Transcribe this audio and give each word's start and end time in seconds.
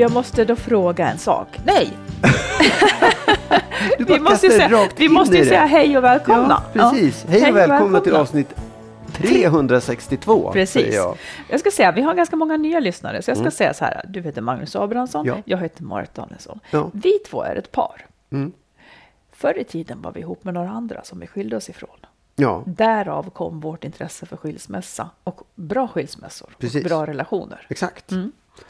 jag 0.00 0.12
måste 0.12 0.44
då 0.44 0.56
fråga 0.56 1.10
en 1.10 1.18
sak. 1.18 1.60
Nej! 1.64 1.90
Vi 3.98 4.18
måste, 4.20 4.48
kastar 4.48 4.48
säga, 4.68 4.88
vi 4.96 5.08
måste 5.08 5.36
ju 5.36 5.44
säga 5.44 5.66
hej 5.66 5.98
och 5.98 6.04
välkomna. 6.04 6.62
Ja, 6.72 6.90
precis. 6.90 7.24
Ja. 7.28 7.30
Hej 7.32 7.50
och 7.50 7.56
välkomna 7.56 8.00
till 8.00 8.14
avsnitt 8.14 8.54
362. 9.12 10.50
Precis. 10.52 10.94
Jag. 10.94 11.16
Jag 11.48 11.60
ska 11.60 11.70
säga, 11.70 11.92
vi 11.92 12.02
har 12.02 12.14
ganska 12.14 12.36
många 12.36 12.56
nya 12.56 12.80
lyssnare, 12.80 13.22
så 13.22 13.30
jag 13.30 13.38
ska 13.38 13.50
säga 13.50 13.74
så 13.74 13.84
här. 13.84 14.04
Du 14.08 14.22
heter 14.22 14.42
Magnus 14.42 14.76
Abrahamsson, 14.76 15.26
Mm. 15.28 15.36
Ja. 15.38 15.42
jag 15.56 15.58
heter 15.58 15.82
Marit 15.82 16.14
Danielsson. 16.14 16.60
Ja. 16.70 16.90
Vi 16.92 17.18
två 17.30 17.42
är 17.42 17.56
ett 17.56 17.72
par. 17.72 18.06
Mm. 18.32 18.52
Förr 19.32 19.58
i 19.58 19.64
tiden 19.64 20.02
var 20.02 20.12
vi 20.12 20.20
ihop 20.20 20.44
med 20.44 20.54
några 20.54 20.70
andra 20.70 21.04
som 21.04 21.20
vi 21.20 21.26
skilde 21.26 21.56
oss 21.56 21.68
ifrån. 21.68 21.96
Ja, 22.36 22.62
Därav 22.66 23.30
kom 23.30 23.60
vårt 23.60 23.84
intresse 23.84 24.26
för 24.26 24.36
skilsmässa 24.36 25.10
och 25.24 25.40
bra 25.54 25.88
skilsmässor 25.88 26.48
Precis. 26.58 26.84
och 26.84 26.88
bra 26.88 27.06
relationer. 27.06 27.66
exakt. 27.68 28.10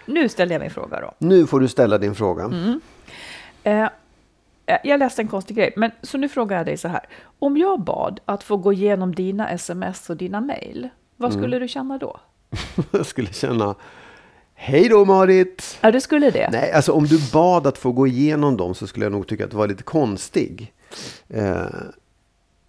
Nu 0.07 0.29
ställer 0.29 0.55
jag 0.55 0.61
min 0.61 0.71
fråga 0.71 1.01
då. 1.01 1.15
Nu 1.19 1.47
får 1.47 1.61
du 1.61 1.69
ställa 1.69 1.99
din 1.99 2.15
fråga. 2.15 2.45
Mm. 2.45 2.81
Eh, 3.63 3.89
jag 4.85 4.99
läste 4.99 5.23
en 5.23 5.29
konstig 5.29 5.57
grej, 5.57 5.73
men 5.77 5.91
så 6.03 6.19
nu 6.19 6.29
frågar 6.29 6.57
jag 6.57 6.67
dig 6.67 6.77
så 6.77 6.89
här. 6.89 7.07
Om 7.39 7.57
jag 7.57 7.81
bad 7.81 8.21
att 8.25 8.43
få 8.43 8.57
gå 8.57 8.73
igenom 8.73 9.15
dina 9.15 9.49
sms 9.51 10.11
och 10.11 10.17
dina 10.17 10.41
mejl, 10.41 10.89
vad 11.17 11.31
Mm. 11.31 11.43
skulle 11.43 11.59
du 11.59 11.69
känna 11.69 11.99
då? 11.99 12.21
Jag 12.91 13.07
skulle 13.07 13.33
känna, 13.33 13.75
hej 14.55 14.89
då 14.89 15.05
Marit! 15.05 15.79
Ja, 15.81 15.91
du 15.91 16.01
skulle 16.01 16.31
det? 16.31 16.49
Nej, 16.53 16.73
alltså 16.73 16.93
om 16.93 17.05
du 17.07 17.19
bad 17.33 17.67
att 17.67 17.79
få 17.79 17.93
gå 17.93 18.07
igenom 18.07 18.57
dem 18.57 18.75
så 18.75 18.87
skulle 18.87 19.05
jag 19.05 19.13
nog 19.13 19.27
tycka 19.27 19.45
att 19.45 19.51
det 19.51 19.57
var 19.57 19.69
lite 19.69 19.83
konstig. 19.83 20.73
Eh, 21.29 21.65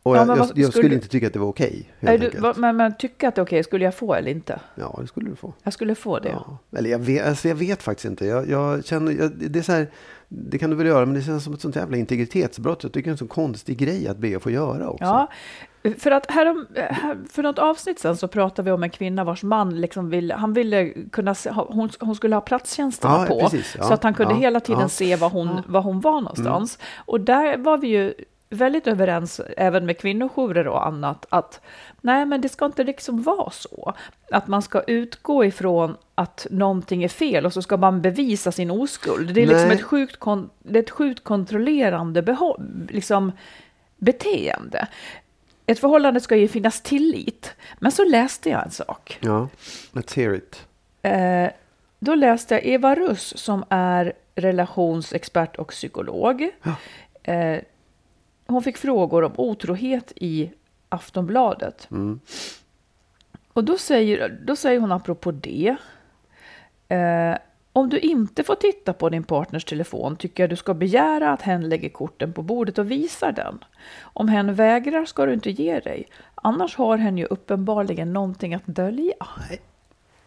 och 0.04 0.16
Ja, 0.16 0.20
jag, 0.20 0.28
jag, 0.30 0.36
vad- 0.36 0.40
jag 0.40 0.54
skulle 0.56 0.72
skulle- 0.72 0.96
inte 0.96 1.08
tycka 1.08 1.28
att 1.28 1.34
det 1.34 1.40
var 1.40 1.48
okej. 1.48 1.90
Du, 2.00 2.32
vad- 2.40 2.58
men, 2.58 2.78
men 2.78 2.96
tycka 2.98 3.28
att 3.28 3.36
det 3.36 3.42
är 3.42 3.46
okej, 3.46 3.64
skulle 3.64 3.86
jag 3.86 3.96
få 3.96 4.14
eller 4.14 4.32
inte? 4.32 4.60
Ja, 4.76 4.98
det 5.02 5.08
skulle 5.08 5.30
du 5.30 5.36
få. 5.36 5.54
Jag 5.64 5.74
skulle 5.74 5.96
få 5.96 6.20
det. 6.20 6.30
Ja. 6.30 6.58
Eller 6.78 6.90
jag 6.90 7.00
vet, 7.00 7.28
alltså 7.28 7.48
jag 7.48 7.56
vet 7.56 7.84
faktiskt 7.84 8.06
inte. 8.06 8.26
Jag, 8.26 8.50
jag 8.50 8.86
känner, 8.86 9.12
jag, 9.12 9.32
det 9.32 9.60
är 9.60 9.64
så 9.64 9.72
här, 9.72 9.88
det 10.28 10.58
kan 10.58 10.70
du 10.70 10.76
väl 10.76 10.88
göra, 10.88 11.06
men 11.06 11.16
det 11.16 11.22
känns 11.22 11.44
som 11.44 11.54
ett 11.54 11.62
sånt 11.62 11.76
jävla 11.76 11.98
integritetsbrott. 11.98 12.84
Jag 12.84 12.92
tycker 12.94 13.04
det 13.06 13.10
är 13.10 13.12
en 13.12 13.18
så 13.18 13.28
konstig 13.28 13.78
grej 13.78 14.08
att 14.08 14.18
be 14.18 14.38
att 14.38 14.44
få 14.44 14.52
göra 14.52 14.90
också. 14.90 15.04
Ja, 15.04 15.28
för 15.98 16.12
att 16.12 16.32
härom, 16.32 16.68
här, 16.76 17.18
för 17.32 17.44
något 17.44 17.60
avsnitt 17.60 18.00
sen 18.00 18.18
så 18.18 18.28
pratade 18.28 18.66
vi 18.66 18.72
om 18.72 18.84
en 18.84 18.90
kvinna 18.90 19.24
vars 19.24 19.44
man 19.44 19.82
liksom 19.82 20.10
ville, 20.10 20.34
han 20.34 20.54
ville 20.54 20.90
kunna 21.12 21.36
se, 21.36 21.50
hon, 21.52 21.90
hon 22.00 22.16
skulle 22.16 22.36
ha 22.36 22.42
platstjänsterna 22.42 23.14
Ja, 23.20 23.26
på. 23.26 23.40
precis. 23.40 23.76
Ja, 23.80 23.84
så 23.84 23.94
att 23.94 24.04
han 24.04 24.14
kunde 24.14 24.34
ja, 24.34 24.40
hela 24.40 24.60
tiden 24.60 24.82
ja. 24.82 24.90
se 24.90 25.16
var 25.16 25.30
hon, 25.30 25.48
Ja. 25.48 25.52
Mm. 25.54 25.64
var 25.68 25.82
hon 25.82 26.00
var 26.02 26.22
någonstans. 26.22 26.80
Och 27.06 27.22
där 27.22 27.58
var 27.58 27.78
vi 27.78 27.88
ju 27.88 28.14
väldigt 28.52 28.88
överens, 28.88 29.42
även 29.58 29.86
med 29.86 29.98
kvinnojourer 29.98 30.68
och 30.68 30.88
annat, 30.88 31.26
att 31.30 31.62
nej, 32.02 32.26
men 32.26 32.42
det 32.42 32.50
ska 32.50 32.66
inte 32.66 32.84
liksom 32.84 33.22
vara 33.24 33.50
så. 33.52 33.94
Att 34.32 34.48
man 34.48 34.62
ska 34.62 34.82
utgå 34.82 35.46
ifrån 35.46 35.98
att 36.16 36.48
någonting 36.50 37.04
är 37.04 37.08
fel 37.08 37.46
och 37.46 37.54
så 37.54 37.62
ska 37.62 37.78
man 37.78 38.02
bevisa 38.02 38.52
sin 38.52 38.72
oskuld. 38.72 39.34
Det 39.34 39.42
är 39.42 39.48
liksom 39.48 39.68
Nej. 39.68 39.78
ett 39.78 39.84
sjukt, 39.84 40.18
kon, 40.18 40.50
det 40.60 40.80
är 40.80 40.84
ett 40.84 40.90
sjukt 40.90 41.24
kontrollerande 41.24 42.22
behå- 42.22 42.88
liksom, 42.90 43.32
beteende. 43.98 44.88
Ett 45.66 45.80
förhållande 45.80 46.20
ska 46.20 46.36
ju 46.36 46.48
finnas 46.48 46.82
tillit. 46.82 47.54
Men 47.80 47.92
så 47.92 48.04
läste 48.06 48.50
jag 48.50 48.64
en 48.66 48.72
sak. 48.72 49.18
Ja, 49.22 49.48
let's 49.94 50.16
hear 50.16 50.34
it. 50.34 50.66
Eh, 51.02 51.48
då 52.00 52.16
läste 52.16 52.54
jag 52.54 52.66
Eva 52.66 52.96
Russ 52.96 53.38
som 53.38 53.64
är 53.70 54.14
relationsexpert 54.36 55.56
och 55.58 55.68
psykolog. 55.68 56.50
Eh, 57.24 57.58
hon 58.52 58.64
fick 58.64 58.78
frågor 58.78 59.24
om 59.24 59.34
otrohet 59.38 60.12
i 60.16 60.52
Aftonbladet. 60.90 61.88
Och 63.54 63.64
då 63.64 63.78
säger, 63.78 64.40
då 64.46 64.56
säger 64.56 64.80
hon 64.80 64.92
apropå 64.92 65.32
det. 65.32 65.76
Eh, 66.88 67.36
om 67.74 67.90
du 67.90 68.00
inte 68.00 68.44
får 68.44 68.56
titta 68.56 68.94
på 68.94 69.10
din 69.10 69.24
partners 69.24 69.66
telefon 69.66 70.16
tycker 70.16 70.44
jag 70.44 70.50
du 70.50 70.56
ska 70.56 70.74
begära 70.74 71.30
att 71.32 71.42
hen 71.42 71.70
lägger 71.70 71.90
korten 71.90 72.34
på 72.34 72.42
bordet 72.42 72.78
och 72.78 72.92
visar 72.92 73.32
den. 73.32 73.64
Om 74.02 74.28
hen 74.28 74.54
vägrar 74.56 75.06
ska 75.06 75.26
du 75.26 75.34
inte 75.34 75.52
ge 75.52 75.80
dig. 75.80 76.08
Annars 76.36 76.76
har 76.76 76.98
hen 76.98 77.18
ju 77.18 77.26
uppenbarligen 77.26 78.14
någonting 78.14 78.54
att 78.54 78.66
dölja. 78.66 79.14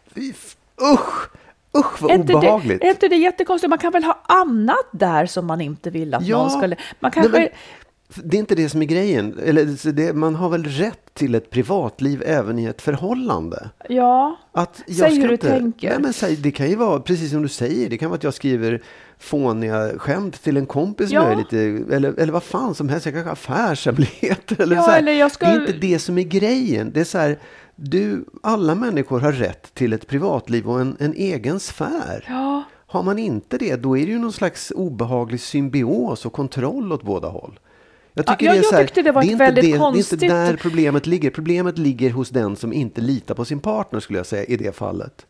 Fy 0.07 0.29
f- 0.31 0.57
Usch! 0.93 1.29
Usch 1.77 2.01
vad 2.01 2.11
Är 2.11 2.15
inte, 2.15 2.33
obehagligt. 2.33 2.81
det, 2.81 2.87
är 2.87 2.91
inte 2.91 3.07
det 3.07 3.15
jättekonstigt? 3.15 3.69
Man 3.69 3.79
kan 3.79 3.91
väl 3.91 4.03
ha 4.03 4.19
annat 4.23 4.85
där 4.91 5.25
som 5.25 5.45
man 5.45 5.61
inte 5.61 5.89
vill 5.89 6.13
att 6.13 6.25
Ja. 6.27 6.37
någon 6.37 6.49
ska... 6.49 6.59
Man 6.61 6.67
Nej, 6.69 7.11
kanske... 7.11 7.31
men 7.39 7.47
det 8.23 8.37
är 8.37 8.39
inte 8.39 8.55
det 8.55 8.69
som 8.69 8.81
är 8.81 8.85
grejen. 8.85 9.39
Eller, 9.43 9.91
det, 9.91 10.13
man 10.13 10.35
har 10.35 10.49
väl 10.49 10.63
rätt 10.63 11.13
till 11.13 11.35
ett 11.35 11.49
privatliv 11.49 12.23
även 12.25 12.59
i 12.59 12.65
ett 12.65 12.81
förhållande. 12.81 13.69
ja, 13.89 14.37
Att 14.51 14.81
jag 14.87 14.95
Säg 14.97 15.19
hur 15.21 15.27
du 15.27 15.33
inte, 15.33 15.49
tänker. 15.49 15.89
Nej, 15.89 15.99
men 16.01 16.13
säg, 16.13 16.35
det 16.35 16.51
kan 16.51 16.69
ju 16.69 16.75
vara 16.75 16.99
precis 16.99 17.31
som 17.31 17.41
du 17.41 17.47
säger. 17.49 17.89
Det 17.89 17.97
kan 17.97 18.09
vara 18.09 18.17
att 18.17 18.23
jag 18.23 18.33
skriver 18.33 18.81
fåniga 19.19 19.99
skämt 19.99 20.43
till 20.43 20.57
en 20.57 20.65
kompis 20.65 21.11
Ja. 21.11 21.33
lite, 21.35 21.59
eller, 21.95 22.13
eller 22.19 22.33
vad 22.33 22.43
fan 22.43 22.75
som 22.75 22.89
helst. 22.89 23.05
Jag 23.05 23.13
kanske 23.15 23.27
har 23.29 23.33
affärshemligheter. 23.33 24.55
Eller 24.61 24.75
Ja, 24.75 24.83
så 24.83 24.89
här. 24.91 24.99
eller 24.99 25.11
jag 25.11 25.31
ska- 25.31 25.45
Det 25.45 25.51
är 25.51 25.59
inte 25.61 25.73
det 25.73 25.99
som 25.99 26.17
är 26.17 26.23
grejen. 26.23 26.91
Det 26.93 26.99
är 26.99 27.03
så 27.03 27.17
här, 27.17 27.39
du, 27.75 28.25
alla 28.43 28.75
människor 28.75 29.19
har 29.19 29.31
rätt 29.31 29.73
till 29.73 29.93
ett 29.93 30.07
privatliv 30.07 30.67
och 30.69 30.81
en, 30.81 30.97
en 30.99 31.13
egen 31.13 31.59
sfär. 31.59 32.25
ja, 32.29 32.63
Har 32.87 33.03
man 33.03 33.19
inte 33.19 33.57
det, 33.57 33.75
då 33.75 33.97
är 33.97 34.05
det 34.05 34.11
ju 34.11 34.19
någon 34.19 34.33
slags 34.33 34.71
obehaglig 34.75 35.39
symbios 35.41 36.25
och 36.25 36.33
kontroll 36.33 36.91
åt 36.93 37.03
båda 37.03 37.27
håll. 37.27 37.59
Jag, 38.17 38.25
tycker 38.25 38.45
Ja, 38.45 38.51
det 38.51 38.55
är 38.57 38.59
jag 38.59 38.65
så 38.65 38.75
här, 38.75 38.83
tyckte 38.83 39.01
det 39.01 39.11
var 39.11 39.21
är 39.21 39.25
ett 39.25 39.31
inte 39.31 39.43
väldigt 39.43 39.63
det, 39.63 39.71
Det 39.71 39.75
är 39.75 39.79
konstigt- 39.79 40.21
inte 40.23 40.35
där 40.35 40.57
problemet 40.57 41.05
ligger. 41.07 41.29
Problemet 41.31 41.77
ligger 41.77 42.09
hos 42.11 42.29
den 42.29 42.55
som 42.55 42.73
inte 42.73 43.01
litar 43.01 43.35
på 43.35 43.45
sin 43.45 43.59
partner 43.59 43.99
skulle 43.99 44.19
jag 44.19 44.25
säga 44.25 44.43
i 44.43 44.57
det 44.57 44.75
fallet. 44.75 45.25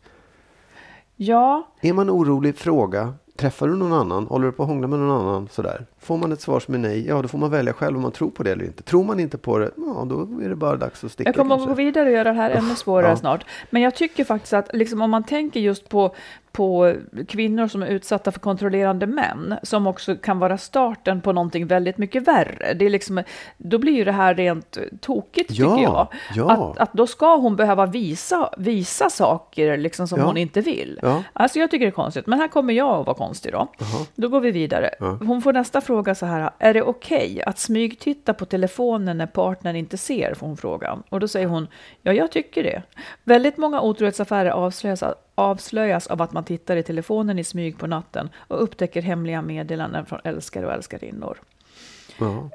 ja, 1.16 1.68
Är 1.80 1.92
man 1.92 2.10
orolig, 2.10 2.56
fråga. 2.56 3.14
Träffar 3.36 3.68
du 3.68 3.74
någon 3.76 3.92
annan? 3.92 4.26
Håller 4.26 4.46
du 4.46 4.52
på 4.52 4.62
att 4.62 4.68
hångla 4.68 4.86
med 4.86 4.98
någon 4.98 5.20
annan? 5.26 5.48
Sådär. 5.52 5.86
Får 6.00 6.16
man 6.18 6.32
ett 6.32 6.40
svar 6.40 6.60
som 6.60 6.74
är 6.74 6.78
nej, 6.78 7.06
ja 7.06 7.22
då 7.22 7.28
får 7.28 7.38
man 7.38 7.50
välja 7.50 7.72
själv 7.72 7.96
om 7.96 8.02
man 8.02 8.12
tror 8.12 8.30
på 8.30 8.42
det 8.42 8.52
eller 8.52 8.64
inte. 8.64 8.82
Tror 8.82 9.04
man 9.04 9.20
inte 9.20 9.38
på 9.38 9.58
det, 9.58 9.70
ja 9.76 10.06
då 10.10 10.20
är 10.44 10.48
det 10.48 10.56
bara 10.56 10.76
dags 10.76 11.04
att 11.04 11.12
sticka. 11.12 11.28
Jag 11.28 11.36
kommer 11.36 11.54
att 11.62 11.68
gå 11.68 11.74
vidare 11.74 12.06
och 12.06 12.12
göra 12.14 12.24
det 12.32 12.34
här 12.38 12.50
ännu 12.50 12.74
svårare 12.74 13.10
Ja. 13.10 13.16
snart. 13.16 13.44
Men 13.70 13.82
jag 13.82 13.94
tycker 13.94 14.24
faktiskt 14.24 14.52
att 14.52 14.70
liksom, 14.72 15.00
om 15.02 15.10
man 15.10 15.24
tänker 15.24 15.60
just 15.60 15.88
på, 15.88 16.14
på 16.56 16.94
kvinnor 17.28 17.68
som 17.68 17.82
är 17.82 17.86
utsatta 17.86 18.32
för 18.32 18.40
kontrollerande 18.40 19.06
män, 19.06 19.54
som 19.62 19.86
också 19.86 20.16
kan 20.16 20.38
vara 20.38 20.58
starten 20.58 21.20
på 21.20 21.32
någonting 21.32 21.66
väldigt 21.66 21.98
mycket 21.98 22.28
värre. 22.28 22.74
Det 22.74 22.84
är 22.86 22.90
liksom, 22.90 23.22
då 23.56 23.78
blir 23.78 23.92
ju 23.92 24.04
det 24.04 24.12
här 24.12 24.34
rent 24.34 24.78
tokigt 25.00 25.50
Ja, 25.50 25.70
tycker 25.76 25.82
jag. 25.82 26.08
ja. 26.34 26.50
Att, 26.70 26.78
att 26.78 26.92
då 26.92 27.06
ska 27.06 27.36
hon 27.36 27.56
behöva 27.56 27.86
visa, 27.86 28.50
visa 28.58 29.10
saker 29.10 29.76
liksom, 29.76 30.08
som 30.08 30.18
Ja. 30.18 30.24
hon 30.26 30.36
inte 30.36 30.60
vill. 30.60 31.00
Alltså 31.32 31.58
jag 31.58 31.70
tycker 31.70 31.84
det 31.86 31.90
är 31.90 31.94
konstigt, 32.04 32.26
men 32.26 32.40
här 32.40 32.48
kommer 32.48 32.74
jag 32.74 33.00
att 33.00 33.06
vara 33.06 33.16
konstig 33.16 33.52
då. 33.52 33.68
Då 34.14 34.28
går 34.28 34.40
vi 34.40 34.50
vidare. 34.50 34.90
Hon 35.00 35.42
får 35.42 35.52
nästa 35.52 35.80
fråga 35.80 36.14
så 36.14 36.26
här, 36.26 36.50
är 36.58 36.74
det 36.74 36.82
okej 36.82 37.42
att 37.46 37.58
smygtitta 37.58 38.34
på 38.34 38.44
telefonen 38.44 39.18
när 39.18 39.26
partnern 39.26 39.76
inte 39.76 39.96
ser? 39.98 40.34
Får 40.34 40.46
hon 40.46 40.56
frågan. 40.56 41.02
Och 41.08 41.20
då 41.20 41.28
säger 41.28 41.46
hon, 41.46 41.68
ja 42.02 42.12
jag 42.12 42.32
tycker 42.32 42.62
det. 42.62 42.82
Väldigt 43.24 43.56
många 43.56 43.80
otrohetsaffärer 43.80 44.50
avslöjas, 44.50 45.02
avslöjas 45.36 46.06
av 46.06 46.22
att 46.22 46.32
man 46.32 46.44
tittar 46.44 46.76
i 46.76 46.82
telefonen 46.82 47.38
i 47.38 47.44
smyg 47.44 47.78
på 47.78 47.86
natten 47.86 48.30
och 48.36 48.62
upptäcker 48.62 49.02
hemliga 49.02 49.42
meddelanden 49.42 50.06
från 50.06 50.20
älskare 50.24 50.66
och 50.66 50.72
älskarinnor. 50.72 51.38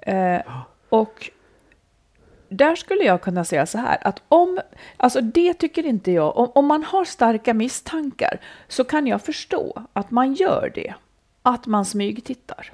Eh, 0.01 0.41
och 0.89 1.29
där 2.49 2.75
skulle 2.75 3.03
jag 3.03 3.21
kunna 3.21 3.45
säga 3.45 3.65
så 3.65 3.77
här, 3.77 3.97
att 4.07 4.21
om, 4.27 4.59
alltså 4.97 5.21
det 5.21 5.53
tycker 5.53 5.85
inte 5.85 6.11
jag, 6.11 6.37
om, 6.37 6.51
om 6.55 6.65
man 6.65 6.83
har 6.83 7.05
starka 7.05 7.53
misstankar 7.53 8.39
så 8.67 8.83
kan 8.83 9.07
jag 9.07 9.21
förstå 9.21 9.83
att 9.93 10.11
man 10.11 10.33
gör 10.33 10.71
det, 10.75 10.93
att 11.41 11.65
man 11.65 11.85
smygtittar. 11.85 12.73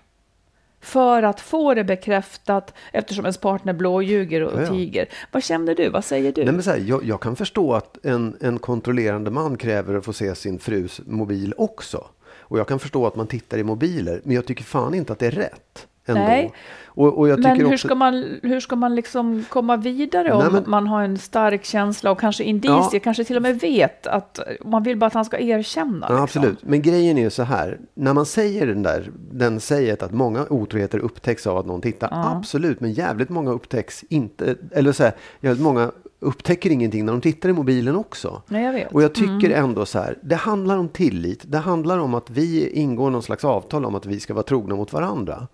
För 0.82 1.24
att 1.24 1.40
få 1.40 1.74
det 1.74 1.84
bekräftat 1.84 2.74
eftersom 2.94 3.26
ens 3.26 3.38
partner 3.38 3.74
blåljuger 3.74 4.44
och 4.44 4.60
Ja, 4.60 4.62
ja. 4.62 4.70
tiger. 4.70 5.10
Vad 5.32 5.44
känner 5.44 5.76
du? 5.76 5.90
Vad 5.90 6.06
säger 6.06 6.32
du? 6.32 6.44
Nej, 6.44 6.54
men 6.54 6.64
så 6.64 6.70
här, 6.70 6.78
jag, 6.78 7.04
jag 7.04 7.22
kan 7.22 7.36
förstå 7.36 7.74
att 7.74 8.06
en, 8.06 8.38
en 8.42 8.60
kontrollerande 8.60 9.32
man 9.32 9.58
kräver 9.58 9.96
att 9.96 10.06
få 10.06 10.14
se 10.14 10.36
sin 10.36 10.60
frus 10.60 11.02
mobil 11.06 11.54
också. 11.58 12.08
Och 12.50 12.60
jag 12.60 12.68
kan 12.68 12.80
förstå 12.80 13.08
att 13.08 13.16
man 13.16 13.28
tittar 13.28 13.58
i 13.58 13.64
mobiler, 13.64 14.22
men 14.24 14.36
jag 14.36 14.46
tycker 14.46 14.64
fan 14.64 14.94
inte 14.94 15.14
att 15.14 15.20
det 15.20 15.28
är 15.28 15.32
rätt. 15.32 15.88
Ändå. 16.08 16.22
Nej. 16.22 16.54
Och, 16.86 17.20
och 17.20 17.40
Men 17.40 17.58
hur 17.58 17.66
också, 17.66 17.88
ska 17.88 17.96
man, 17.96 18.40
hur 18.44 18.60
ska 18.60 18.76
man 18.76 18.96
liksom 18.96 19.46
komma 19.50 19.78
vidare 19.78 20.34
om 20.34 20.40
Nej, 20.44 20.52
men- 20.52 20.64
man 20.68 20.88
har 20.88 21.04
en 21.04 21.18
stark 21.18 21.64
känsla 21.66 22.12
och 22.12 22.20
kanske 22.20 22.44
indicier, 22.44 22.90
Ja. 22.94 23.00
kanske 23.04 23.24
till 23.24 23.36
och 23.36 23.42
med 23.42 23.60
vet 23.60 24.08
att 24.08 24.40
man 24.66 24.84
vill 24.84 24.98
bara 24.98 25.06
att 25.06 25.14
han 25.14 25.26
ska 25.26 25.40
erkänna? 25.40 26.06
Ja, 26.10 26.22
liksom. 26.22 26.24
absolut. 26.24 26.64
Men 26.64 26.82
grejen 26.82 27.18
är 27.18 27.22
ju 27.22 27.30
så 27.30 27.44
här. 27.44 27.80
När 27.94 28.14
man 28.14 28.26
säger 28.26 28.68
den 28.68 28.84
där, 28.84 29.12
den 29.32 29.60
säger 29.60 30.04
att 30.04 30.12
många 30.14 30.46
otroheter 30.50 31.00
upptäcks 31.00 31.48
av 31.48 31.58
att 31.58 31.66
någon 31.66 31.82
tittar. 31.82 32.10
Absolut, 32.12 32.80
men 32.80 32.92
jävligt 32.94 33.30
många 33.30 33.52
upptäcks 33.52 34.04
inte. 34.10 34.56
Eller 34.72 34.92
så 34.92 35.04
här, 35.04 35.14
jävligt 35.42 35.64
många 35.64 35.92
upptäcker 36.20 36.70
ingenting 36.70 37.06
när 37.06 37.12
de 37.14 37.22
tittar 37.22 37.50
i 37.50 37.54
mobilen 37.54 37.96
också. 37.96 38.42
Nej, 38.48 38.64
jag 38.64 38.74
vet. 38.74 38.82
Mm. 38.82 38.96
Och 38.96 39.04
jag 39.04 39.14
tycker 39.14 39.50
ändå 39.50 39.86
så 39.86 40.00
här, 40.00 40.18
det 40.22 40.36
handlar 40.36 40.78
om 40.78 40.90
tillit. 40.90 41.44
Det 41.48 41.58
handlar 41.58 41.98
om 42.00 42.14
att 42.14 42.30
vi 42.30 42.70
ingår 42.70 43.10
någon 43.10 43.24
slags 43.24 43.46
avtal 43.46 43.86
om 43.86 43.96
att 43.96 44.06
vi 44.06 44.20
ska 44.20 44.34
vara 44.34 44.44
trogna 44.44 44.76
mot 44.76 44.94
varandra. 44.94 45.48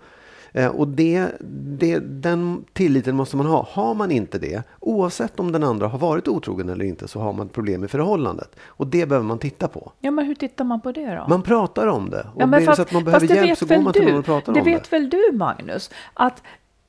Eh, 0.53 0.67
och 0.67 0.87
det, 0.87 1.27
det, 1.79 1.99
den 1.99 2.65
tilliten 2.73 3.15
måste 3.15 3.37
man 3.37 3.45
ha. 3.45 3.67
Har 3.71 3.93
man 3.93 4.11
inte 4.11 4.39
det, 4.39 4.63
oavsett 4.79 5.39
om 5.39 5.51
den 5.51 5.63
andra 5.63 5.87
har 5.87 5.99
varit 5.99 6.27
otrogen 6.27 6.69
eller 6.69 6.85
inte, 6.85 7.07
så 7.07 7.19
har 7.19 7.33
man 7.33 7.45
ett 7.47 7.53
problem 7.53 7.83
i 7.83 7.87
förhållandet. 7.87 8.55
Och 8.65 8.87
det 8.87 9.05
behöver 9.05 9.27
man 9.27 9.39
titta 9.39 9.67
på. 9.67 9.91
Ja, 9.99 10.11
men 10.11 10.25
hur 10.25 10.35
tittar 10.35 10.65
man 10.65 10.81
på 10.81 10.91
det 10.91 11.15
då? 11.15 11.25
Man 11.29 11.41
pratar 11.41 11.87
om 11.87 12.09
det. 12.09 12.27
Och 12.35 12.41
ja, 12.41 12.45
det 12.45 12.61
fast- 12.61 12.75
så 12.75 12.81
att 12.81 12.91
man 12.93 13.03
behöver 13.03 13.27
det 13.27 13.33
hjälp 13.35 13.49
vet 13.49 13.57
så 13.57 13.65
går 13.65 13.81
man 13.81 13.93
till 13.93 14.05
någon 14.05 14.19
och 14.19 14.25
pratar 14.25 14.53
det 14.53 14.59
om 14.59 14.65
vet 14.65 14.83
det. 14.83 14.97
väl 14.97 15.09
du, 15.09 15.31
Magnus, 15.33 15.91
att 16.13 16.41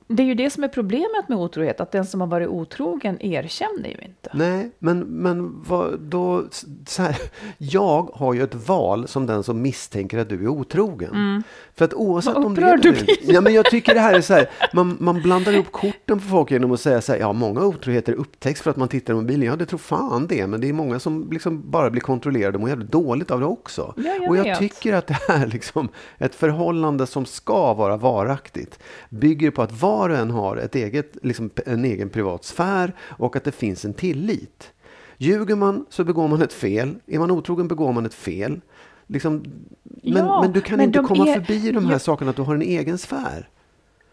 det 0.07 0.23
är 0.23 0.27
ju 0.27 0.35
det 0.35 0.49
som 0.49 0.63
är 0.63 0.67
problemet 0.67 1.29
med 1.29 1.37
otrohet, 1.37 1.79
att 1.79 1.91
den 1.91 2.05
som 2.05 2.21
har 2.21 2.27
varit 2.27 2.47
otrogen 2.47 3.21
erkänner 3.21 3.89
ju 3.89 4.05
inte. 4.05 4.29
Nej, 4.33 4.71
men, 4.79 4.99
men 4.99 5.63
vad, 5.67 5.99
då, 5.99 6.43
här, 6.97 7.17
jag 7.57 8.09
har 8.13 8.33
ju 8.33 8.43
ett 8.43 8.55
val 8.67 9.07
som 9.07 9.25
den 9.25 9.43
som 9.43 9.61
misstänker 9.61 10.17
att 10.17 10.29
du 10.29 10.43
är 10.43 10.47
otrogen. 10.47 11.43
För 11.75 11.85
att 11.85 11.93
oavsett 11.93 12.35
Mm. 12.35 12.43
Vad 12.43 12.45
om 12.45 12.55
det 12.55 12.61
är 12.61 12.77
du 12.77 12.91
det 12.91 13.33
ja, 13.33 13.41
men 13.41 13.53
Jag 13.53 13.65
tycker 13.65 13.93
det 13.93 13.99
här 13.99 14.13
är 14.13 14.21
så 14.21 14.33
här, 14.33 14.49
man, 14.73 14.97
man 14.99 15.21
blandar 15.21 15.53
ihop 15.53 15.71
korten 15.71 16.19
för 16.19 16.29
folk 16.29 16.51
genom 16.51 16.71
att 16.71 16.79
säga 16.79 17.01
så 17.01 17.11
här, 17.11 17.19
ja 17.19 17.33
många 17.33 17.61
otroheter 17.61 18.13
upptäcks 18.13 18.61
för 18.61 18.71
att 18.71 18.77
man 18.77 18.87
tittar 18.87 19.13
i 19.13 19.15
mobilen. 19.15 19.47
Ja, 19.47 19.55
det 19.55 19.65
tror 19.65 19.79
fan 19.79 20.27
det, 20.27 20.47
men 20.47 20.61
det 20.61 20.69
är 20.69 20.73
många 20.73 20.99
som 20.99 21.27
liksom 21.31 21.71
bara 21.71 21.89
blir 21.89 22.01
kontrollerade 22.01 22.55
och 22.55 22.61
mår 22.61 22.69
jävligt 22.69 22.91
dåligt 22.91 23.31
av 23.31 23.39
det 23.39 23.45
också. 23.45 23.93
Ja, 23.97 24.03
jag 24.21 24.29
och 24.29 24.37
jag 24.37 24.43
vet. 24.43 24.59
tycker 24.59 24.93
att 24.93 25.07
det 25.07 25.17
här 25.27 25.47
liksom, 25.47 25.89
ett 26.17 26.35
förhållande 26.35 27.07
som 27.07 27.25
ska 27.25 27.73
vara 27.73 27.97
varaktigt 27.97 28.79
bygger 29.09 29.51
på 29.51 29.61
att 29.61 29.71
var 29.97 30.09
och 30.09 30.17
en 30.17 30.31
har 30.31 30.57
ett 30.57 30.75
eget, 30.75 31.17
liksom, 31.23 31.49
en 31.65 31.85
egen 31.85 32.09
privat 32.09 32.43
sfär 32.43 32.93
och 32.99 33.35
att 33.35 33.43
det 33.43 33.51
finns 33.51 33.85
en 33.85 33.93
tillit. 33.93 34.71
Ljuger 35.17 35.55
man 35.55 35.85
så 35.89 36.03
begår 36.03 36.27
man 36.27 36.41
ett 36.41 36.53
fel. 36.53 36.95
Är 37.07 37.19
man 37.19 37.31
otrogen 37.31 37.67
begår 37.67 37.93
man 37.93 38.05
ett 38.05 38.13
fel. 38.13 38.61
Liksom, 39.07 39.43
men, 39.83 40.13
Ja, 40.25 40.41
men 40.41 40.51
du 40.51 40.61
kan 40.61 40.77
men 40.77 40.85
inte 40.85 40.99
komma 40.99 41.27
är- 41.27 41.33
förbi 41.33 41.71
de 41.71 41.85
här 41.85 41.91
Ja. 41.91 41.99
sakerna 41.99 42.29
att 42.29 42.35
du 42.35 42.41
har 42.41 42.55
en 42.55 42.61
egen 42.61 42.97
sfär. 42.97 43.49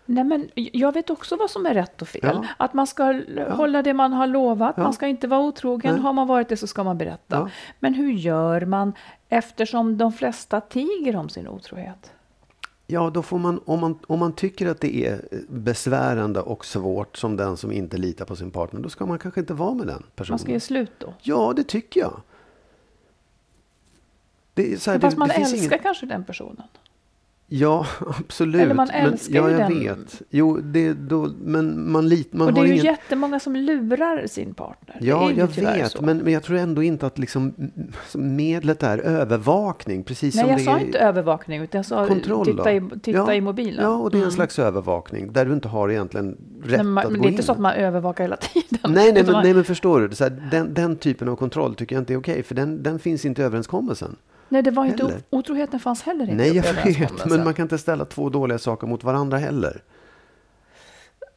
Nej, 0.06 0.24
men 0.24 0.48
jag 0.54 0.92
vet 0.94 1.10
också 1.10 1.36
vad 1.36 1.50
som 1.50 1.66
är 1.66 1.74
rätt 1.74 2.02
och 2.02 2.08
fel. 2.08 2.20
Ja. 2.22 2.44
Att 2.56 2.74
man 2.74 2.86
ska 2.86 3.04
l- 3.04 3.44
hålla 3.50 3.82
det 3.82 3.94
man 3.94 4.12
har 4.12 4.26
lovat, 4.26 4.74
Ja. 4.76 4.82
man 4.82 4.92
ska 4.92 5.06
inte 5.06 5.26
vara 5.28 5.40
otrogen. 5.40 5.92
Nej. 5.94 6.02
Har 6.02 6.12
man 6.12 6.26
varit 6.26 6.48
det 6.48 6.56
så 6.56 6.66
ska 6.66 6.84
man 6.84 6.98
berätta. 6.98 7.36
Ja. 7.36 7.48
Men 7.80 7.94
hur 7.94 8.12
gör 8.12 8.60
man 8.66 8.92
eftersom 9.28 9.98
de 9.98 10.12
flesta 10.12 10.60
tiger 10.60 11.16
om 11.16 11.28
sin 11.28 11.48
otrohet? 11.48 12.12
Ja, 12.92 13.10
då 13.10 13.22
får 13.22 13.38
man 13.38 13.60
om, 13.64 13.80
man, 13.80 13.98
om 14.06 14.18
man 14.18 14.32
tycker 14.32 14.66
att 14.66 14.80
det 14.80 14.96
är 15.06 15.20
besvärande 15.48 16.40
och 16.40 16.64
svårt 16.66 17.16
som 17.16 17.36
den 17.36 17.56
som 17.56 17.72
inte 17.72 17.96
litar 17.96 18.24
på 18.24 18.36
sin 18.36 18.50
partner, 18.50 18.80
då 18.80 18.88
ska 18.88 19.06
man 19.06 19.18
kanske 19.18 19.40
inte 19.40 19.54
vara 19.54 19.74
med 19.74 19.86
den 19.86 20.02
personen. 20.14 20.32
Man 20.32 20.38
ska 20.38 20.52
ge 20.52 20.60
slut 20.60 20.90
då. 20.98 21.14
Ja, 21.22 21.52
det 21.56 21.64
tycker 21.64 22.00
jag. 22.00 22.20
Det 24.54 24.62
här, 24.86 24.98
Fast 24.98 25.16
det, 25.16 25.18
man 25.18 25.28
det 25.28 25.34
älskar 25.34 25.58
ingen- 25.58 25.78
kanske 25.78 26.06
den 26.06 26.24
personen. 26.24 26.62
Ja, 27.54 27.86
absolut. 28.18 28.62
Eller 28.62 28.74
man 28.74 28.88
men, 28.92 29.06
älskar 29.06 29.34
ja, 29.34 29.50
ju 29.50 29.58
jag 29.58 29.70
den. 29.70 29.80
vet. 29.80 30.22
Jo, 30.30 30.56
det, 30.56 30.92
då, 30.92 31.30
men 31.44 31.92
man, 31.92 32.08
lit, 32.08 32.32
man 32.32 32.46
och 32.46 32.54
det 32.54 32.60
har 32.60 32.64
är 32.64 32.68
ju 32.68 32.74
ingen... 32.74 32.84
jättemånga 32.84 33.40
som 33.40 33.56
lurar 33.56 34.26
sin 34.26 34.54
partner. 34.54 34.96
Ja, 35.00 35.30
ju 35.30 35.36
jag 35.36 35.46
vet. 35.46 36.00
Men, 36.00 36.18
men 36.18 36.32
jag 36.32 36.42
tror 36.42 36.56
ändå 36.56 36.82
inte 36.82 37.06
att 37.06 37.18
liksom, 37.18 37.54
mm, 37.58 38.36
medlet 38.36 38.82
är 38.82 38.98
övervakning. 38.98 40.04
Precis 40.04 40.34
Nej, 40.34 40.42
som 40.42 40.50
jag 40.50 40.58
det 40.60 40.64
sa 40.64 40.78
är 40.78 40.80
inte 40.86 40.98
övervakning, 40.98 41.62
utan 41.62 41.78
jag 41.78 41.86
sa 41.86 42.06
kontroll. 42.06 42.46
titta, 42.46 42.64
då. 42.64 42.70
i, 42.70 42.82
titta 43.02 43.18
ja, 43.18 43.34
i 43.34 43.40
mobilen. 43.40 43.78
Mm. 43.84 43.90
Ja, 43.90 43.96
och 43.96 44.10
det 44.10 44.18
är 44.18 44.24
en 44.24 44.32
slags 44.32 44.58
övervakning. 44.58 45.32
Där 45.32 45.44
du 45.44 45.52
inte 45.52 45.68
har 45.68 45.90
egentligen 45.90 46.36
rätt 46.62 46.70
Nej, 46.76 46.84
men, 46.84 46.98
att 46.98 47.10
men 47.10 47.20
gå 47.20 47.22
det 47.22 47.28
är 47.28 47.30
inte 47.30 47.40
in. 47.42 47.46
så 47.46 47.52
att 47.52 47.58
man 47.58 47.72
övervakar 47.74 48.24
hela 48.24 48.36
tiden. 48.52 48.78
Nej, 48.82 49.12
nej, 49.12 49.22
men, 49.22 49.32
man- 49.32 49.42
nej, 49.44 49.54
men 49.54 49.64
förstår 49.64 50.00
du? 50.00 50.14
Så 50.14 50.24
här, 50.24 50.48
den, 50.50 50.74
den 50.74 50.96
typen 50.96 51.28
av 51.28 51.36
kontroll 51.36 51.74
tycker 51.74 51.96
jag 51.96 52.00
inte 52.02 52.12
är 52.12 52.18
okej. 52.18 52.42
För 52.42 52.54
den, 52.54 52.82
den 52.82 52.98
finns 52.98 53.24
inte 53.24 53.42
i 53.42 53.44
överenskommelsen. 53.44 54.16
Nej, 54.52 54.62
det 54.62 54.70
var 54.70 54.84
inte, 54.84 55.04
heller. 55.04 55.22
otroheten 55.30 55.80
fanns 55.80 56.02
heller 56.02 56.24
inte 56.24 56.34
Nej, 56.34 56.56
jag 56.56 56.84
vet. 56.84 57.26
Men 57.30 57.44
man 57.44 57.54
kan 57.54 57.62
inte 57.62 57.78
ställa 57.78 58.04
två 58.04 58.28
dåliga 58.28 58.58
saker 58.58 58.86
mot 58.86 59.04
varandra 59.04 59.38
heller. 59.38 59.82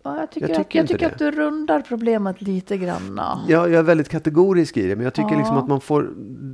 Ja, 0.04 0.20
jag 0.20 0.32
tycker, 0.32 0.48
Jag 0.50 0.60
att, 0.62 0.68
tycker 0.68 0.80
jag 0.80 0.84
inte 0.84 0.94
tycker 0.94 1.06
att 1.12 1.18
du 1.18 1.32
rundar 1.32 1.82
problemet 1.82 2.42
lite 2.42 2.78
grann. 2.78 3.22
Jag, 3.48 3.70
jag 3.70 3.74
är 3.74 3.84
väldigt 3.84 4.10
kategorisk 4.10 4.78
i 4.78 4.88
det, 4.88 4.95
men 4.95 5.04
jag 5.04 5.14
tycker 5.14 5.31
Ja. 5.31 5.38
liksom 5.38 5.57
att 5.57 5.68
man 5.68 5.81
får... 5.81 6.10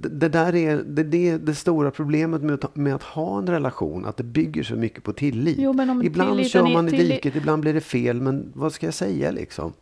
Det, 0.10 0.30
där 0.30 0.56
är 0.56 0.84
det, 0.86 1.04
det, 1.04 1.38
det 1.38 1.56
stora 1.56 1.92
problemet 1.92 2.42
med 2.42 2.54
att, 2.54 2.76
med 2.76 2.96
att 2.96 3.04
ha 3.04 3.38
en 3.38 3.48
relation, 3.48 4.06
att 4.06 4.18
det 4.18 4.24
bygger 4.24 4.64
så 4.64 4.76
mycket 4.76 5.04
på 5.04 5.14
tillit. 5.14 5.58
Jo, 5.60 6.02
ibland 6.04 6.48
kör 6.48 6.74
man 6.74 6.88
i 6.88 6.92
diket, 6.92 7.36
ibland 7.36 7.62
blir 7.62 7.74
det 7.74 7.82
fel, 7.82 8.22
men 8.22 8.52
vad 8.56 8.74
ska 8.74 8.88
jag 8.88 8.94
säga 8.94 9.32
liksom? 9.32 9.74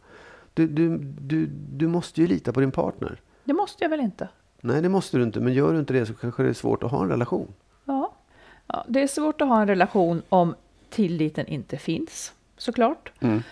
Du, 0.53 0.67
du, 0.67 0.97
du, 1.21 1.45
du 1.71 1.87
måste 1.87 2.21
ju 2.21 2.27
lita 2.27 2.53
på 2.53 2.59
din 2.59 2.71
partner. 2.71 3.21
Det 3.43 3.53
måste 3.53 3.83
jag 3.83 3.89
väl 3.89 3.99
inte? 3.99 4.29
Nej, 4.61 4.81
det 4.81 4.89
måste 4.89 5.17
du 5.17 5.23
inte, 5.23 5.39
men 5.39 5.53
gör 5.53 5.73
du 5.73 5.79
inte 5.79 5.93
det 5.93 6.05
så 6.05 6.13
kanske 6.13 6.43
det 6.43 6.49
är 6.49 6.53
svårt 6.53 6.83
att 6.83 6.91
ha 6.91 7.03
en 7.03 7.09
relation. 7.09 7.53
Ja. 7.85 8.11
ja. 8.67 8.85
Det 8.87 9.01
är 9.01 9.07
svårt 9.07 9.41
att 9.41 9.47
ha 9.47 9.61
en 9.61 9.67
relation 9.67 10.21
om 10.29 10.55
tilliten 10.89 11.47
inte 11.47 11.77
finns, 11.77 12.33
såklart. 12.57 13.11
Mm. 13.19 13.43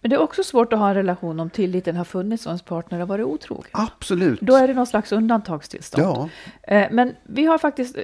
Men 0.00 0.10
det 0.10 0.16
är 0.16 0.20
också 0.20 0.42
svårt 0.42 0.72
att 0.72 0.78
ha 0.78 0.88
en 0.88 0.94
relation 0.94 1.40
om 1.40 1.50
tilliten 1.50 1.96
har 1.96 2.04
funnits 2.04 2.46
och 2.46 2.50
ens 2.50 2.62
partner 2.62 2.98
har 2.98 3.06
varit 3.06 3.26
otrogen. 3.26 3.70
Absolut. 3.72 4.40
Då 4.40 4.56
är 4.56 4.68
det 4.68 4.74
någon 4.74 4.86
slags 4.86 5.12
undantagstillstånd. 5.12 6.06
Ja, 6.06 6.28
Eh, 6.62 6.88
Men 6.90 7.14
vi 7.22 7.44
har 7.44 7.58
faktiskt... 7.58 7.96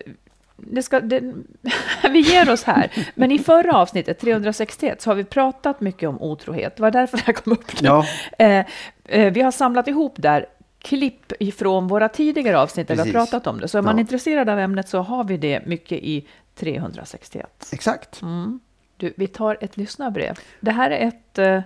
Det 0.57 0.83
ska, 0.83 1.01
det, 1.01 1.35
vi 2.11 2.21
ger 2.21 2.51
oss 2.51 2.63
här. 2.65 2.93
Men 3.15 3.31
i 3.31 3.39
förra 3.39 3.77
avsnittet, 3.77 4.19
361, 4.21 5.03
så 5.03 5.11
har 5.11 5.15
vi 5.15 5.25
pratat 5.25 5.81
mycket 5.81 6.09
om 6.09 6.23
otrohet. 6.23 6.77
Det 6.77 6.83
var 6.83 6.91
därför 6.91 7.17
det 7.17 7.23
här 7.27 7.33
kom 7.33 7.53
upp 7.53 7.81
nu. 7.83 7.89
Ja. 7.89 8.07
Eh, 8.39 8.67
eh, 9.05 9.33
vi 9.33 9.41
har 9.41 9.51
samlat 9.51 9.89
ihop 9.89 10.15
där 10.17 10.47
klipp 10.83 11.33
ifrån 11.41 11.89
våra 11.89 12.09
tidigare 12.09 12.59
avsnitt 12.61 12.89
där 12.89 12.95
vi 12.95 13.01
har 13.01 13.05
Precis. 13.07 13.31
pratat 13.31 13.47
om 13.47 13.61
det. 13.61 13.69
Så 13.69 13.79
är 13.79 13.83
man 13.83 13.97
Ja. 13.97 14.01
intresserad 14.01 14.49
av 14.49 14.59
ämnet 14.59 14.89
så 14.89 14.99
har 14.99 15.25
vi 15.25 15.37
det 15.37 15.67
mycket 15.67 15.99
i 16.03 16.27
361. 16.55 17.69
exakt. 17.73 18.23
Mm. 18.23 18.61
Du, 18.97 19.13
vi 19.17 19.27
tar 19.27 19.59
ett 19.61 19.77
lyssnarbrev. 19.77 20.39
Det 20.61 20.71
här 20.71 20.91
är 20.91 21.09
ett... 21.09 21.39
eh, 21.39 21.61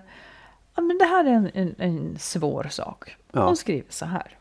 Ja, 0.78 0.82
men 0.82 0.98
det 0.98 1.04
här 1.04 1.24
är 1.24 1.28
en, 1.30 1.50
en, 1.54 1.74
en 1.78 2.18
svår 2.18 2.66
sak. 2.70 3.16
Ja. 3.32 3.44
Hon 3.46 3.56
skriver 3.56 3.84
så 3.88 4.04
här. 4.06 4.38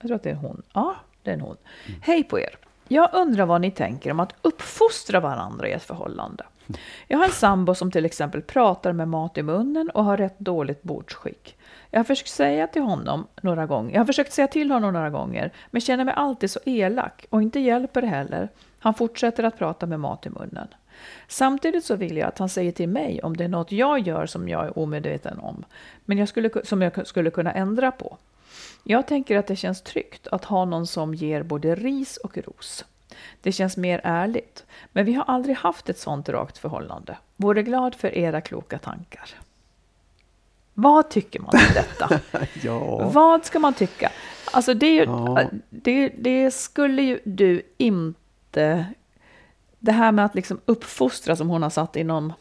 Jag 0.00 0.06
tror 0.08 0.16
att 0.16 0.22
det 0.22 0.30
är 0.30 0.34
hon. 0.34 0.62
Ja, 0.72 0.94
det 1.22 1.30
är 1.30 1.34
en 1.34 1.40
hon. 1.40 1.56
Hej 2.02 2.24
på 2.24 2.40
er. 2.40 2.56
Jag 2.88 3.10
undrar 3.12 3.46
vad 3.46 3.60
ni 3.60 3.70
tänker 3.70 4.10
om 4.10 4.20
att 4.20 4.34
uppfostra 4.42 5.20
varandra 5.20 5.68
i 5.68 5.72
ett 5.72 5.82
förhållande. 5.82 6.44
Jag 7.06 7.18
har 7.18 7.24
en 7.24 7.30
sambo 7.30 7.74
som 7.74 7.90
till 7.90 8.04
exempel 8.04 8.42
pratar 8.42 8.92
med 8.92 9.08
mat 9.08 9.38
i 9.38 9.42
munnen 9.42 9.90
och 9.90 10.04
har 10.04 10.16
rätt 10.16 10.38
dåligt 10.38 10.82
bordsskick. 10.82 11.57
Jag 11.90 11.98
har 11.98 12.04
försökt 12.04 12.30
säga 12.30 12.66
till 12.66 12.82
honom 12.82 13.26
några 13.42 13.66
gånger, 13.66 13.92
jag 13.92 14.00
har 14.00 14.06
försökt 14.06 14.32
säga 14.32 14.48
till 14.48 14.70
honom 14.70 14.92
några 14.92 15.10
gånger, 15.10 15.52
men 15.70 15.80
känner 15.80 16.04
mig 16.04 16.14
alltid 16.14 16.50
så 16.50 16.60
elak 16.64 17.26
och 17.30 17.42
inte 17.42 17.60
hjälper 17.60 18.02
det 18.02 18.08
heller. 18.08 18.48
Han 18.78 18.94
fortsätter 18.94 19.44
att 19.44 19.58
prata 19.58 19.86
med 19.86 20.00
mat 20.00 20.26
i 20.26 20.30
munnen. 20.30 20.68
Samtidigt 21.28 21.84
så 21.84 21.96
vill 21.96 22.16
jag 22.16 22.28
att 22.28 22.38
han 22.38 22.48
säger 22.48 22.72
till 22.72 22.88
mig 22.88 23.22
om 23.22 23.36
det 23.36 23.44
är 23.44 23.48
något 23.48 23.72
jag 23.72 23.98
gör 23.98 24.26
som 24.26 24.48
jag 24.48 24.66
är 24.66 24.78
omedveten 24.78 25.38
om, 25.38 25.64
men 26.04 26.18
jag 26.18 26.28
skulle, 26.28 26.50
som 26.64 26.82
jag 26.82 27.06
skulle 27.06 27.30
kunna 27.30 27.52
ändra 27.52 27.90
på. 27.90 28.16
Jag 28.84 29.06
tänker 29.06 29.38
att 29.38 29.46
det 29.46 29.56
känns 29.56 29.82
tryggt 29.82 30.28
att 30.28 30.44
ha 30.44 30.64
någon 30.64 30.86
som 30.86 31.14
ger 31.14 31.42
både 31.42 31.74
ris 31.74 32.16
och 32.16 32.38
ros. 32.38 32.84
Det 33.40 33.52
känns 33.52 33.76
mer 33.76 34.00
ärligt, 34.04 34.66
men 34.92 35.04
vi 35.04 35.12
har 35.14 35.24
aldrig 35.24 35.56
haft 35.56 35.88
ett 35.88 35.98
sånt 35.98 36.28
rakt 36.28 36.58
förhållande. 36.58 37.18
Vore 37.36 37.62
glad 37.62 37.94
för 37.94 38.14
era 38.14 38.40
kloka 38.40 38.78
tankar. 38.78 39.30
Vad 40.80 41.10
tycker 41.10 41.40
man 41.40 41.50
om 41.54 41.60
detta? 41.74 42.20
Ja. 42.62 43.10
Vad 43.10 43.44
ska 43.44 43.58
man 43.58 43.74
tycka? 43.74 44.12
Alltså 44.52 44.74
det, 44.74 44.94
ju, 44.94 45.02
Ja. 45.04 45.42
det, 45.70 46.08
det 46.08 46.50
skulle 46.50 47.02
ju 47.02 47.20
du 47.24 47.62
inte... 47.76 48.86
Det 49.78 49.92
här 49.92 50.12
med 50.12 50.24
att 50.24 50.34
liksom 50.34 50.60
uppfostra 50.64 51.36
som 51.36 51.48
hon 51.48 51.62
har 51.62 51.70
satt 51.70 51.96
inom 51.96 52.32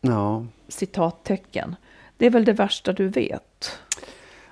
Ja. 0.00 0.46
citattecken. 0.68 1.76
Det 2.16 2.26
är 2.26 2.30
väl 2.30 2.44
det 2.44 2.52
värsta 2.52 2.92
du 2.92 3.08
vet? 3.08 3.78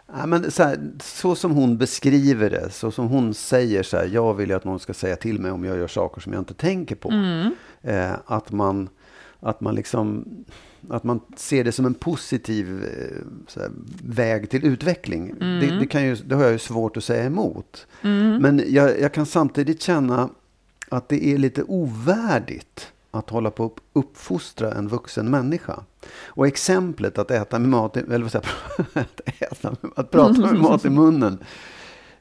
Ja, 0.07 0.27
men 0.27 0.51
så, 0.51 0.63
här, 0.63 0.91
så 1.03 1.35
som 1.35 1.53
hon 1.53 1.79
beskriver 1.79 2.51
det, 2.51 2.71
så 2.71 2.91
som 2.91 3.09
hon 3.09 3.35
säger 3.35 3.83
så 3.83 3.97
här, 3.97 4.07
jag 4.13 4.35
vill 4.35 4.49
ju 4.51 4.57
att 4.57 4.65
någon 4.65 4.81
ska 4.81 4.95
säga 4.95 5.17
till 5.17 5.39
mig 5.41 5.51
om 5.51 5.65
jag 5.65 5.77
gör 5.79 5.89
saker 5.89 6.21
som 6.21 6.33
jag 6.33 6.41
inte 6.41 6.55
tänker 6.55 6.95
på. 6.97 7.13
Eh, 7.83 8.13
att 8.27 8.51
man, 8.53 8.89
att 9.41 9.61
man 9.61 9.75
liksom, 9.75 10.25
att 10.89 11.05
man 11.05 11.21
ser 11.37 11.65
det 11.65 11.73
som 11.73 11.87
en 11.87 11.95
positiv 11.95 12.85
eh, 12.85 13.61
här, 13.61 13.71
väg 14.05 14.51
till 14.51 14.65
utveckling. 14.67 15.35
Det, 15.39 15.79
det, 15.79 15.87
kan 15.87 16.05
ju, 16.05 16.15
det 16.15 16.35
har 16.35 16.43
jag 16.43 16.53
ju 16.53 16.59
svårt 16.59 16.97
att 16.97 17.05
säga 17.05 17.25
emot. 17.25 17.87
Men 18.41 18.63
jag, 18.67 19.01
jag 19.01 19.13
kan 19.13 19.27
samtidigt 19.27 19.83
känna 19.83 20.29
att 20.89 21.09
det 21.09 21.27
är 21.27 21.39
lite 21.39 21.63
ovärdigt 21.63 22.93
att 23.11 23.31
hålla 23.31 23.51
på 23.51 23.65
att 23.65 23.73
uppfostra 23.93 24.73
en 24.75 24.89
vuxen 24.89 25.31
människa. 25.31 25.81
Och 26.25 26.47
exemplet 26.47 27.19
att 27.19 27.31
äta 27.31 27.59
med 27.59 27.69
mat, 27.69 27.97
i- 27.97 28.01
eller 28.01 28.19
vad 28.23 28.33
säger 28.33 28.49
att, 28.93 29.21
äta 29.41 29.77
att 29.97 30.11
prata 30.11 30.41
med 30.41 30.55
mat 30.61 30.85
i 30.85 30.91
munnen. 30.91 31.39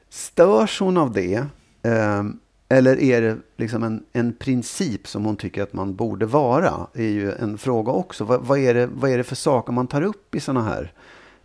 Störs 0.08 0.80
hon 0.80 0.96
av 0.96 1.12
det? 1.12 1.44
Ehm, 1.82 2.38
eller 2.72 3.00
är 3.00 3.22
det 3.22 3.36
liksom 3.56 3.82
en, 3.82 4.04
en 4.12 4.32
princip 4.32 5.06
som 5.06 5.24
hon 5.24 5.36
tycker 5.36 5.62
att 5.62 5.72
man 5.72 5.94
borde 5.94 6.26
vara? 6.26 6.86
är 6.94 7.02
ju 7.08 7.32
en 7.32 7.58
fråga 7.58 7.92
också. 7.92 8.24
Vad, 8.24 8.40
vad, 8.46 8.58
är, 8.58 8.74
det, 8.74 8.86
vad 8.86 9.10
är 9.10 9.18
det 9.18 9.24
för 9.24 9.36
saker 9.36 9.72
man 9.72 9.86
tar 9.86 10.02
upp 10.02 10.34
i 10.34 10.40
sådana 10.40 10.62
här... 10.62 10.92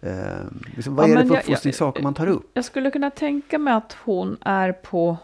ehm, 0.01 0.63
liksom, 0.75 0.95
vad 0.95 1.09
Ja, 1.09 1.13
är 1.13 1.23
det 1.23 1.27
för 1.27 1.35
uppfostringssaker 1.37 2.03
man 2.03 2.13
tar 2.13 2.27
upp? 2.27 2.51
Jag 2.53 2.65
skulle 2.65 2.91
kunna 2.91 3.09
tänka 3.09 3.59
mig 3.59 3.73
att 3.73 3.97
hon 4.03 4.37
är 4.41 4.71
på... 4.71 5.17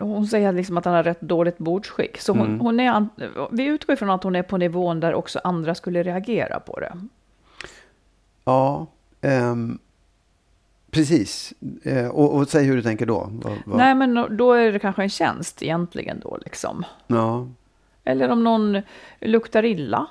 Hon 0.00 0.26
säger 0.26 0.52
liksom 0.52 0.76
att 0.78 0.84
han 0.84 0.94
har 0.94 1.02
rätt 1.02 1.20
dåligt 1.20 1.58
bordsskick. 1.58 2.20
Så 2.20 2.32
hon, 2.32 2.46
Mm. 2.46 2.60
hon 2.60 2.80
är, 2.80 3.08
vi 3.50 3.64
utgår 3.64 3.94
ifrån 3.94 4.10
att 4.10 4.22
hon 4.22 4.36
är 4.36 4.42
på 4.42 4.56
nivån 4.56 5.00
där 5.00 5.14
också 5.14 5.40
andra 5.44 5.74
skulle 5.74 6.02
reagera 6.02 6.60
på 6.60 6.80
det. 6.80 6.92
Ja, 8.44 8.86
ehm, 9.20 9.78
precis. 10.90 11.52
Eh, 11.82 12.06
och, 12.08 12.34
och 12.34 12.48
säg 12.48 12.64
hur 12.64 12.76
du 12.76 12.82
tänker 12.82 13.06
då. 13.06 13.28
Vad, 13.32 13.52
vad, 13.66 13.76
Nej, 13.78 13.94
men 13.94 14.36
då 14.36 14.52
är 14.52 14.72
det 14.72 14.78
kanske 14.78 15.02
en 15.02 15.08
tjänst 15.08 15.62
egentligen 15.62 16.20
då 16.20 16.38
liksom. 16.44 16.84
Ja, 17.06 17.46
Eller 18.04 18.28
om 18.28 18.44
någon 18.44 18.82
luktar 19.20 19.64
illa. 19.64 20.06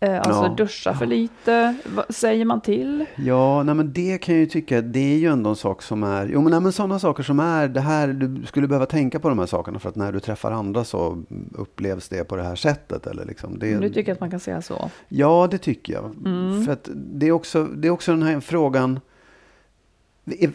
Eh, 0.00 0.16
alltså 0.18 0.42
Ja. 0.42 0.54
duschar 0.56 0.92
för 0.94 1.06
lite. 1.06 1.74
Vad 1.94 2.14
säger 2.14 2.44
man 2.44 2.60
till? 2.60 3.04
ja 3.16 3.62
nej, 3.62 3.74
men 3.74 3.92
det 3.92 4.18
kan 4.18 4.34
jag 4.34 4.40
ju 4.40 4.46
tycka, 4.46 4.80
det 4.80 5.14
är 5.14 5.18
ju 5.18 5.28
ändå 5.32 5.50
en 5.50 5.56
sak 5.56 5.82
som 5.82 6.02
är, 6.02 6.26
jo 6.26 6.40
men, 6.42 6.50
nej, 6.50 6.60
men 6.60 6.72
sådana 6.72 6.98
saker 6.98 7.22
som 7.22 7.40
är, 7.40 7.68
det 7.68 7.80
här, 7.80 8.08
du 8.08 8.46
skulle 8.46 8.68
behöva 8.68 8.86
tänka 8.86 9.20
på 9.20 9.28
de 9.28 9.38
här 9.38 9.46
sakerna 9.46 9.78
för 9.78 9.88
att 9.88 9.96
när 9.96 10.12
du 10.12 10.20
träffar 10.20 10.52
andra 10.52 10.84
så 10.84 11.22
upplevs 11.52 12.08
det 12.08 12.24
på 12.24 12.36
det 12.36 12.42
här 12.42 12.56
sättet. 12.56 13.06
Eller 13.06 13.24
liksom, 13.24 13.58
det, 13.58 13.78
Du 13.78 13.90
tycker 13.90 14.12
att 14.12 14.20
man 14.20 14.30
kan 14.30 14.40
säga 14.40 14.62
så? 14.62 14.90
Ja, 15.08 15.48
det 15.50 15.58
tycker 15.58 15.92
jag. 15.92 16.04
Mm. 16.26 16.64
För 16.64 16.72
att 16.72 16.88
det, 16.94 17.26
är 17.28 17.32
också, 17.32 17.64
det 17.64 17.88
är 17.88 17.92
också 17.92 18.12
den 18.12 18.22
här 18.22 18.40
frågan, 18.40 19.00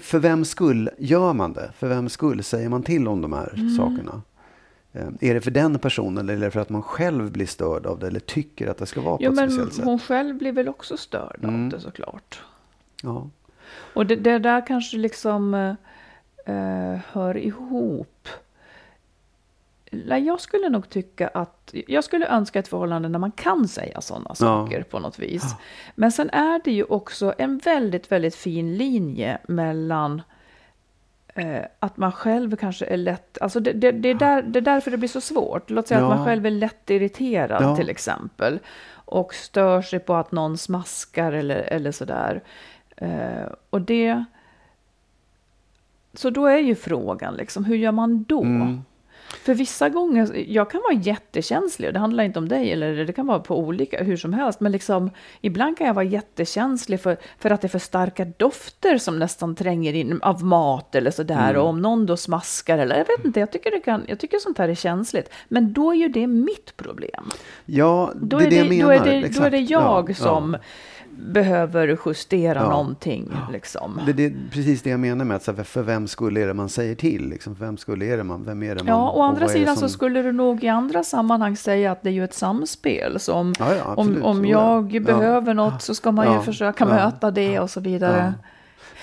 för 0.01 0.19
vem 0.19 0.45
skull 0.45 0.89
gör 0.97 1.33
man 1.33 1.53
det? 1.53 1.71
För 1.77 1.88
vem 1.88 2.09
skull 2.09 2.43
säger 2.43 2.69
man 2.69 2.83
till 2.83 3.07
om 3.07 3.21
de 3.21 3.33
här 3.33 3.53
Mm. 3.55 3.69
sakerna? 3.69 4.21
Eh, 4.93 5.07
Är 5.21 5.33
det 5.33 5.41
för 5.41 5.51
den 5.51 5.79
personen 5.79 6.29
eller 6.29 6.49
för 6.49 6.59
att 6.59 6.69
man 6.69 6.81
själv 6.83 7.31
blir 7.31 7.45
störd 7.45 7.85
av 7.85 7.99
det 7.99 8.07
eller 8.07 8.19
tycker 8.19 8.67
att 8.67 8.77
det 8.77 8.85
ska 8.85 9.01
vara 9.01 9.17
på 9.17 9.23
Jo, 9.23 9.29
ett 9.31 9.35
men 9.35 9.49
speciellt 9.49 9.73
sätt? 9.73 9.85
hon 9.85 9.99
själv 9.99 10.38
blir 10.38 10.51
väl 10.51 10.69
också 10.69 10.97
störd 10.97 11.39
av 11.43 11.49
Mm. 11.49 11.69
det 11.69 11.79
såklart. 11.79 12.41
Ja. 13.03 13.29
Och 13.93 14.05
det, 14.05 14.15
det 14.15 14.39
där 14.39 14.67
kanske 14.67 14.97
liksom 14.97 15.53
eh, 15.53 15.75
eh, 16.55 16.99
hör 17.11 17.38
ihop. 17.38 18.27
Jag 20.25 20.41
skulle 20.41 20.69
nog 20.69 20.89
tycka 20.89 21.27
att, 21.27 21.74
jag 21.88 22.03
skulle 22.03 22.27
önska 22.27 22.60
ett 22.60 22.67
förhållande 22.67 23.10
där 23.10 23.19
man 23.19 23.31
kan 23.31 23.67
säga 23.67 24.01
sådana 24.01 24.36
saker 24.36 24.84
på 24.84 25.00
något 25.00 25.19
vis. 25.19 25.43
Men 25.96 26.12
sen 26.12 26.29
är 26.29 26.62
det 26.63 26.72
ju 26.72 26.84
också 26.84 27.34
en 27.38 27.58
väldigt, 27.58 28.12
väldigt 28.12 28.36
fin 28.36 28.77
linje 28.77 29.38
mellan 29.48 30.22
eh, 31.36 31.62
att 31.79 31.98
man 31.98 32.12
själv 32.12 32.55
kanske 32.55 32.86
är 32.86 32.98
lätt, 32.98 33.38
alltså 33.41 33.60
det, 33.60 33.72
det, 33.74 33.91
det, 33.91 34.10
är 34.10 34.13
där, 34.13 34.41
det 34.41 34.60
är 34.60 34.62
därför 34.62 34.91
det 34.91 34.98
blir 34.98 35.10
så 35.10 35.22
svårt. 35.22 35.69
Låt 35.69 35.88
säga 35.88 35.98
att 35.98 36.10
Ja. 36.12 36.15
man 36.15 36.25
själv 36.25 36.46
är 36.46 36.51
lätt 36.51 36.89
irriterad 36.89 37.63
Ja. 37.63 37.75
till 37.75 37.89
exempel. 37.89 38.60
Och 38.91 39.34
stör 39.34 39.81
sig 39.81 40.00
på 40.00 40.13
att 40.15 40.31
någon 40.31 40.58
smaskar 40.58 41.31
eller, 41.31 41.55
eller 41.62 41.91
sådär. 41.91 42.43
Eh, 42.96 43.51
och 43.69 43.81
det... 43.81 44.24
Så 46.13 46.29
då 46.29 46.46
är 46.46 46.58
ju 46.58 46.75
frågan, 46.75 47.34
liksom, 47.36 47.65
hur 47.65 47.75
gör 47.75 47.91
man 47.91 48.24
då? 48.24 48.41
Mm. 48.43 48.81
För 49.43 49.53
vissa 49.53 49.89
gånger, 49.89 50.45
jag 50.48 50.71
kan 50.71 50.81
vara 50.81 50.93
jättekänslig, 51.01 51.88
och 51.88 51.93
det 51.93 52.00
handlar 52.00 52.24
inte 52.24 52.39
om 52.39 52.48
dig, 52.50 52.71
eller 52.71 53.05
det 53.05 53.13
kan 53.13 53.27
vara 53.27 53.39
på 53.39 53.57
olika, 53.59 54.03
hur 54.03 54.17
som 54.17 54.33
helst, 54.33 54.59
men 54.59 54.71
liksom, 54.71 55.09
ibland 55.41 55.77
kan 55.77 55.88
jag 55.88 55.93
vara 55.93 56.05
jättekänslig 56.05 57.01
för, 57.01 57.17
för 57.39 57.50
att 57.51 57.62
det 57.62 57.67
är 57.67 57.69
för 57.69 57.79
starka 57.79 58.25
dofter 58.25 58.98
som 58.98 59.19
nästan 59.19 59.55
tränger 59.55 59.93
in 59.93 60.19
av 60.21 60.43
mat 60.43 60.95
eller 60.95 61.12
sådär, 61.12 61.50
Mm. 61.50 61.62
och 61.62 61.67
om 61.69 61.81
någon 61.81 62.05
då 62.05 62.17
smaskar, 62.17 62.77
eller 62.77 62.98
jag 62.98 63.05
vet 63.17 63.25
inte, 63.25 63.39
jag 63.39 63.51
tycker, 63.51 63.71
det 63.71 63.79
kan, 63.79 64.03
jag 64.07 64.19
tycker 64.19 64.38
sånt 64.39 64.57
här 64.57 64.69
är 64.69 64.75
känsligt, 64.75 65.29
men 65.48 65.74
då 65.74 65.91
är 65.91 65.95
ju 65.98 66.07
det 66.07 66.27
mitt 66.27 66.77
problem. 66.77 67.29
Ja, 67.65 68.12
Då 68.15 68.38
det 68.39 68.43
är 68.43 68.48
är 68.48 68.50
det 68.50 68.55
jag 68.55 68.65
det, 68.65 68.69
menar. 68.69 69.05
då 69.05 69.12
är 69.12 69.21
det, 69.21 69.27
då 69.39 69.43
är 69.43 69.51
det 69.51 69.57
jag 69.59 70.09
Ja, 70.09 70.15
som 70.15 70.53
ja. 70.53 70.59
Behöver 71.18 71.98
justera 72.06 72.60
Ja. 72.60 72.70
någonting. 72.70 73.32
Liksom. 73.51 74.00
Det, 74.06 74.13
det 74.13 74.25
är 74.25 74.34
precis 74.51 74.82
det 74.82 74.89
jag 74.89 75.00
menar 75.00 75.25
med 75.25 75.36
att 75.36 75.44
så 75.44 75.51
här, 75.54 75.63
för 75.63 75.82
vem 75.84 76.08
skulle 76.08 76.42
är 76.42 76.48
det 76.48 76.54
man 76.54 76.70
säger 76.70 76.96
till? 76.96 77.30
Liksom, 77.30 77.54
vem 77.60 77.78
skulle 77.78 78.06
är 78.06 78.18
det 78.18 78.24
man? 78.24 78.44
Vem 78.44 78.63
är 78.63 78.75
det 78.75 78.84
man? 78.84 78.88
Ja, 78.88 79.12
å 79.12 79.22
andra 79.22 79.48
sidan 79.48 79.75
som- 79.78 79.89
så 79.89 79.94
skulle 79.94 80.22
du 80.22 80.32
nog 80.32 80.63
i 80.63 80.68
andra 80.68 81.04
sammanhang 81.04 81.58
säga 81.58 81.92
att 81.92 82.04
det 82.04 82.10
är 82.10 82.13
ju 82.13 82.24
ett 82.24 82.34
samspel. 82.34 83.20
Så 83.20 83.34
om, 83.34 83.54
Ja, 83.60 83.75
ja, 83.75 83.94
om, 83.96 84.24
om 84.24 84.46
jag 84.46 84.92
Ja. 84.94 85.00
behöver 85.00 85.54
något 85.54 85.82
så 85.82 85.96
ska 85.96 86.12
man 86.12 86.34
ju 86.34 86.39
försöka 86.39 86.86
möta 86.86 87.32
det 87.32 87.60
och 87.60 87.70
så 87.70 87.80
vidare. 87.80 88.34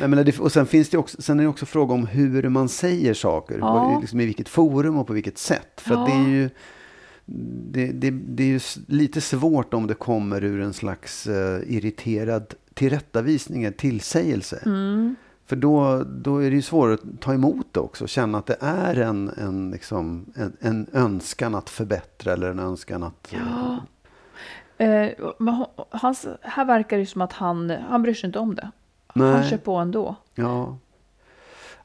Nej, 0.00 0.08
men 0.08 0.24
det, 0.24 0.38
och 0.38 0.52
sen, 0.52 0.66
finns 0.66 0.88
det 0.90 0.98
också, 0.98 1.22
sen 1.22 1.38
är 1.38 1.42
det 1.44 1.48
också 1.48 1.66
fråga 1.66 1.94
om 1.94 2.06
hur 2.06 2.48
man 2.48 2.68
säger 2.68 3.14
saker. 3.14 3.58
Vad- 3.58 4.00
Liksom, 4.00 4.20
I 4.20 4.26
vilket 4.26 4.48
forum 4.48 4.98
och 4.98 5.06
på 5.06 5.12
vilket 5.12 5.38
sätt. 5.38 5.80
För 5.80 5.94
det 6.06 6.12
är 6.12 6.28
ju, 6.28 6.50
det, 7.70 7.86
det, 7.92 8.10
det 8.10 8.42
är 8.42 8.48
ju 8.48 8.60
lite 8.86 9.20
svårt 9.20 9.74
om 9.74 9.86
det 9.86 9.94
kommer 9.94 10.44
ur 10.44 10.60
en 10.60 10.72
slags 10.72 11.26
eh, 11.26 11.60
irriterad 11.66 12.54
tillrättavisning, 12.74 13.64
en 13.64 13.72
tillsägelse. 13.72 14.62
Mm. 14.66 15.16
För 15.46 15.56
då, 15.56 16.04
då 16.04 16.38
är 16.38 16.50
det 16.50 16.56
ju 16.56 16.62
svårare 16.62 16.94
att 16.94 17.20
ta 17.20 17.34
emot 17.34 17.66
det 17.72 17.80
också. 17.80 18.06
Känna 18.06 18.38
att 18.38 18.46
det 18.46 18.56
är 18.60 18.96
en, 18.96 19.28
en, 19.28 19.70
liksom, 19.70 20.24
en, 20.34 20.56
en 20.60 20.86
önskan 20.92 21.54
att 21.54 21.70
förbättra 21.70 22.32
eller 22.32 22.50
en 22.50 22.58
önskan 22.58 23.02
att... 23.02 23.32
Ja. 23.34 23.78
Eh, 24.84 25.10
men 25.38 25.54
ho- 25.54 25.84
hans, 25.90 26.26
här 26.42 26.64
verkar 26.64 26.98
det 26.98 27.06
som 27.06 27.22
att 27.22 27.32
han, 27.32 27.70
han 27.70 28.02
bryr 28.02 28.14
sig 28.14 28.26
inte 28.26 28.38
om 28.38 28.54
det. 28.54 28.70
Han 29.06 29.32
Nej. 29.32 29.50
kör 29.50 29.56
på 29.56 29.76
ändå. 29.76 30.16
Ja. 30.34 30.78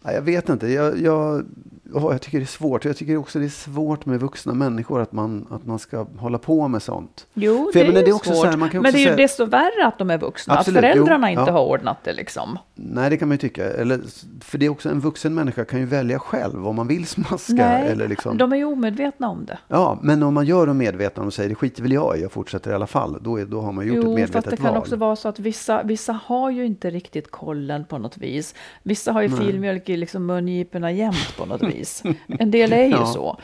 Ja, 0.03 0.11
Jag 0.11 0.21
vet 0.21 0.49
inte. 0.49 0.67
Jag, 0.67 0.99
jag, 0.99 1.45
ja, 1.93 2.11
jag 2.11 2.21
tycker 2.21 2.37
det 2.37 2.43
är 2.43 2.45
svårt. 2.45 2.85
Jag 2.85 2.97
tycker 2.97 3.17
också 3.17 3.39
det 3.39 3.45
är 3.45 3.49
svårt 3.49 4.05
med 4.05 4.19
vuxna 4.19 4.53
människor 4.53 5.01
att 5.01 5.11
man, 5.11 5.47
att 5.49 5.65
man 5.65 5.79
ska 5.79 6.05
hålla 6.17 6.37
på 6.37 6.67
med 6.67 6.81
sånt. 6.83 7.27
Jo, 7.33 7.69
För 7.73 7.79
det 7.79 7.85
är 7.85 7.87
menar, 7.87 7.99
ju 7.99 8.05
det 8.05 8.11
är 8.11 8.33
svårt. 8.35 8.45
här, 8.45 8.57
men 8.57 8.69
det 8.83 8.89
är 8.89 8.97
ju 8.97 9.03
säga- 9.05 9.15
desto 9.15 9.45
värre 9.45 9.85
att 9.87 9.97
de 9.97 10.09
är 10.09 10.17
vuxna. 10.17 10.53
Absolut, 10.57 10.77
att 10.77 10.81
föräldrarna 10.83 11.31
jo, 11.31 11.39
inte 11.39 11.51
ja. 11.51 11.57
har 11.57 11.65
ordnat 11.65 11.97
det 12.03 12.13
liksom. 12.13 12.59
Nej, 12.75 13.09
det 13.09 13.17
kan 13.17 13.27
man 13.27 13.33
ju 13.35 13.39
tycka. 13.39 13.65
Eller, 13.71 14.01
för 14.41 14.57
det 14.57 14.65
är 14.65 14.69
också 14.69 14.89
en 14.89 14.99
vuxen 14.99 15.33
människa 15.35 15.65
kan 15.65 15.79
ju 15.79 15.85
välja 15.85 16.19
själv 16.19 16.67
om 16.67 16.75
man 16.75 16.87
vill 16.87 17.07
smaska. 17.07 17.53
Nej, 17.53 17.87
eller 17.91 18.07
liksom. 18.07 18.37
de 18.37 18.51
är 18.53 18.57
ju 18.57 18.65
omedvetna 18.65 19.29
om 19.29 19.45
det. 19.45 19.57
Ja, 19.67 19.99
men 20.01 20.23
om 20.23 20.33
man 20.33 20.45
gör 20.45 20.67
dem 20.67 20.77
medvetna 20.77 21.23
och 21.23 21.33
säger 21.33 21.49
det 21.49 21.55
skiter 21.55 21.81
väl 21.83 21.91
jag 21.91 22.17
i, 22.17 22.21
jag 22.21 22.31
fortsätter 22.31 22.71
i 22.71 22.73
alla 22.73 22.87
fall. 22.87 23.17
Då, 23.21 23.39
är, 23.39 23.45
då 23.45 23.61
har 23.61 23.71
man 23.71 23.87
gjort 23.87 23.97
ett 23.97 24.03
Jo, 24.03 24.09
medvetet 24.15 24.33
fast 24.33 24.49
det 24.49 24.57
kan 24.57 24.65
val. 24.65 24.77
också 24.77 24.95
vara 24.95 25.15
så 25.15 25.27
att 25.27 25.39
vissa, 25.39 25.83
vissa 25.83 26.19
har 26.25 26.49
ju 26.51 26.65
inte 26.65 26.89
riktigt 26.89 27.31
kollen 27.31 27.85
på 27.85 27.97
något 27.97 28.17
vis. 28.17 28.55
Vissa 28.83 29.11
har 29.11 29.21
ju 29.21 29.29
filmjölk 29.29 29.89
i 29.89 29.97
liksom 29.97 30.25
mungiporna 30.25 30.91
jämt 30.91 31.33
på 31.37 31.45
något 31.45 31.63
vis. 31.73 31.80
Precis. 31.81 32.03
En 32.39 32.51
del 32.51 32.73
är 32.73 32.83
ju 32.83 32.89
Ja. 32.91 33.05
så. 33.05 33.37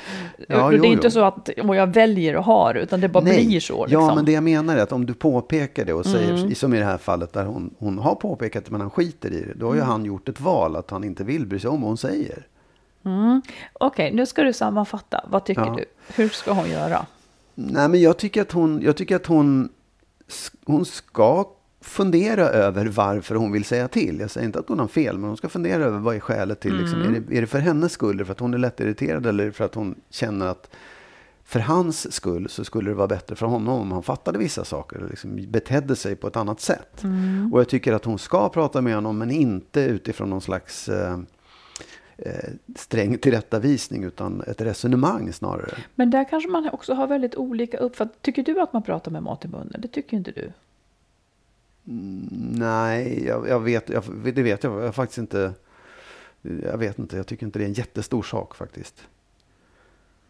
Ja, 0.48 0.66
och 0.66 0.72
det 0.72 0.78
jo, 0.78 0.84
är 0.84 0.88
inte 0.88 1.08
jo. 1.08 1.12
så 1.12 1.24
att 1.24 1.50
och 1.50 1.76
jag 1.76 1.88
väljer 1.88 2.36
att 2.36 2.46
ha 2.46 2.74
det, 2.74 2.80
utan 2.80 3.02
det 3.02 3.10
bara 3.10 3.24
blir 3.24 3.60
så. 3.60 3.86
Liksom. 3.86 4.02
Ja, 4.04 4.16
men 4.16 4.26
det 4.26 4.32
jag 4.32 4.44
menar 4.44 4.78
är 4.78 4.84
att 4.84 4.92
om 4.92 5.06
du 5.06 5.14
påpekar 5.14 5.86
det 5.86 5.94
och 5.94 6.06
säger, 6.06 6.34
Mm. 6.38 6.56
som 6.56 6.74
i 6.74 6.80
det 6.80 6.86
här 6.86 6.98
fallet 6.98 7.34
där 7.34 7.46
hon, 7.46 7.74
hon 7.80 7.98
har 8.00 8.16
påpekat 8.16 8.66
det 8.66 8.72
men 8.72 8.82
han 8.82 8.90
skiter 8.90 9.34
i 9.34 9.40
det. 9.48 9.54
Då 9.54 9.66
har 9.66 9.74
Mm. 9.74 9.86
ju 9.86 9.92
han 9.92 10.06
gjort 10.06 10.30
ett 10.30 10.42
val 10.42 10.76
att 10.76 10.92
han 10.92 11.04
inte 11.04 11.24
vill 11.24 11.46
bry 11.46 11.60
sig 11.60 11.70
om 11.70 11.82
vad 11.82 11.88
hon 11.90 11.98
säger. 11.98 12.48
Okej, 13.74 14.14
nu 14.14 14.26
ska 14.26 14.44
du 14.44 14.54
sammanfatta. 14.54 15.26
Vad 15.30 15.44
tycker 15.46 15.62
Ja. 15.66 15.76
du? 15.78 15.86
Hur 16.16 16.30
ska 16.30 16.52
hon 16.52 16.70
göra? 16.70 17.06
Nej, 17.56 17.90
men 17.90 18.02
jag 18.02 18.18
tycker 18.18 18.42
att 18.42 18.52
hon, 18.52 18.82
jag 18.84 18.98
tycker 18.98 19.16
att 19.16 19.26
hon, 19.26 19.70
hon 20.66 20.86
ska 20.86 21.46
fundera 21.88 22.50
över 22.50 22.86
varför 22.86 23.36
hon 23.36 23.52
vill 23.52 23.66
säga 23.66 23.88
till. 23.88 24.20
Jag 24.20 24.32
säger 24.32 24.48
inte 24.48 24.60
att 24.60 24.70
hon 24.70 24.80
har 24.80 24.88
fel, 24.88 25.18
men 25.18 25.28
hon 25.28 25.38
ska 25.38 25.50
fundera 25.50 25.84
över 25.84 26.00
vad 26.00 26.16
är 26.16 26.20
skälet 26.20 26.60
till. 26.60 26.78
Liksom, 26.78 27.02
är, 27.02 27.20
det, 27.20 27.38
är 27.38 27.42
det 27.42 27.48
för 27.48 27.60
hennes 27.60 27.92
skull, 27.92 28.26
för 28.26 28.32
att 28.32 28.40
hon 28.40 28.54
är 28.54 28.58
lättirriterad 28.58 29.26
eller 29.26 29.52
för 29.52 29.66
att 29.66 29.76
hon 29.76 29.96
känner 30.10 30.46
att 30.46 30.70
för 31.44 31.60
hans 31.60 32.14
skull 32.14 32.50
så 32.50 32.64
skulle 32.64 32.90
det 32.90 32.96
vara 32.96 33.08
bättre 33.08 33.36
för 33.36 33.46
honom 33.46 33.82
om 33.82 33.92
han 33.92 34.04
fattade 34.04 34.40
vissa 34.40 34.66
saker 34.66 35.04
och 35.04 35.10
liksom 35.10 35.46
betedde 35.48 35.96
sig 35.96 36.16
på 36.16 36.28
ett 36.28 36.36
annat 36.36 36.62
sätt. 36.62 37.04
Och 37.52 37.60
jag 37.60 37.70
tycker 37.70 37.94
att 37.94 38.06
hon 38.06 38.20
ska 38.20 38.50
prata 38.50 38.82
med 38.82 38.96
honom, 38.96 39.18
men 39.18 39.32
inte 39.32 39.82
utifrån 39.82 40.30
någon 40.30 40.42
slags 40.42 40.90
eh, 40.90 41.20
eh, 42.18 42.50
sträng 42.76 43.18
tillrättavisning, 43.18 44.04
utan 44.04 44.42
ett 44.42 44.62
resonemang 44.62 45.34
snarare. 45.34 45.78
Men 45.96 46.10
där 46.10 46.30
kanske 46.30 46.50
man 46.50 46.70
också 46.70 46.94
har 46.94 47.08
väldigt 47.08 47.36
olika 47.36 47.78
uppfattning. 47.78 48.18
Tycker 48.22 48.44
du 48.44 48.62
att 48.62 48.74
man 48.74 48.84
pratar 48.84 49.12
med 49.12 49.24
mat 49.24 49.46
i 49.46 49.48
munnen? 49.48 49.76
Det 49.80 49.88
tycker 49.88 50.18
inte 50.18 50.32
du. 50.32 50.52
Nej, 51.90 53.26
jag, 53.26 53.48
jag 53.48 53.60
vet, 53.60 53.90
jag, 53.90 54.04
det 54.36 54.44
vet 54.44 54.64
jag, 54.64 54.84
jag 54.84 54.96
faktiskt 54.96 55.18
inte. 55.18 55.54
Jag 56.42 56.78
vet 56.78 57.00
inte, 57.00 57.18
jag 57.18 57.28
tycker 57.28 57.46
inte 57.46 57.60
det 57.60 57.66
är 57.66 57.68
en 57.68 57.74
jättestor 57.74 58.24
sak 58.24 58.56
faktiskt. 58.56 59.08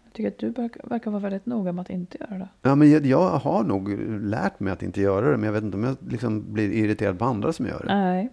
Jag 0.04 0.14
tycker 0.14 0.28
att 0.28 0.38
du 0.38 0.50
verkar, 0.50 0.90
verkar 0.90 1.12
vara 1.12 1.22
väldigt 1.22 1.46
noga 1.46 1.72
med 1.72 1.82
att 1.82 1.90
inte 1.90 2.18
göra 2.20 2.40
det. 2.40 2.50
Ja, 2.62 2.76
men 2.76 2.92
jag, 2.92 3.06
jag 3.06 3.30
har 3.30 3.64
nog 3.64 3.90
lärt 4.22 4.60
mig 4.60 4.74
att 4.74 4.84
inte 4.84 5.02
göra 5.02 5.32
det, 5.32 5.38
men 5.38 5.44
jag 5.44 5.54
vet 5.54 5.64
inte 5.64 5.78
om 5.78 5.84
jag 5.84 5.98
liksom 6.10 6.54
blir 6.54 6.72
irriterad 6.72 7.20
på 7.20 7.26
andra 7.26 7.54
som 7.54 7.66
gör 7.66 7.80
det. 7.80 7.96
Nej. 7.96 8.30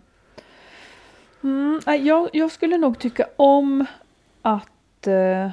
Mm, 1.42 1.80
jag, 2.06 2.28
jag 2.32 2.52
skulle 2.52 2.78
nog 2.78 2.98
tycka 2.98 3.26
om 3.36 3.86
att 4.42 5.06
eh, 5.06 5.50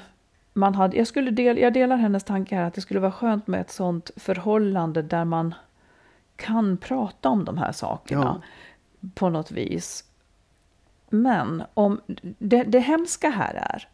man 0.54 0.76
hade... 0.76 0.98
Jag, 0.98 1.08
skulle 1.08 1.32
del, 1.32 1.58
jag 1.58 1.74
delar 1.74 1.98
hennes 1.98 2.24
tanke 2.24 2.56
här 2.56 2.64
att 2.64 2.74
det 2.74 2.82
skulle 2.82 3.00
vara 3.00 3.12
skönt 3.12 3.48
med 3.48 3.62
ett 3.62 3.72
sånt 3.72 4.12
förhållande 4.16 5.02
där 5.02 5.26
man 5.26 5.54
kan 6.42 6.78
prata 6.78 7.30
om 7.30 7.46
de 7.46 7.58
här 7.58 7.72
sakerna 7.72 8.42
på 9.14 9.30
något 9.30 9.52
vis. 9.52 10.04
Men 11.10 11.64
om 11.74 12.02
det, 12.40 12.64
det 12.64 12.80
hemska 12.80 13.30
här 13.30 13.54
är 13.54 13.88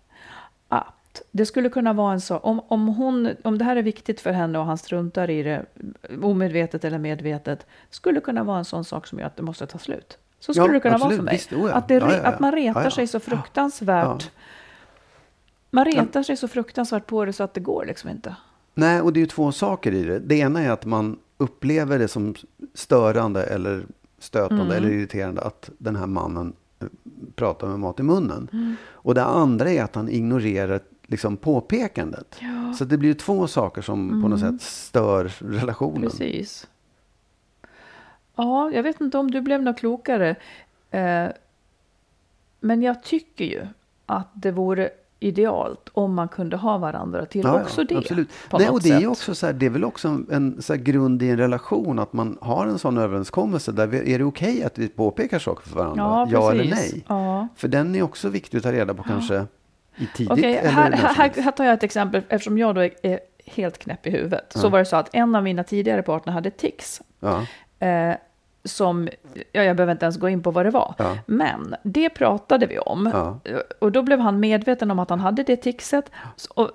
att 0.68 1.22
det 1.32 1.46
skulle 1.46 1.70
kunna 1.70 1.94
vara 1.94 2.14
en 2.14 2.22
sak, 2.22 2.42
om, 2.46 2.62
om, 2.68 2.88
hon, 2.88 3.30
om 3.44 3.58
det 3.58 3.66
här 3.66 3.76
är 3.76 3.82
viktigt 3.84 4.22
för 4.22 4.32
henne 4.32 4.60
och 4.60 4.66
han 4.66 4.78
struntar 4.78 5.30
i 5.30 5.44
det, 5.44 5.66
omedvetet 6.22 6.86
eller 6.86 6.98
medvetet, 6.98 7.66
skulle 7.90 8.20
kunna 8.20 8.44
vara 8.44 8.58
en 8.58 8.66
sån 8.66 8.86
sak 8.86 9.08
som 9.08 9.20
gör 9.20 9.26
att 9.26 9.36
det 9.38 9.44
måste 9.44 9.68
ta 9.68 9.78
slut. 9.78 10.18
Så 10.40 10.54
skulle 10.54 10.68
Ja, 10.68 10.74
det 10.74 10.80
kunna 10.80 10.96
absolut. 10.96 11.12
vara 11.12 11.18
för 11.18 11.24
mig. 11.24 11.34
Visst, 11.34 11.54
oh 11.54 11.70
ja. 11.70 11.76
Att, 11.76 11.88
det, 11.88 11.94
Ja, 11.94 12.12
ja, 12.12 12.18
ja. 12.18 12.24
att 12.24 12.40
man 12.40 12.52
retar 12.52 12.80
Ja, 12.80 12.84
ja. 12.86 12.92
sig 12.92 13.08
så 13.08 13.20
fruktansvärt. 13.20 14.24
Ja. 14.24 14.42
Man 15.70 15.86
retar 15.86 16.24
sig 16.24 16.38
så 16.38 16.48
fruktansvärt 16.48 17.06
på 17.06 17.26
det 17.26 17.34
så 17.34 17.44
att 17.44 17.54
det 17.54 17.60
går 17.60 17.86
liksom 17.86 18.10
inte. 18.10 18.36
Nej, 18.74 19.02
och 19.02 19.14
det 19.14 19.18
är 19.20 19.22
ju 19.22 19.28
två 19.28 19.52
saker 19.52 19.92
i 19.94 20.04
det. 20.04 20.20
Det 20.20 20.36
ena 20.36 20.62
är 20.62 20.70
att 20.70 20.86
man 20.86 21.20
upplever 21.38 22.00
det 22.00 22.08
som 22.08 22.36
störande 22.74 23.44
eller 23.44 23.86
stötande 24.20 24.64
Mm. 24.64 24.78
eller 24.78 24.90
irriterande 24.90 25.42
att 25.42 25.70
den 25.78 25.96
här 25.96 26.08
mannen 26.08 26.54
eh, 26.80 26.88
pratar 27.36 27.68
med 27.68 27.80
mat 27.80 28.00
i 28.00 28.04
munnen. 28.04 28.50
Mm. 28.54 28.76
Och 28.86 29.16
det 29.16 29.24
andra 29.24 29.72
är 29.72 29.84
att 29.84 29.96
han 29.96 30.10
ignorerar 30.10 30.80
liksom 31.08 31.38
påpekandet. 31.38 32.40
Så 32.78 32.86
det 32.86 32.98
blir 32.98 33.14
två 33.14 33.48
saker 33.48 33.82
som 33.82 34.22
på 34.22 34.28
något 34.28 34.40
sätt 34.40 34.62
stör 34.62 35.32
relationen. 35.40 35.98
Mm. 35.98 36.10
Precis. 36.10 36.68
Ja, 38.36 38.72
jag 38.72 38.84
vet 38.84 39.02
inte 39.02 39.18
om 39.18 39.32
du 39.32 39.42
blev 39.42 39.62
något 39.62 39.78
klokare. 39.78 40.36
Eh, 40.92 41.28
men 42.60 42.82
jag 42.82 43.04
tycker 43.04 43.46
ju 43.46 43.68
att 44.06 44.28
det 44.34 44.52
vore 44.52 44.90
idealt 45.20 45.90
om 45.94 46.14
man 46.14 46.28
kunde 46.28 46.58
ha 46.58 46.78
varandra 46.78 47.26
till 47.26 47.42
Ja, 47.44 47.58
ja, 47.58 47.62
också 47.62 47.84
det. 47.84 47.98
Absolut. 47.98 48.30
Nej, 48.52 48.70
och 48.70 48.82
det 48.82 48.90
är 48.90 49.00
sätt. 49.00 49.10
också 49.10 49.36
så 49.36 49.46
här, 49.46 49.54
det 49.54 49.66
är 49.66 49.70
väl 49.70 49.84
också 49.84 50.08
en, 50.08 50.28
en 50.32 50.62
så 50.62 50.76
grund 50.76 51.24
i 51.24 51.30
en 51.30 51.38
relation 51.38 52.00
att 52.00 52.14
man 52.14 52.38
har 52.42 52.68
en 52.68 52.80
sån 52.80 52.98
överenskommelse 52.98 53.72
där 53.72 53.88
vi, 53.88 54.14
är 54.14 54.20
det 54.20 54.26
okej 54.26 54.64
att 54.64 54.78
vi 54.78 54.88
påpekar 54.88 55.40
saker 55.40 55.70
för 55.70 55.76
varandra? 55.76 56.28
Ja, 56.32 56.52
eller 56.52 56.64
precis. 56.64 56.94
nej? 56.94 57.06
Ja. 57.08 57.48
För 57.56 57.68
den 57.68 57.96
är 57.96 58.02
också 58.02 58.30
viktig 58.30 58.58
att 58.58 58.64
ta 58.64 58.72
reda 58.72 58.94
på 58.94 59.04
kanske 59.04 59.46
i 59.98 60.08
tidigt 60.16 60.38
eller 60.38 60.70
här, 60.70 60.92
här, 60.92 61.32
här, 61.42 61.52
tar 61.52 61.64
jag 61.64 61.74
ett 61.74 61.84
exempel 61.84 62.22
eftersom 62.30 62.58
jag 62.58 62.76
då 62.76 62.82
är, 62.82 62.92
är 63.04 63.20
helt 63.46 63.78
knäpp 63.78 64.08
i 64.08 64.10
huvudet. 64.10 64.54
Så 64.56 64.70
var 64.70 64.80
det 64.80 64.86
så 64.86 64.96
att 64.96 65.10
en 65.16 65.36
av 65.36 65.44
mina 65.44 65.64
tidigare 65.64 66.02
partner 66.02 66.34
hade 66.34 66.52
tics. 66.52 67.02
Ja, 67.20 67.46
Eh, 67.80 68.16
som, 68.68 69.10
ja, 69.52 69.64
jag 69.64 69.76
behöver 69.76 69.92
inte 69.92 70.06
ens 70.06 70.18
gå 70.18 70.30
in 70.30 70.44
på 70.44 70.52
vad 70.52 70.66
det 70.66 70.72
var. 70.72 70.94
Ja. 70.98 71.18
Men 71.26 71.76
det 71.84 72.10
pratade 72.10 72.66
vi 72.66 72.80
om. 72.80 73.12
Ja. 73.14 73.40
Och 73.80 73.92
då 73.92 74.02
blev 74.02 74.20
han 74.20 74.40
medveten 74.40 74.92
om 74.92 75.00
att 75.00 75.10
han 75.10 75.20
hade 75.20 75.44
det 75.44 75.56
ticset. 75.56 76.12
Och, 76.50 76.72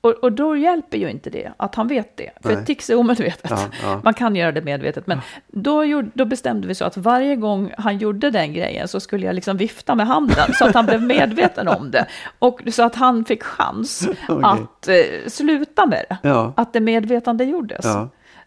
och, 0.00 0.10
och 0.10 0.32
då 0.32 0.56
hjälper 0.56 0.98
ju 0.98 1.10
inte 1.10 1.30
det 1.30 1.52
att 1.56 1.74
han 1.74 1.88
vet 1.88 2.16
det. 2.16 2.30
För 2.42 2.48
Nej. 2.48 2.58
ett 2.58 2.66
tics 2.66 2.90
är 2.90 2.96
omedvetet. 2.98 3.50
Ja, 3.50 3.58
ja. 3.82 4.00
Man 4.04 4.14
kan 4.14 4.36
göra 4.36 4.52
det 4.52 4.62
medvetet. 4.62 5.06
Men 5.06 5.20
då, 5.46 5.84
gjorde, 5.84 6.10
då 6.14 6.24
bestämde 6.24 6.68
vi 6.68 6.74
så 6.74 6.84
att 6.84 6.96
varje 6.96 7.36
gång 7.36 7.72
han 7.78 7.98
gjorde 7.98 8.30
den 8.30 8.52
grejen 8.52 8.88
så 8.88 9.00
skulle 9.00 9.26
jag 9.26 9.34
liksom 9.34 9.56
vifta 9.56 9.94
med 9.94 10.06
handen. 10.06 10.54
Så 10.54 10.64
att 10.64 10.74
han 10.74 10.86
blev 10.86 11.02
medveten 11.02 11.68
om 11.68 11.90
det. 11.90 12.06
Och 12.38 12.60
så 12.72 12.82
att 12.82 12.94
han 12.94 13.24
fick 13.24 13.42
chans 13.42 14.08
Okej. 14.28 14.40
att 14.42 14.88
eh, 14.88 15.28
sluta 15.28 15.86
med 15.86 16.04
det. 16.08 16.52
Att 16.56 16.72
det 16.72 16.80
medvetande 16.80 17.44
gjordes. 17.44 17.86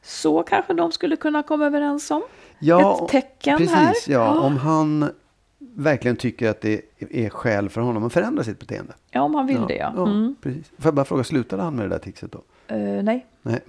Så 0.01 0.43
kanske 0.43 0.73
de 0.73 0.91
skulle 0.91 1.15
kunna 1.15 1.43
komma 1.43 1.65
överens 1.65 2.11
om. 2.11 2.21
Ja, 2.61 2.99
Ett 3.05 3.11
tecken 3.11 3.57
precis, 3.57 3.75
här. 3.75 3.95
Ja, 4.07 4.39
om 4.39 4.57
han 4.57 5.11
verkligen 5.59 6.17
tycker 6.17 6.49
att 6.49 6.61
det 6.61 6.81
är 6.99 7.29
skäl 7.29 7.69
för 7.69 7.81
honom 7.81 8.03
att 8.03 8.13
förändra 8.13 8.43
sitt 8.43 8.59
beteende. 8.59 8.93
Ja, 9.11 9.21
om 9.21 9.35
han 9.35 9.47
vill 9.47 9.55
ja, 9.55 9.65
det 9.67 9.75
ja. 9.75 9.93
ja 9.95 10.03
Mm. 10.03 10.35
precis. 10.41 10.67
Får 10.67 10.85
jag 10.85 10.93
bara 10.93 11.05
fråga, 11.05 11.23
slutade 11.23 11.63
han 11.63 11.75
med 11.75 11.85
det 11.85 11.89
där 11.89 11.99
tipset 11.99 12.31
då? 12.31 12.41
Eh, 12.67 12.77
nej, 13.03 13.25
Nej. 13.41 13.59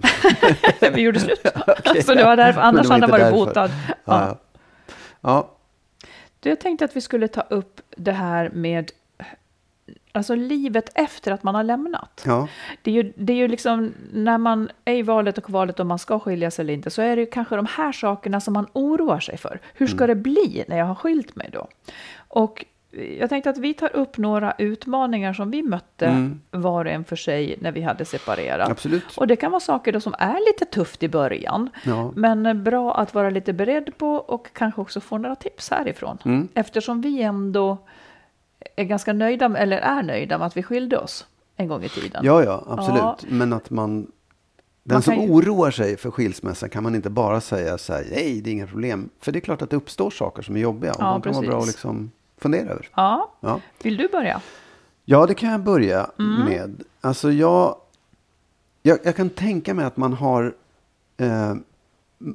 vi 0.93 1.01
gjorde 1.01 1.19
slut. 1.19 1.41
Okej. 1.67 2.03
Så 2.03 2.13
det 2.13 2.23
var 2.23 2.37
därför, 2.37 2.61
annars 2.61 2.89
hade 2.89 3.01
han 3.03 3.11
varit 3.11 3.21
därför. 3.23 3.45
botad. 3.45 3.71
Ja. 3.87 3.95
Ja. 4.05 4.39
Ja. 5.21 5.49
Du, 6.39 6.49
jag 6.49 6.59
tänkte 6.59 6.85
att 6.85 6.95
vi 6.95 7.01
skulle 7.01 7.27
ta 7.27 7.41
upp 7.41 7.81
det 7.97 8.11
här 8.11 8.49
med 8.53 8.91
alltså 10.13 10.35
livet 10.35 10.89
efter 10.95 11.31
att 11.31 11.43
man 11.43 11.55
har 11.55 11.63
lämnat. 11.63 12.23
Ja. 12.25 12.47
Det 12.81 12.91
är, 12.91 13.03
ju, 13.03 13.13
det 13.15 13.33
är 13.33 13.37
ju 13.37 13.47
liksom 13.47 13.93
när 14.13 14.37
man 14.37 14.69
är 14.85 14.95
i 14.95 15.01
valet 15.01 15.37
och 15.37 15.43
kvalet 15.43 15.79
om 15.79 15.87
man 15.87 15.99
ska 15.99 16.19
skiljas 16.19 16.59
eller 16.59 16.73
inte 16.73 16.89
så 16.89 17.01
är 17.01 17.15
det 17.15 17.21
ju 17.21 17.25
kanske 17.25 17.55
de 17.55 17.67
här 17.69 17.91
sakerna 17.91 18.41
som 18.41 18.53
man 18.53 18.67
oroar 18.73 19.19
sig 19.19 19.37
för. 19.37 19.59
Hur 19.73 19.87
ska 19.87 20.07
det 20.07 20.15
bli 20.15 20.63
när 20.67 20.77
jag 20.77 20.85
har 20.85 20.95
skilt 20.95 21.35
mig 21.35 21.49
då? 21.53 21.67
Och 22.27 22.65
jag 23.19 23.29
tänkte 23.29 23.49
att 23.49 23.57
vi 23.57 23.73
tar 23.73 23.95
upp 23.95 24.17
några 24.17 24.53
utmaningar 24.57 25.33
som 25.33 25.51
vi 25.51 25.63
mötte 25.63 26.29
var 26.51 26.85
och 26.85 26.91
en 26.91 27.03
för 27.03 27.15
sig 27.15 27.55
när 27.61 27.71
vi 27.71 27.81
hade 27.81 28.05
separerat. 28.05 28.69
Absolut. 28.69 29.17
Och 29.17 29.27
det 29.27 29.35
kan 29.35 29.51
vara 29.51 29.59
saker 29.59 29.91
då 29.91 29.99
som 29.99 30.15
är 30.19 30.51
lite 30.51 30.65
tufft 30.65 31.03
i 31.03 31.09
början. 31.09 31.69
Ja. 31.85 32.11
Men 32.15 32.63
bra 32.63 32.95
att 32.95 33.13
vara 33.13 33.29
lite 33.29 33.53
beredd 33.53 33.97
på 33.97 34.15
och 34.15 34.47
kanske 34.53 34.81
också 34.81 35.01
få 35.01 35.17
några 35.17 35.35
tips 35.35 35.69
härifrån. 35.69 36.17
Mm. 36.25 36.47
Eftersom 36.53 37.01
vi 37.01 37.21
ändå 37.21 37.77
är 38.75 38.83
ganska 38.83 39.13
nöjda, 39.13 39.49
med- 39.49 39.61
eller 39.61 39.77
är 39.77 40.03
nöjda 40.03 40.37
med 40.37 40.47
att 40.47 40.57
vi 40.57 40.63
skilde 40.63 40.97
oss 40.97 41.27
en 41.55 41.67
gång 41.67 41.83
i 41.83 41.89
tiden. 41.89 42.21
Ja, 42.25 42.43
ja, 42.43 42.63
absolut. 42.67 43.01
Ja. 43.01 43.17
Men 43.29 43.53
att 43.53 43.69
man... 43.69 44.07
Den 44.85 44.95
Man 44.95 45.01
som 45.01 45.13
ju- 45.13 45.29
oroar 45.29 45.71
sig 45.71 45.97
för 45.97 46.11
skilsmässa 46.11 46.69
kan 46.69 46.83
man 46.83 46.95
inte 46.95 47.09
bara 47.09 47.41
säga 47.41 47.77
så 47.77 47.93
här, 47.93 48.05
nej, 48.11 48.41
det 48.41 48.49
är 48.49 48.51
inga 48.51 48.67
problem. 48.67 49.09
För 49.19 49.31
det 49.31 49.39
är 49.39 49.41
klart 49.41 49.61
att 49.61 49.69
det 49.69 49.75
uppstår 49.75 50.09
saker 50.11 50.41
som 50.41 50.55
är 50.55 50.59
jobbiga. 50.59 50.91
Och 50.91 50.97
Ja, 51.01 51.11
de 51.11 51.21
kan 51.21 51.33
vara 51.33 51.45
bra 51.47 51.53
att 51.57 51.59
precis. 51.63 51.75
liksom 51.75 52.11
fundera 52.37 52.69
över. 52.69 52.89
Ja. 52.95 53.31
Ja. 53.39 53.59
Vill 53.83 53.97
du 53.97 54.07
börja? 54.07 54.41
Ja, 55.05 55.25
det 55.25 55.33
kan 55.33 55.49
jag 55.51 55.61
börja 55.63 56.09
Mm. 56.19 56.45
med. 56.45 56.83
Alltså 57.01 57.31
jag, 57.31 57.75
jag, 58.81 58.99
jag 59.03 59.15
kan 59.15 59.29
tänka 59.29 59.73
mig 59.73 59.85
att 59.85 59.97
man 59.97 60.13
har, 60.13 60.53
eh, 61.17 61.53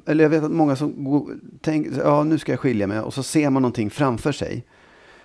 eller 0.05 0.23
jag 0.23 0.29
vet 0.29 0.43
att 0.43 0.51
många 0.51 0.75
som 0.75 1.39
tänker, 1.61 2.01
ja 2.01 2.23
nu 2.23 2.37
ska 2.39 2.51
jag 2.51 2.59
skilja 2.59 2.87
mig 2.87 2.99
och 2.99 3.13
så 3.13 3.23
ser 3.23 3.49
man 3.49 3.61
någonting 3.61 3.89
framför 3.89 4.31
sig. 4.31 4.65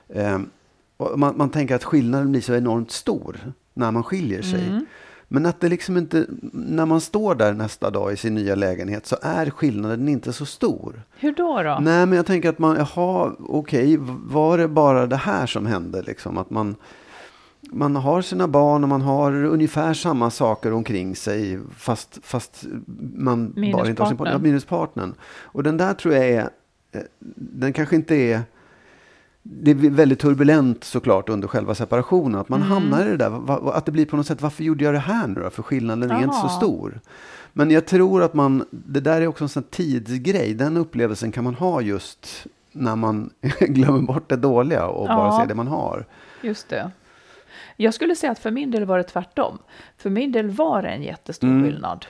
Eh, 0.08 0.38
man, 1.16 1.36
man 1.36 1.50
tänker 1.50 1.74
att 1.74 1.84
skillnaden 1.84 2.30
blir 2.30 2.40
så 2.40 2.54
enormt 2.54 2.90
stor 2.90 3.40
när 3.74 3.90
man 3.90 4.02
skiljer 4.02 4.42
sig. 4.42 4.68
Mm. 4.68 4.86
Men 5.28 5.46
att 5.46 5.60
det 5.60 5.68
liksom 5.68 5.96
inte, 5.96 6.26
när 6.52 6.86
man 6.86 7.00
står 7.00 7.34
där 7.34 7.52
nästa 7.52 7.90
dag 7.90 8.12
i 8.12 8.16
sin 8.16 8.34
nya 8.34 8.54
lägenhet 8.54 9.06
så 9.06 9.16
är 9.22 9.50
skillnaden 9.50 10.08
inte 10.08 10.32
så 10.32 10.46
stor. 10.46 11.02
Hur 11.16 11.32
då? 11.32 11.62
då? 11.62 11.78
Nej, 11.80 12.06
men 12.06 12.12
jag 12.12 12.26
tänker 12.26 12.48
att 12.48 12.58
man, 12.58 12.76
jaha, 12.76 13.32
okej, 13.38 13.96
var 14.24 14.58
det 14.58 14.68
bara 14.68 15.06
det 15.06 15.16
här 15.16 15.46
som 15.46 15.66
hände? 15.66 16.02
Liksom? 16.02 16.38
Att 16.38 16.50
man, 16.50 16.76
man 17.60 17.96
har 17.96 18.22
sina 18.22 18.48
barn 18.48 18.82
och 18.82 18.88
man 18.88 19.02
har 19.02 19.44
ungefär 19.44 19.94
samma 19.94 20.30
saker 20.30 20.72
omkring 20.72 21.16
sig 21.16 21.58
fast, 21.76 22.18
fast 22.22 22.64
man 23.14 23.52
bara 23.72 23.88
inte 23.88 24.02
har 24.02 24.08
sin 24.08 24.16
partner. 24.16 24.32
Ja, 24.32 24.38
minus 24.38 24.64
partnern. 24.64 25.14
Och 25.24 25.62
den 25.62 25.76
där 25.76 25.94
tror 25.94 26.14
jag 26.14 26.24
är, 26.24 26.48
eh, 26.92 27.00
den 27.36 27.72
kanske 27.72 27.96
inte 27.96 28.14
är 28.14 28.42
det 29.46 29.70
är 29.70 29.74
väldigt 29.74 30.18
turbulent 30.18 30.84
såklart 30.84 31.28
under 31.28 31.48
själva 31.48 31.74
separationen. 31.74 32.40
Att 32.40 32.48
man 32.48 32.60
Mm. 32.60 32.72
hamnar 32.72 33.06
i 33.06 33.10
det 33.10 33.16
där. 33.16 33.70
Att 33.76 33.86
det 33.86 33.92
blir 33.92 34.06
på 34.06 34.16
något 34.16 34.26
sätt, 34.26 34.42
varför 34.42 34.64
gjorde 34.64 34.84
jag 34.84 34.94
det 34.94 34.98
här 34.98 35.26
nu 35.26 35.40
då? 35.40 35.50
För 35.50 35.62
skillnaden 35.62 36.10
är 36.10 36.22
inte 36.22 36.34
så 36.36 36.48
stor. 36.48 37.00
Men 37.52 37.70
jag 37.70 37.86
tror 37.86 38.22
att 38.22 38.34
man, 38.34 38.64
det 38.70 39.00
där 39.00 39.20
är 39.20 39.26
också 39.26 39.44
en 39.44 39.48
sån 39.48 39.62
här 39.62 39.70
tidsgrej. 39.70 40.54
Den 40.54 40.76
upplevelsen 40.76 41.32
kan 41.32 41.44
man 41.44 41.54
ha 41.54 41.80
just 41.80 42.46
när 42.72 42.96
man 42.96 43.30
glömmer 43.60 44.00
bort 44.02 44.28
det 44.28 44.36
dåliga 44.36 44.86
och 44.86 45.06
bara 45.08 45.26
Ja. 45.26 45.38
ser 45.40 45.46
det 45.48 45.54
man 45.54 45.66
har. 45.68 46.06
Just 46.42 46.68
det. 46.68 46.90
Jag 47.76 47.94
skulle 47.94 48.16
säga 48.16 48.32
att 48.32 48.38
för 48.38 48.50
min 48.50 48.70
del 48.70 48.84
var 48.84 48.98
det 48.98 49.04
tvärtom. 49.04 49.58
För 49.96 50.10
min 50.10 50.32
del 50.32 50.50
var 50.50 50.82
det 50.82 50.88
en 50.88 51.02
jättestor 51.02 51.48
Mm. 51.48 51.64
skillnad. 51.64 52.06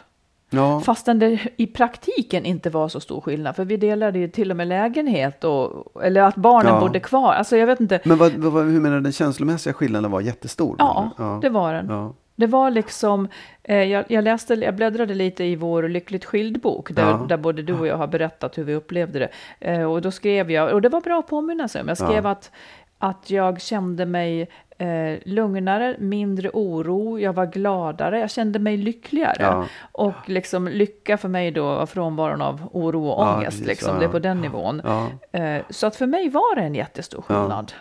Ja, 0.56 0.80
Fastän 0.80 1.18
det 1.18 1.38
i 1.56 1.66
praktiken 1.66 2.44
inte 2.44 2.70
var 2.70 2.88
så 2.88 3.00
stor 3.00 3.20
skillnad. 3.20 3.56
För 3.56 3.64
vi 3.64 3.76
delade 3.76 4.18
ju 4.18 4.28
till 4.28 4.50
och 4.50 4.56
med 4.56 4.66
lägenhet. 4.68 5.44
Och, 5.44 6.02
eller 6.04 6.22
att 6.22 6.36
barnen 6.36 6.74
Ja. 6.74 6.80
bodde 6.80 7.00
kvar. 7.00 7.32
Alltså 7.32 7.56
jag 7.56 7.66
vet 7.66 7.80
inte. 7.80 8.00
men 8.04 8.18
vad, 8.18 8.32
vad, 8.32 8.64
hur 8.64 8.80
menar 8.80 8.96
du, 8.96 9.02
den 9.02 9.12
känslomässiga 9.12 9.72
skillnaden 9.74 10.10
var 10.10 10.20
jättestor? 10.20 10.76
Ja, 10.78 11.10
du? 11.16 11.40
det 11.42 11.48
var 11.48 11.74
den. 11.74 11.86
Ja. 11.88 12.14
Det 12.36 12.46
var 12.46 12.70
liksom, 12.70 13.28
eh, 13.62 13.82
jag, 13.82 14.04
jag 14.08 14.24
läste, 14.24 14.54
jag 14.54 14.74
bläddrade 14.76 15.14
lite 15.14 15.44
i 15.44 15.56
vår 15.56 15.82
Lyckligt 15.88 16.24
skild-bok, 16.24 16.90
där, 16.92 17.02
Ja. 17.02 17.26
där 17.28 17.36
både 17.36 17.62
du 17.62 17.72
och 17.74 17.86
jag 17.86 17.96
har 17.96 18.06
berättat 18.06 18.58
hur 18.58 18.64
vi 18.64 18.74
upplevde 18.74 19.18
det. 19.18 19.28
Eh, 19.72 19.82
och 19.92 20.02
då 20.02 20.10
skrev 20.10 20.50
jag, 20.50 20.72
och 20.72 20.82
det 20.82 20.88
var 20.88 21.00
bra 21.00 21.18
att 21.18 21.26
påminna 21.26 21.68
sig 21.68 21.82
om, 21.82 21.88
jag 21.88 21.96
skrev 21.98 22.24
Ja. 22.24 22.30
att, 22.30 22.50
att 22.98 23.30
jag 23.30 23.60
kände 23.60 24.06
mig 24.06 24.48
eh, 24.78 25.18
lugnare, 25.24 25.96
mindre 25.98 26.50
oro, 26.52 27.18
jag 27.18 27.32
var 27.32 27.46
gladare, 27.46 28.20
jag 28.20 28.30
kände 28.30 28.58
mig 28.58 28.76
lyckligare. 28.76 29.36
Ja. 29.42 29.66
Och 29.92 30.14
liksom 30.26 30.68
lycka 30.68 31.18
för 31.18 31.28
mig 31.28 31.50
då 31.50 31.64
var 31.64 31.86
frånvaron 31.86 32.42
av 32.42 32.68
oro 32.72 33.08
och 33.08 33.24
Ja, 33.24 33.36
ångest, 33.36 33.50
precis, 33.50 33.66
liksom, 33.66 33.94
ja. 33.94 33.98
det 33.98 34.04
är 34.04 34.08
på 34.08 34.18
den 34.18 34.40
nivån. 34.40 34.82
Ja. 34.84 35.08
Eh, 35.40 35.62
så 35.70 35.86
att 35.86 35.96
för 35.96 36.06
mig 36.06 36.28
var 36.28 36.56
det 36.56 36.62
en 36.62 36.74
jättestor 36.74 37.22
skillnad. 37.22 37.72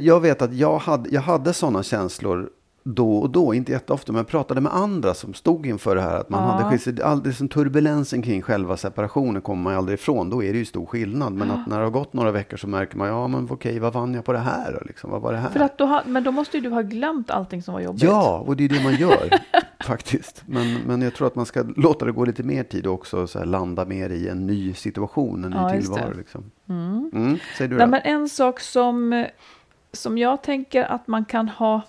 Jag 0.00 0.20
vet 0.20 0.42
att 0.42 0.54
jag 0.54 0.78
hade, 0.78 1.10
jag 1.10 1.20
hade 1.20 1.52
sådana 1.52 1.82
känslor 1.82 2.50
då 2.84 3.16
och 3.18 3.30
då, 3.30 3.54
inte 3.54 3.72
jätteofta, 3.72 4.12
men 4.12 4.18
jag 4.18 4.28
pratade 4.28 4.60
med 4.60 4.74
andra 4.74 5.14
som 5.14 5.34
stod 5.34 5.66
inför 5.66 5.96
det 5.96 6.02
här. 6.02 6.16
Att 6.16 6.28
man 6.28 6.42
Ja. 6.42 6.50
hade 6.50 6.70
skilt 6.70 6.82
sig, 6.82 7.02
all, 7.02 7.22
det 7.22 7.30
är 7.30 7.32
som 7.32 7.48
turbulensen 7.48 8.22
kring 8.22 8.42
själva 8.42 8.76
separationen 8.76 9.42
kommer 9.42 9.62
man 9.62 9.74
aldrig 9.74 9.98
ifrån. 9.98 10.30
Då 10.30 10.42
är 10.44 10.52
det 10.52 10.58
ju 10.58 10.64
stor 10.64 10.86
skillnad. 10.86 11.32
Men 11.32 11.50
att 11.50 11.66
när 11.66 11.78
det 11.78 11.84
har 11.84 11.90
gått 11.90 12.12
några 12.12 12.30
veckor 12.30 12.56
så 12.56 12.68
märker 12.68 12.96
man, 12.96 13.08
ja 13.08 13.28
men 13.28 13.48
okej, 13.50 13.78
vad 13.78 13.92
vann 13.92 14.14
jag 14.14 14.24
på 14.24 14.32
det 14.32 14.38
här? 14.38 14.82
Liksom, 14.86 15.10
vad 15.10 15.20
var 15.22 15.32
det 15.32 15.38
här? 15.38 15.50
För 15.50 15.60
att 15.60 15.78
då 15.78 15.84
ha, 15.86 16.02
men 16.06 16.24
då 16.24 16.30
måste 16.32 16.56
ju 16.56 16.62
du 16.62 16.70
ha 16.70 16.82
glömt 16.82 17.30
allting 17.30 17.62
som 17.62 17.74
var 17.74 17.80
jobbigt. 17.80 18.02
Ja, 18.02 18.44
och 18.46 18.56
det 18.56 18.64
är 18.64 18.68
det 18.68 18.82
man 18.84 18.94
gör 18.94 19.30
faktiskt. 19.84 20.42
Men, 20.46 20.78
men 20.86 21.02
jag 21.02 21.14
tror 21.14 21.26
att 21.26 21.34
man 21.34 21.46
ska 21.46 21.64
låta 21.76 22.04
det 22.04 22.12
gå 22.12 22.24
lite 22.24 22.42
mer 22.42 22.62
tid 22.64 22.86
och 22.86 22.94
också 22.94 23.26
så 23.26 23.38
här, 23.38 23.46
landa 23.46 23.84
mer 23.84 24.10
i 24.10 24.28
en 24.28 24.46
ny 24.46 24.74
situation, 24.74 25.44
en 25.44 25.50
ny 25.50 25.56
Ja, 25.56 25.68
det. 25.68 25.80
tillvaro. 25.80 26.14
Liksom. 26.16 26.50
Mm. 26.68 27.38
Säger 27.58 27.70
du 27.70 27.76
Nej, 27.76 27.86
då? 27.86 27.90
men 27.90 28.00
en 28.04 28.28
sak 28.28 28.60
som, 28.60 29.26
som 29.92 30.18
jag 30.18 30.42
tänker 30.42 30.84
att 30.84 31.08
man 31.08 31.24
kan 31.24 31.48
ha 31.48 31.80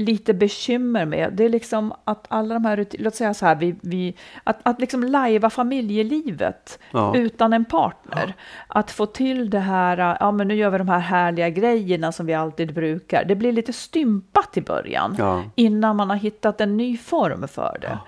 lite 0.00 0.34
bekymmer 0.34 1.04
med, 1.04 1.32
det 1.32 1.44
är 1.44 1.48
liksom 1.48 1.92
att 2.04 2.26
alla 2.28 2.54
de 2.54 2.64
här, 2.64 2.86
låt 2.98 3.14
säga 3.14 3.34
så 3.34 3.46
här, 3.46 3.54
vi, 3.54 3.74
vi, 3.80 4.14
att, 4.44 4.58
att 4.62 4.80
liksom 4.80 5.02
lajva 5.04 5.50
familjelivet 5.50 6.78
Ja. 6.92 7.16
utan 7.16 7.52
en 7.52 7.64
partner. 7.64 8.34
Att 8.68 8.90
få 8.90 9.06
till 9.06 9.50
det 9.50 9.58
här, 9.58 10.16
ja 10.20 10.30
men 10.32 10.48
nu 10.48 10.54
gör 10.54 10.70
vi 10.70 10.78
de 10.78 10.88
här 10.88 10.98
härliga 10.98 11.48
grejerna 11.50 12.12
som 12.12 12.26
vi 12.26 12.34
alltid 12.34 12.74
brukar. 12.74 13.24
Det 13.24 13.34
blir 13.34 13.52
lite 13.52 13.72
stympat 13.72 14.56
i 14.56 14.60
början, 14.60 15.14
Ja. 15.18 15.42
innan 15.54 15.96
man 15.96 16.10
har 16.10 16.16
hittat 16.16 16.60
en 16.60 16.76
ny 16.76 16.96
form 16.96 17.48
för 17.48 17.78
det. 17.80 17.98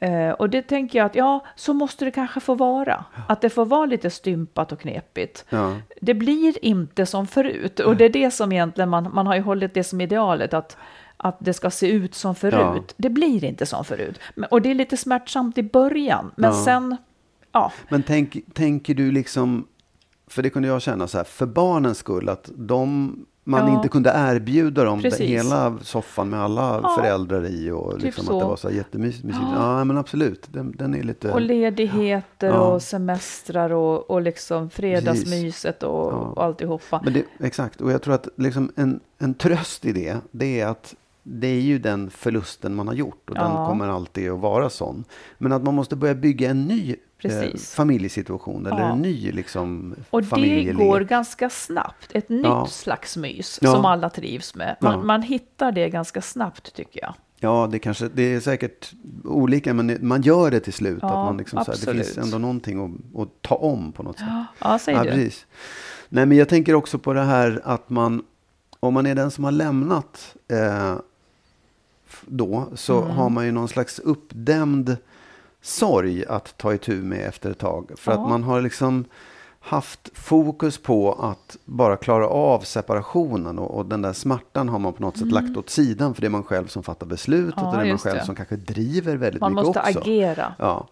Eh, 0.00 0.30
och 0.30 0.50
det 0.50 0.62
tänker 0.62 0.98
jag 0.98 1.06
att 1.06 1.14
ja, 1.14 1.44
så 1.56 1.72
måste 1.74 2.04
det 2.04 2.10
kanske 2.10 2.40
få 2.40 2.54
vara. 2.54 3.04
Att 3.28 3.40
det 3.40 3.50
får 3.50 3.64
vara 3.66 3.86
lite 3.86 4.10
stympat 4.10 4.72
och 4.72 4.80
knepigt. 4.80 5.44
Ja. 5.48 5.74
Det 6.00 6.14
blir 6.14 6.64
inte 6.64 7.06
som 7.06 7.26
förut. 7.26 7.80
Och 7.80 7.96
det 7.96 8.04
är 8.04 8.08
det 8.08 8.30
som 8.30 8.52
egentligen 8.52 8.88
man, 8.90 9.10
man 9.14 9.26
har 9.26 9.34
ju 9.34 9.40
hållit 9.40 9.74
det 9.74 9.84
som 9.84 10.00
idealet. 10.00 10.54
Att, 10.54 10.76
att 11.20 11.36
det 11.40 11.52
ska 11.54 11.70
se 11.70 11.90
ut 11.90 12.14
som 12.14 12.34
förut. 12.34 12.84
Ja. 12.88 12.94
Det 12.96 13.10
blir 13.10 13.44
inte 13.44 13.66
som 13.66 13.84
förut. 13.84 14.18
Och 14.50 14.62
det 14.62 14.70
är 14.70 14.74
lite 14.74 14.96
smärtsamt 14.96 15.58
i 15.58 15.62
början. 15.62 16.30
Men 16.36 16.50
Ja. 16.50 16.64
sen, 16.64 16.96
ja. 17.52 17.72
Men 17.88 18.02
tänk, 18.02 18.36
tänker 18.54 18.94
du 18.94 19.10
liksom, 19.12 19.66
för 20.26 20.42
det 20.42 20.50
kunde 20.50 20.68
jag 20.68 20.82
känna 20.82 21.06
så 21.06 21.16
här, 21.16 21.24
för 21.24 21.46
barnens 21.46 21.98
skull, 21.98 22.28
att 22.28 22.50
de, 22.56 23.16
man 23.44 23.68
Ja. 23.68 23.76
inte 23.76 23.88
kunde 23.88 24.12
erbjuda 24.16 24.84
dem 24.84 24.98
det, 25.02 25.10
Precis. 25.10 25.28
hela 25.30 25.78
soffan 25.82 26.30
med 26.30 26.40
alla 26.40 26.80
Ja. 26.82 26.96
föräldrar 26.98 27.46
i 27.46 27.70
och 27.70 27.92
Typ 27.94 28.02
liksom 28.02 28.28
att 28.34 28.40
det 28.40 28.46
var 28.46 28.56
så 28.56 28.70
jättemysigt. 28.70 29.26
Ja. 29.54 29.84
men 29.84 29.98
absolut, 29.98 30.48
den, 30.52 30.72
den 30.76 30.94
är 30.94 31.02
lite... 31.02 31.32
Och 31.32 31.40
ledigheter 31.40 32.46
Ja. 32.48 32.58
och 32.60 32.82
semestrar 32.82 33.70
och, 33.72 34.10
och 34.10 34.22
liksom 34.22 34.70
fredagsmyset 34.70 35.82
och, 35.82 36.12
Ja. 36.12 36.16
och 36.16 36.44
alltihopa. 36.44 37.00
Men 37.04 37.12
det, 37.12 37.24
exakt, 37.40 37.80
och 37.80 37.92
jag 37.92 38.02
tror 38.02 38.14
att 38.14 38.28
liksom 38.36 38.72
en, 38.76 39.00
en 39.18 39.34
tröst 39.34 39.84
i 39.84 39.92
det, 39.92 40.16
det 40.30 40.60
är 40.60 40.66
att 40.66 40.94
det 41.30 41.46
är 41.46 41.60
ju 41.60 41.78
den 41.78 42.10
förlusten 42.10 42.74
man 42.74 42.88
har 42.88 42.94
gjort 42.94 43.28
och 43.30 43.34
den 43.34 43.50
Ja. 43.52 43.66
kommer 43.66 43.88
alltid 43.88 44.30
att 44.30 44.38
vara 44.40 44.70
sån. 44.70 45.04
Men 45.38 45.52
att 45.52 45.62
man 45.62 45.74
måste 45.74 45.96
börja 45.96 46.14
bygga 46.14 46.50
en 46.50 46.64
ny 46.64 46.96
eh, 47.22 47.56
familjesituation 47.58 48.66
eller 48.66 48.80
Ja. 48.80 48.92
en 48.92 48.98
ny 49.02 49.32
liksom, 49.32 49.94
Och 50.10 50.22
det 50.22 50.72
går 50.72 51.00
ganska 51.00 51.50
snabbt. 51.50 52.08
Ett 52.14 52.28
nytt 52.28 52.44
Ja. 52.44 52.66
slags 52.66 53.16
mys 53.16 53.58
som 53.62 53.84
alla 53.84 54.10
trivs 54.10 54.54
med. 54.54 54.76
Man, 54.80 55.06
man 55.06 55.22
hittar 55.22 55.72
det 55.72 55.88
ganska 55.90 56.22
snabbt 56.22 56.74
tycker 56.74 57.00
jag. 57.00 57.14
Ja, 57.40 57.68
det, 57.72 57.78
kanske, 57.78 58.08
det 58.14 58.22
är 58.34 58.40
säkert 58.40 58.92
olika, 59.24 59.74
men 59.74 59.98
man 60.00 60.22
gör 60.22 60.50
det 60.50 60.60
till 60.60 60.72
slut. 60.72 61.02
Att 61.02 61.10
man 61.12 61.36
liksom 61.36 61.64
så 61.64 61.72
här, 61.72 61.78
det 61.94 62.04
finns 62.04 62.18
ändå 62.18 62.38
någonting 62.38 62.84
att, 62.84 63.20
att 63.22 63.42
ta 63.42 63.54
om 63.54 63.92
på 63.92 64.02
något 64.02 64.18
sätt. 64.18 64.28
Ja, 64.58 64.78
säg 64.78 64.94
Ja, 64.94 65.02
du. 65.02 65.10
precis. 65.10 65.46
Nej, 66.08 66.26
men 66.26 66.38
jag 66.38 66.48
tänker 66.48 66.74
också 66.74 66.98
på 66.98 67.12
det 67.12 67.22
här 67.22 67.60
att 67.64 67.90
man, 67.90 68.22
om 68.80 68.94
man 68.94 69.06
är 69.06 69.14
den 69.14 69.30
som 69.30 69.44
har 69.44 69.52
lämnat 69.52 70.34
eh, 70.52 70.96
då, 72.30 72.64
så 72.74 73.02
Mm. 73.02 73.10
har 73.16 73.30
man 73.30 73.44
ju 73.46 73.52
någon 73.52 73.68
slags 73.68 73.98
uppdämd 73.98 74.96
sorg 75.62 76.24
att 76.26 76.58
ta 76.58 76.74
itu 76.74 77.02
med 77.02 77.20
efter 77.28 77.50
ett 77.50 77.58
tag. 77.58 77.90
För 77.96 78.12
Ja. 78.12 78.18
att 78.22 78.28
man 78.28 78.42
har 78.42 78.60
liksom 78.60 79.04
haft 79.60 80.10
fokus 80.14 80.78
på 80.78 81.12
att 81.12 81.56
bara 81.64 81.96
klara 81.96 82.28
av 82.28 82.60
separationen 82.60 83.58
och, 83.58 83.70
och 83.78 83.86
den 83.86 84.02
där 84.02 84.12
smärtan 84.12 84.68
har 84.68 84.78
man 84.78 84.92
på 84.92 85.02
något 85.02 85.16
sätt 85.18 85.32
lagt 85.32 85.56
åt 85.56 85.70
sidan 85.70 86.14
för 86.14 86.20
det 86.20 86.26
är 86.26 86.30
man 86.30 86.42
själv 86.42 86.66
som 86.66 86.82
fattar 86.82 87.06
beslutet 87.06 87.54
Mm. 87.58 87.64
Ja, 87.64 87.70
och 87.70 87.76
det 87.82 87.84
är 87.84 87.88
man 87.88 87.98
själv 87.98 88.18
det. 88.18 88.24
som 88.24 88.34
kanske 88.34 88.56
driver 88.56 89.16
väldigt 89.16 89.40
Man 89.40 89.52
mycket 89.54 89.66
måste 89.66 89.80
också. 89.80 89.98
agera. 90.00 90.54
Ja. 90.58 90.88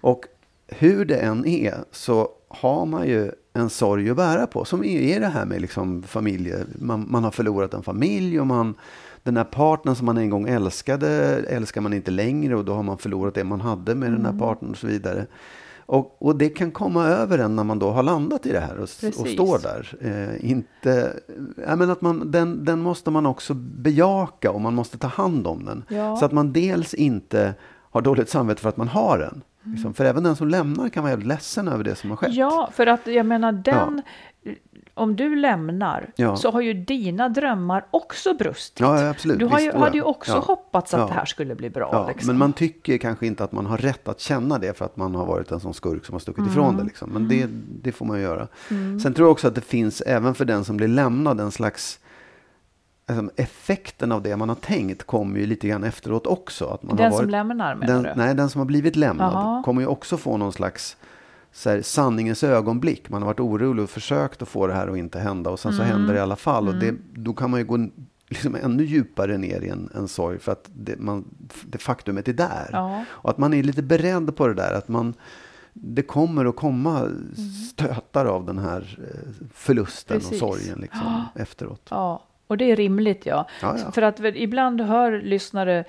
Och 0.00 0.24
hur 0.66 1.04
det 1.04 1.16
än 1.16 1.46
är 1.46 1.74
så 1.92 2.28
har 2.48 2.86
man 2.86 3.06
ju 3.08 3.30
en 3.52 3.70
sorg 3.70 4.10
att 4.10 4.16
bära 4.16 4.46
på. 4.46 4.64
Som 4.64 4.84
är 4.84 5.20
det 5.20 5.26
här 5.28 5.44
med 5.44 5.60
liksom 5.60 6.02
familje. 6.02 6.64
Man, 6.78 7.06
man 7.10 7.24
har 7.24 7.30
förlorat 7.30 7.74
en 7.74 7.82
familj 7.82 8.40
och 8.40 8.46
man, 8.46 8.74
den 9.22 9.36
här 9.36 9.44
partnern 9.44 9.94
som 9.94 10.06
man 10.06 10.18
en 10.18 10.30
gång 10.30 10.48
älskade 10.48 11.08
älskar 11.48 11.80
man 11.80 11.92
inte 11.92 12.10
längre 12.10 12.56
och 12.56 12.64
då 12.64 12.74
har 12.74 12.82
man 12.82 12.98
förlorat 12.98 13.34
det 13.34 13.44
man 13.44 13.60
hade 13.60 13.94
med 13.94 14.08
Mm. 14.08 14.22
den 14.22 14.32
här 14.32 14.38
partnern 14.46 14.70
och 14.70 14.76
så 14.76 14.86
vidare. 14.86 15.26
Och, 15.86 16.22
och 16.22 16.36
det 16.36 16.48
kan 16.48 16.70
komma 16.70 17.06
över 17.06 17.38
en 17.38 17.56
när 17.56 17.64
man 17.64 17.78
då 17.78 17.90
har 17.90 18.02
landat 18.02 18.46
i 18.46 18.52
det 18.52 18.60
här 18.60 18.76
och, 18.76 18.82
och 18.82 19.28
står 19.28 19.62
där. 19.62 19.94
Eh, 20.00 20.50
inte, 20.50 21.12
jag 21.66 21.78
menar 21.78 21.92
att 21.92 22.00
man, 22.02 22.30
den, 22.30 22.64
den 22.64 22.80
måste 22.80 23.10
man 23.10 23.26
också 23.26 23.54
bejaka 23.54 24.50
och 24.50 24.60
man 24.60 24.74
måste 24.74 24.98
ta 24.98 25.06
hand 25.08 25.46
om 25.46 25.64
den. 25.64 25.84
Ja. 25.88 26.16
Så 26.16 26.24
att 26.24 26.32
man 26.32 26.52
dels 26.52 26.94
inte 26.94 27.54
har 27.90 28.00
dåligt 28.00 28.28
samvete 28.28 28.62
för 28.62 28.68
att 28.68 28.76
man 28.76 28.88
har 28.88 29.18
den. 29.18 29.42
Liksom, 29.64 29.94
för 29.94 30.04
även 30.04 30.22
den 30.22 30.36
som 30.36 30.48
lämnar 30.48 30.88
kan 30.88 31.04
vara 31.04 31.16
ledsen 31.16 31.68
över 31.68 31.84
det 31.84 31.94
som 31.94 32.10
har 32.10 32.16
skett. 32.16 32.34
Ja, 32.34 32.70
för 32.72 32.86
att 32.86 33.06
jag 33.06 33.26
menar 33.26 33.52
den, 33.52 34.02
om 34.94 35.16
du 35.16 35.36
lämnar 35.36 36.10
Ja. 36.16 36.36
så 36.36 36.50
har 36.50 36.60
ju 36.60 36.74
dina 36.74 37.28
drömmar 37.28 37.84
också 37.90 38.34
brustit. 38.34 38.80
Ja, 38.80 39.08
absolut. 39.08 39.38
Du 39.38 39.44
har 39.46 39.58
ju, 39.60 39.72
hade 39.72 39.96
ju 39.96 40.02
också 40.02 40.32
Ja. 40.32 40.38
hoppats 40.38 40.94
att 40.94 41.00
Ja. 41.00 41.06
det 41.06 41.12
här 41.12 41.24
skulle 41.24 41.54
bli 41.54 41.70
bra. 41.70 42.06
Liksom. 42.08 42.26
Men 42.26 42.38
man 42.38 42.52
tycker 42.52 42.98
kanske 42.98 43.26
inte 43.26 43.44
att 43.44 43.52
man 43.52 43.66
har 43.66 43.76
rätt 43.78 44.08
att 44.08 44.20
känna 44.20 44.58
det 44.58 44.78
för 44.78 44.84
att 44.84 44.96
man 44.96 45.14
har 45.14 45.26
varit 45.26 45.50
en 45.52 45.60
sån 45.60 45.74
skurk 45.74 46.04
som 46.06 46.12
har 46.14 46.20
stuckit 46.20 46.46
ifrån 46.46 46.64
Mm. 46.64 46.76
det. 46.76 46.84
Liksom. 46.84 47.10
Men 47.10 47.28
det, 47.28 47.46
det 47.82 47.92
får 47.92 48.06
man 48.06 48.16
ju 48.16 48.22
göra. 48.22 48.48
Sen 49.02 49.14
tror 49.14 49.26
jag 49.26 49.32
också 49.32 49.48
att 49.48 49.54
det 49.54 49.60
finns, 49.60 50.00
även 50.00 50.34
för 50.34 50.44
den 50.44 50.64
som 50.64 50.76
blir 50.76 50.88
lämnad, 50.88 51.40
en 51.40 51.50
slags 51.50 51.98
alltså, 53.06 53.30
effekten 53.36 54.12
av 54.12 54.22
det 54.22 54.36
man 54.36 54.48
har 54.48 54.56
tänkt 54.56 55.02
kommer 55.04 55.38
ju 55.40 55.46
lite 55.46 55.68
grann 55.68 55.84
efteråt 55.84 56.26
också. 56.26 56.66
Att 56.66 56.82
man 56.82 56.96
den 56.96 57.04
har 57.04 57.10
som 57.10 57.18
varit, 57.18 57.30
lämnar 57.30 57.74
menar 57.74 57.94
den, 57.94 58.02
du? 58.02 58.12
Nej, 58.16 58.34
den 58.34 58.50
som 58.50 58.58
har 58.58 58.66
blivit 58.66 58.96
lämnad 58.96 59.32
Jaha. 59.34 59.62
kommer 59.62 59.80
ju 59.82 59.86
också 59.86 60.16
få 60.16 60.36
någon 60.36 60.52
slags 60.52 60.96
så 61.52 61.70
här, 61.70 61.82
sanningens 61.82 62.44
ögonblick. 62.44 63.08
Man 63.10 63.22
har 63.22 63.26
varit 63.26 63.40
orolig 63.40 63.82
och 63.84 63.90
försökt 63.90 64.42
att 64.42 64.48
få 64.48 64.66
det 64.66 64.72
här 64.74 64.88
att 64.88 64.96
inte 64.96 65.18
hända 65.18 65.50
och 65.50 65.60
sen 65.60 65.72
så 65.72 65.82
Mm. 65.82 65.92
händer 65.92 66.14
det 66.14 66.18
i 66.18 66.22
alla 66.22 66.36
fall. 66.36 66.68
Och 66.68 66.74
det, 66.74 66.94
då 67.14 67.32
kan 67.32 67.50
man 67.50 67.60
ju 67.60 67.66
gå 67.66 67.88
liksom 68.28 68.54
ännu 68.54 68.84
djupare 68.84 69.38
ner 69.38 69.60
i 69.60 69.68
en, 69.68 69.90
en 69.94 70.08
sorg 70.08 70.38
för 70.38 70.52
att 70.52 70.70
det, 70.74 70.98
man, 70.98 71.24
det 71.66 71.78
faktumet 71.78 72.28
är 72.28 72.32
där. 72.32 72.68
Ja. 72.72 73.04
Och 73.08 73.30
att 73.30 73.38
man 73.38 73.54
är 73.54 73.62
lite 73.62 73.82
beredd 73.82 74.36
på 74.36 74.46
det 74.48 74.54
där. 74.54 74.72
Att 74.74 74.88
man, 74.88 75.14
det 75.72 76.02
kommer 76.02 76.44
att 76.44 76.56
komma 76.56 77.08
stötar 77.70 78.26
av 78.26 78.46
den 78.46 78.58
här 78.58 78.98
eh, 79.10 79.46
förlusten 79.54 80.20
Precis. 80.20 80.42
och 80.42 80.48
sorgen 80.48 80.78
liksom, 80.80 81.24
efteråt. 81.34 81.86
Ja, 81.90 82.24
Och 82.52 82.58
det 82.58 82.70
är 82.70 82.76
rimligt, 82.76 83.26
ja. 83.26 83.46
Ja, 83.62 83.76
ja. 83.84 83.90
För 83.92 84.02
att 84.02 84.20
ibland 84.20 84.80
hör 84.80 85.20
lyssnare 85.22 85.84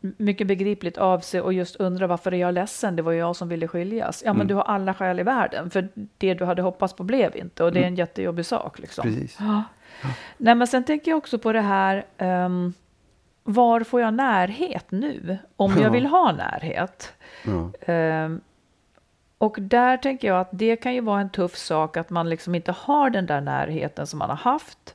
mycket 0.00 0.46
begripligt 0.46 0.98
av 0.98 1.20
sig 1.20 1.40
och 1.40 1.52
just 1.52 1.76
undrar 1.76 2.06
varför 2.06 2.34
är 2.34 2.38
jag 2.38 2.54
ledsen? 2.54 2.96
Det 2.96 3.02
var 3.02 3.12
ju 3.12 3.18
jag 3.18 3.36
som 3.36 3.48
ville 3.48 3.68
skiljas. 3.68 4.22
Ja, 4.24 4.32
men 4.32 4.36
Mm. 4.36 4.46
du 4.48 4.54
har 4.54 4.62
alla 4.62 4.94
skäl 4.94 5.20
i 5.20 5.22
världen, 5.22 5.70
för 5.70 5.88
det 6.18 6.34
du 6.34 6.44
hade 6.44 6.62
hoppats 6.62 6.94
på 6.94 7.02
blev 7.04 7.36
inte. 7.36 7.64
Och 7.64 7.72
det 7.72 7.80
är 7.82 7.86
en 7.86 7.96
jättejobbig 7.96 8.46
sak. 8.46 8.78
Liksom. 8.78 9.08
Mm. 9.08 9.20
Precis. 9.20 9.36
Ja. 9.40 9.62
Nej, 10.36 10.54
men 10.54 10.66
sen 10.66 10.84
tänker 10.84 11.10
jag 11.10 11.18
också 11.18 11.38
på 11.38 11.52
det 11.52 11.60
här, 11.60 12.04
ehm, 12.18 12.74
var 13.44 13.80
får 13.80 14.00
jag 14.00 14.14
närhet 14.14 14.86
nu? 14.90 15.38
Om 15.56 15.72
Ja. 15.76 15.82
jag 15.82 15.90
vill 15.90 16.06
ha 16.06 16.32
närhet. 16.32 17.12
Ehm, 17.86 18.40
och 19.38 19.56
där 19.60 19.96
tänker 19.96 20.28
jag 20.28 20.40
att 20.40 20.48
det 20.52 20.76
kan 20.76 20.94
ju 20.94 21.00
vara 21.00 21.20
en 21.20 21.30
tuff 21.30 21.56
sak 21.56 21.96
att 21.96 22.10
man 22.10 22.28
liksom 22.30 22.54
inte 22.54 22.72
har 22.72 23.10
den 23.10 23.26
där 23.26 23.40
närheten 23.40 24.06
som 24.06 24.18
man 24.18 24.28
har 24.30 24.36
haft. 24.36 24.94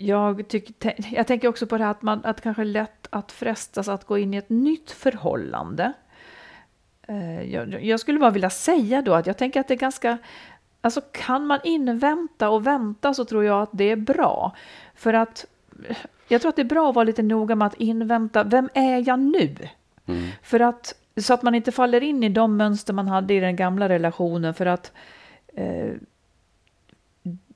Jag, 0.00 0.48
tycker, 0.48 0.94
jag 1.14 1.26
tänker 1.26 1.48
också 1.48 1.66
på 1.66 1.78
det 1.78 1.84
här 1.84 1.90
att, 1.90 2.02
man, 2.02 2.20
att 2.24 2.36
det 2.36 2.42
kanske 2.42 2.62
är 2.62 2.66
lätt 2.66 3.06
att 3.10 3.32
frestas 3.32 3.88
att 3.88 4.04
gå 4.04 4.18
in 4.18 4.34
i 4.34 4.36
ett 4.36 4.50
nytt 4.50 4.90
förhållande. 4.90 5.92
Eh, 7.08 7.42
Jag, 7.42 7.84
jag 7.84 8.00
skulle 8.00 8.18
bara 8.18 8.30
vilja 8.30 8.50
säga 8.50 9.02
då 9.02 9.14
att 9.14 9.26
jag 9.26 9.36
tänker 9.36 9.60
att 9.60 9.68
det 9.68 9.74
är 9.74 9.78
ganska... 9.78 10.18
Alltså 10.80 11.00
kan 11.12 11.46
man 11.46 11.58
invänta 11.64 12.48
och 12.48 12.66
vänta 12.66 13.14
så 13.14 13.24
tror 13.24 13.44
jag 13.44 13.62
att 13.62 13.70
det 13.72 13.90
är 13.90 13.96
bra. 13.96 14.56
För 14.94 15.14
att 15.14 15.46
jag 16.28 16.40
tror 16.40 16.48
att 16.48 16.56
det 16.56 16.62
är 16.62 16.66
bra 16.66 16.88
att 16.88 16.94
vara 16.94 17.04
lite 17.04 17.22
noga 17.22 17.54
med 17.54 17.66
att 17.66 17.74
invänta. 17.74 18.44
Vem 18.44 18.68
är 18.74 19.08
jag 19.08 19.18
nu? 19.18 19.56
För 20.42 20.60
att, 20.60 20.94
så 21.20 21.34
att 21.34 21.42
man 21.42 21.54
inte 21.54 21.72
faller 21.72 22.02
in 22.02 22.22
i 22.24 22.28
de 22.28 22.56
mönster 22.56 22.92
man 22.92 23.08
hade 23.08 23.34
i 23.34 23.40
den 23.40 23.56
gamla 23.56 23.88
relationen. 23.88 24.54
För 24.54 24.66
att 24.66 24.92
eh, 25.54 25.90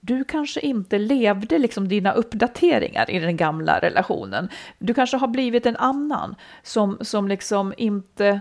du 0.04 0.24
kanske 0.24 0.60
inte 0.60 0.98
levde 0.98 1.58
liksom 1.58 1.88
dina 1.88 2.12
uppdateringar 2.12 3.10
i 3.10 3.18
den 3.18 3.36
gamla 3.36 3.78
relationen. 3.78 4.48
Du 4.78 4.94
kanske 4.94 5.16
har 5.16 5.28
blivit 5.28 5.66
en 5.66 5.76
annan 5.76 6.34
som, 6.62 6.98
som 7.00 7.28
liksom 7.28 7.74
inte 7.76 8.40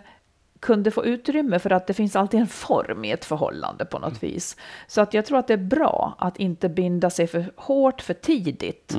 kunde 0.59 0.91
få 0.91 1.05
utrymme 1.05 1.59
för 1.59 1.69
att 1.69 1.87
det 1.87 1.93
finns 1.93 2.15
alltid 2.15 2.39
en 2.39 2.47
form 2.47 3.05
i 3.05 3.11
ett 3.11 3.25
förhållande 3.25 3.85
på 3.85 3.99
något 3.99 4.23
vis. 4.23 4.57
Så 4.87 5.01
att 5.01 5.13
jag 5.13 5.25
tror 5.25 5.37
att 5.37 5.47
det 5.47 5.53
är 5.53 5.57
bra 5.57 6.15
att 6.19 6.37
inte 6.37 6.69
binda 6.69 7.09
sig 7.09 7.27
för 7.27 7.51
hårt 7.55 8.01
för 8.01 8.13
tidigt. 8.13 8.95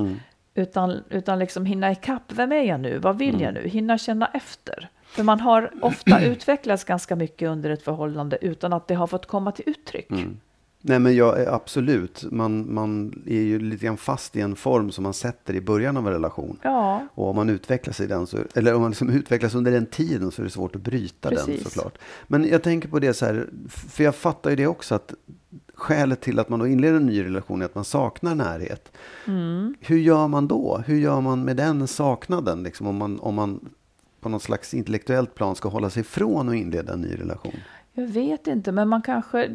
Utan, 0.55 1.03
utan 1.09 1.39
liksom 1.39 1.65
hinna 1.65 1.91
ikapp. 1.91 2.31
Vem 2.31 2.51
är 2.51 2.61
jag 2.61 2.79
nu? 2.79 2.97
Vad 2.97 3.17
vill 3.17 3.41
jag 3.41 3.53
nu? 3.53 3.67
Hinna 3.67 3.97
känna 3.97 4.27
efter. 4.33 4.89
För 5.05 5.23
man 5.23 5.39
har 5.39 5.71
ofta 5.81 6.21
utvecklats 6.25 6.83
ganska 6.83 7.15
mycket 7.15 7.49
under 7.49 7.69
ett 7.69 7.83
förhållande 7.83 8.37
utan 8.41 8.73
att 8.73 8.87
det 8.87 8.95
har 8.95 9.07
fått 9.07 9.25
komma 9.25 9.51
till 9.51 9.69
uttryck. 9.69 10.11
Nej 10.85 10.99
men 10.99 11.15
jag 11.15 11.39
är 11.39 11.53
absolut, 11.53 12.25
man, 12.31 12.73
man 12.73 13.23
är 13.25 13.41
ju 13.41 13.59
lite 13.59 13.85
grann 13.85 13.97
fast 13.97 14.35
i 14.35 14.41
en 14.41 14.55
form 14.55 14.91
som 14.91 15.03
man 15.03 15.13
sätter 15.13 15.53
i 15.53 15.61
början 15.61 15.97
av 15.97 16.07
en 16.07 16.13
relation. 16.13 16.59
Ja, 16.61 17.07
Och 17.13 17.29
om 17.29 17.35
man 17.35 17.49
utvecklas 17.49 17.99
i 17.99 18.07
den, 18.07 18.27
så, 18.27 18.37
eller 18.55 18.75
om 18.75 18.81
man 18.81 18.91
liksom 18.91 19.09
utvecklas 19.19 19.55
under 19.55 19.71
den 19.71 19.85
tiden 19.85 20.31
så 20.31 20.41
är 20.41 20.43
det 20.43 20.49
svårt 20.49 20.75
att 20.75 20.81
bryta 20.81 21.29
den 21.29 21.45
Precis. 21.45 21.63
såklart. 21.63 21.97
Men 22.27 22.47
jag 22.47 22.63
tänker 22.63 22.89
på 22.89 22.99
det 22.99 23.13
så 23.13 23.25
här, 23.25 23.49
för 23.69 24.03
jag 24.03 24.15
fattar 24.15 24.49
ju 24.49 24.55
det 24.55 24.67
också 24.67 24.95
att 24.95 25.13
skälet 25.73 26.21
till 26.21 26.39
att 26.39 26.49
man 26.49 26.59
då 26.59 26.67
inleder 26.67 26.97
en 26.97 27.05
ny 27.05 27.23
relation 27.23 27.61
är 27.61 27.65
att 27.65 27.75
man 27.75 27.85
saknar 27.85 28.35
närhet. 28.35 28.91
Mm. 29.27 29.75
Hur 29.79 29.97
gör 29.97 30.27
man 30.27 30.47
då? 30.47 30.83
Hur 30.85 30.97
gör 30.97 31.21
man 31.21 31.43
med 31.43 31.57
den 31.57 31.87
saknaden? 31.87 32.63
Liksom, 32.63 32.87
om, 32.87 32.95
man, 32.95 33.19
om 33.19 33.35
man 33.35 33.69
på 34.19 34.29
något 34.29 34.43
slags 34.43 34.73
intellektuellt 34.73 35.35
plan 35.35 35.55
ska 35.55 35.69
hålla 35.69 35.89
sig 35.89 36.01
ifrån 36.01 36.49
att 36.49 36.55
inleda 36.55 36.93
en 36.93 37.01
ny 37.01 37.15
relation. 37.15 37.55
jag 37.93 38.07
vet 38.07 38.47
inte, 38.47 38.71
men 38.71 38.89
man 38.89 39.01
kanske, 39.01 39.49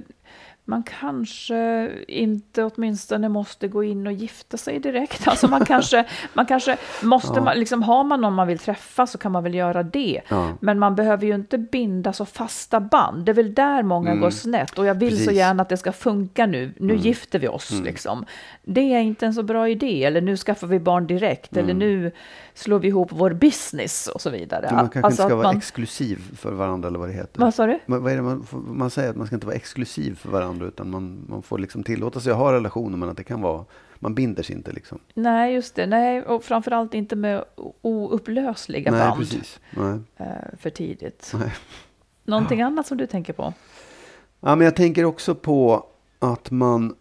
man 0.68 0.82
kanske 0.82 1.90
inte 2.08 2.64
åtminstone 2.64 3.28
måste 3.28 3.68
gå 3.68 3.84
in 3.84 4.06
och 4.06 4.12
gifta 4.12 4.56
sig 4.56 4.78
direkt. 4.78 5.28
Alltså 5.28 5.48
man 5.48 5.64
kanske, 5.64 6.04
man 6.34 6.46
kanske 6.46 6.76
måste, 7.02 7.40
man, 7.40 7.58
liksom, 7.58 7.82
har 7.82 8.04
man 8.04 8.20
någon 8.20 8.34
man 8.34 8.46
vill 8.48 8.58
träffa 8.58 9.06
så 9.06 9.18
kan 9.18 9.32
man 9.32 9.42
väl 9.42 9.54
göra 9.54 9.82
det. 9.82 10.20
Ja. 10.28 10.52
Men 10.60 10.78
man 10.78 10.94
behöver 10.94 11.26
ju 11.26 11.34
inte 11.34 11.58
binda 11.58 12.12
så 12.12 12.24
fasta 12.24 12.80
band. 12.80 13.24
Det 13.24 13.32
är 13.32 13.34
väl 13.34 13.54
där 13.54 13.82
många 13.82 14.14
går 14.14 14.30
snett. 14.30 14.78
Och 14.78 14.86
jag 14.86 14.94
vill 14.94 15.08
så 15.10 15.14
Mm. 15.18 15.18
Precis. 15.18 15.28
Mm. 15.28 15.38
gärna 15.38 15.62
att 15.62 15.68
det 15.68 15.76
ska 15.76 15.92
funka 15.92 16.46
nu. 16.46 16.72
Nu 16.76 16.96
gifter 16.96 17.38
vi 17.38 17.48
oss 17.48 17.70
liksom. 17.84 18.24
Det 18.64 18.94
är 18.94 19.00
inte 19.00 19.26
en 19.26 19.34
så 19.34 19.42
bra 19.42 19.68
idé. 19.68 20.04
Eller 20.04 20.20
nu 20.20 20.36
skaffar 20.36 20.66
vi 20.66 20.80
barn 20.80 21.06
direkt. 21.06 21.56
Eller 21.56 21.74
nu 21.74 22.12
slår 22.54 22.78
vi 22.78 22.88
ihop 22.88 23.08
vår 23.12 23.30
business 23.30 24.06
och 24.06 24.20
så 24.20 24.30
vidare. 24.30 24.66
Mm. 24.66 24.76
Man 24.76 24.88
kanske 24.88 25.06
Alltså 25.06 25.22
inte 25.22 25.28
ska 25.30 25.36
vara 25.36 25.46
man- 25.48 25.56
exklusiv 25.56 26.18
för 26.36 26.52
varandra 26.52 26.88
eller 26.88 26.98
vad 26.98 27.08
det 27.08 27.12
heter. 27.14 27.40
Vad 27.40 27.54
sa 27.54 27.66
du? 27.66 27.78
Men 27.86 28.02
vad 28.02 28.12
är 28.12 28.16
det 28.16 28.22
man, 28.22 28.46
man 28.66 28.90
säger 28.90 29.10
att 29.10 29.16
man 29.16 29.26
ska 29.26 29.36
inte 29.36 29.46
vara 29.46 29.56
exklusiv 29.56 30.14
för 30.18 30.28
varandra 30.30 30.57
utan 30.66 30.90
man, 30.90 31.24
man 31.28 31.42
får 31.42 31.58
liksom 31.58 31.82
tillåta 31.82 32.20
sig 32.20 32.32
att 32.32 32.38
ha 32.38 32.52
relationer 32.52 32.96
men 32.96 33.08
att 33.08 33.16
det 33.16 33.24
kan 33.24 33.40
vara, 33.40 33.64
man 33.98 34.14
binder 34.14 34.42
sig 34.42 34.56
inte 34.56 34.72
liksom. 34.72 34.98
Nej, 35.14 35.54
just 35.54 35.74
det. 35.74 35.86
Nej, 35.86 36.22
och 36.22 36.44
framförallt 36.44 36.94
inte 36.94 37.16
med 37.16 37.44
oupplösliga 37.82 38.90
Nej, 38.90 39.00
band 39.00 39.20
precis. 39.20 39.60
Nej. 39.70 39.98
eh, 40.16 40.26
för 40.58 40.70
tidigt. 40.70 41.32
Nej. 41.38 41.54
Någonting 42.24 42.62
annat 42.62 42.86
som 42.86 42.96
du 42.98 43.06
tänker 43.06 43.32
på? 43.32 43.54
Ja, 44.40 44.56
men 44.56 44.64
jag 44.64 44.76
tänker 44.76 45.04
också 45.04 45.34
på 45.34 45.86
att 46.18 46.50
man 46.50 46.94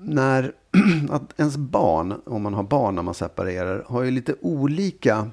när 0.00 0.52
att 1.10 1.40
ens 1.40 1.56
barn, 1.56 2.20
om 2.24 2.42
man 2.42 2.54
har 2.54 2.62
barn 2.62 2.94
när 2.94 3.02
man 3.02 3.14
separerar, 3.14 3.84
har 3.86 4.02
ju 4.02 4.10
lite 4.10 4.34
olika 4.40 5.30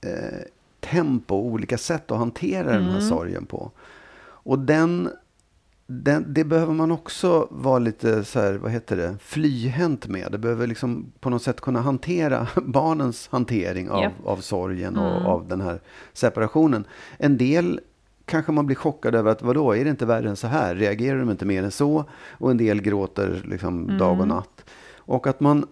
eh, 0.00 0.40
tempo, 0.80 1.34
olika 1.34 1.78
sätt 1.78 2.10
att 2.10 2.18
hantera 2.18 2.72
den 2.72 2.84
här 2.84 3.00
sorgen 3.00 3.46
på. 3.46 3.70
Och 4.26 4.58
den, 4.58 5.10
den, 5.86 6.24
det 6.34 6.44
behöver 6.44 6.74
man 6.74 6.90
också 6.90 7.48
vara 7.50 7.78
lite 7.78 8.24
så 8.24 8.40
här, 8.40 8.54
vad 8.54 8.70
heter 8.70 8.96
det, 8.96 9.16
flyhänt 9.20 10.06
med. 10.06 10.32
Det 10.32 10.38
behöver 10.38 10.66
liksom 10.66 11.12
på 11.20 11.30
något 11.30 11.42
sätt 11.42 11.60
kunna 11.60 11.80
hantera 11.80 12.48
barnens 12.64 13.28
hantering 13.32 13.90
av, 13.90 14.02
Japp. 14.02 14.12
av 14.24 14.36
sorgen 14.36 14.96
och 14.96 15.32
av 15.32 15.48
den 15.48 15.60
här 15.60 15.80
separationen. 16.12 16.84
En 17.18 17.38
del 17.38 17.80
kanske 18.24 18.52
man 18.52 18.66
blir 18.66 18.76
chockad 18.76 19.14
över 19.14 19.30
att 19.30 19.42
vadå, 19.42 19.72
är 19.72 19.84
det 19.84 19.90
inte 19.90 20.06
värre 20.06 20.28
än 20.28 20.36
så 20.36 20.46
här? 20.46 20.74
Reagerar 20.74 21.18
de 21.18 21.30
inte 21.30 21.46
mer 21.46 21.62
än 21.62 21.70
så? 21.70 22.04
Och 22.30 22.50
en 22.50 22.56
del 22.56 22.82
gråter 22.82 23.42
liksom 23.44 23.98
dag 23.98 24.20
och 24.20 24.28
natt. 24.28 24.64
Och 24.96 25.26
att 25.26 25.40
man 25.40 25.66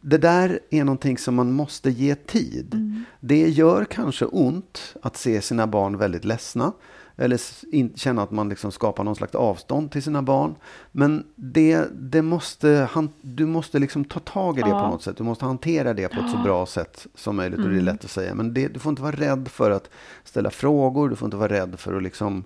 det 0.00 0.18
där 0.18 0.60
är 0.70 0.84
någonting 0.84 1.18
som 1.18 1.34
man 1.34 1.52
måste 1.52 1.90
ge 1.90 2.14
tid. 2.14 2.74
Det 3.20 3.48
gör 3.48 3.84
kanske 3.84 4.24
ont 4.24 4.94
att 5.02 5.16
se 5.16 5.40
sina 5.40 5.66
barn 5.66 5.98
väldigt 5.98 6.24
ledsna. 6.24 6.72
Eller 7.20 7.40
in, 7.72 7.92
känna 7.94 8.22
att 8.22 8.30
man 8.30 8.48
liksom 8.48 8.72
skapar 8.72 9.04
någon 9.04 9.16
slags 9.16 9.34
avstånd 9.34 9.90
till 9.92 10.02
sina 10.02 10.22
barn. 10.22 10.54
Men 10.92 11.24
det, 11.34 11.84
det 12.00 12.22
måste, 12.22 12.88
han, 12.90 13.08
du 13.20 13.46
måste 13.46 13.78
liksom 13.78 14.04
ta 14.04 14.20
tag 14.20 14.58
i 14.58 14.62
det 14.62 14.68
Ja. 14.68 14.80
på 14.80 14.86
något 14.88 15.02
sätt. 15.02 15.16
Du 15.16 15.24
måste 15.24 15.44
hantera 15.44 15.94
det 15.94 16.08
på 16.08 16.20
ett 16.20 16.30
så 16.30 16.36
bra 16.36 16.66
sätt 16.66 17.06
som 17.14 17.36
möjligt. 17.36 17.60
Och 17.60 17.68
det 17.70 17.76
är 17.76 17.80
lätt 17.80 18.04
att 18.04 18.10
säga. 18.10 18.34
Men 18.34 18.54
det, 18.54 18.68
du 18.68 18.80
får 18.80 18.90
inte 18.90 19.02
vara 19.02 19.16
rädd 19.16 19.48
för 19.48 19.70
att 19.70 19.90
ställa 20.24 20.50
frågor. 20.50 21.08
Du 21.08 21.16
får 21.16 21.26
inte 21.26 21.36
vara 21.36 21.52
rädd 21.52 21.74
för 21.78 21.96
att 21.96 22.02
liksom 22.02 22.44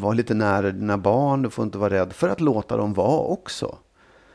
vara 0.00 0.12
lite 0.14 0.34
nära 0.34 0.70
dina 0.70 0.98
barn. 0.98 1.42
Du 1.42 1.50
får 1.50 1.64
inte 1.64 1.78
vara 1.78 1.90
rädd 1.94 2.12
för 2.12 2.28
att 2.28 2.40
låta 2.40 2.76
dem 2.76 2.94
vara 2.94 3.20
också. 3.20 3.78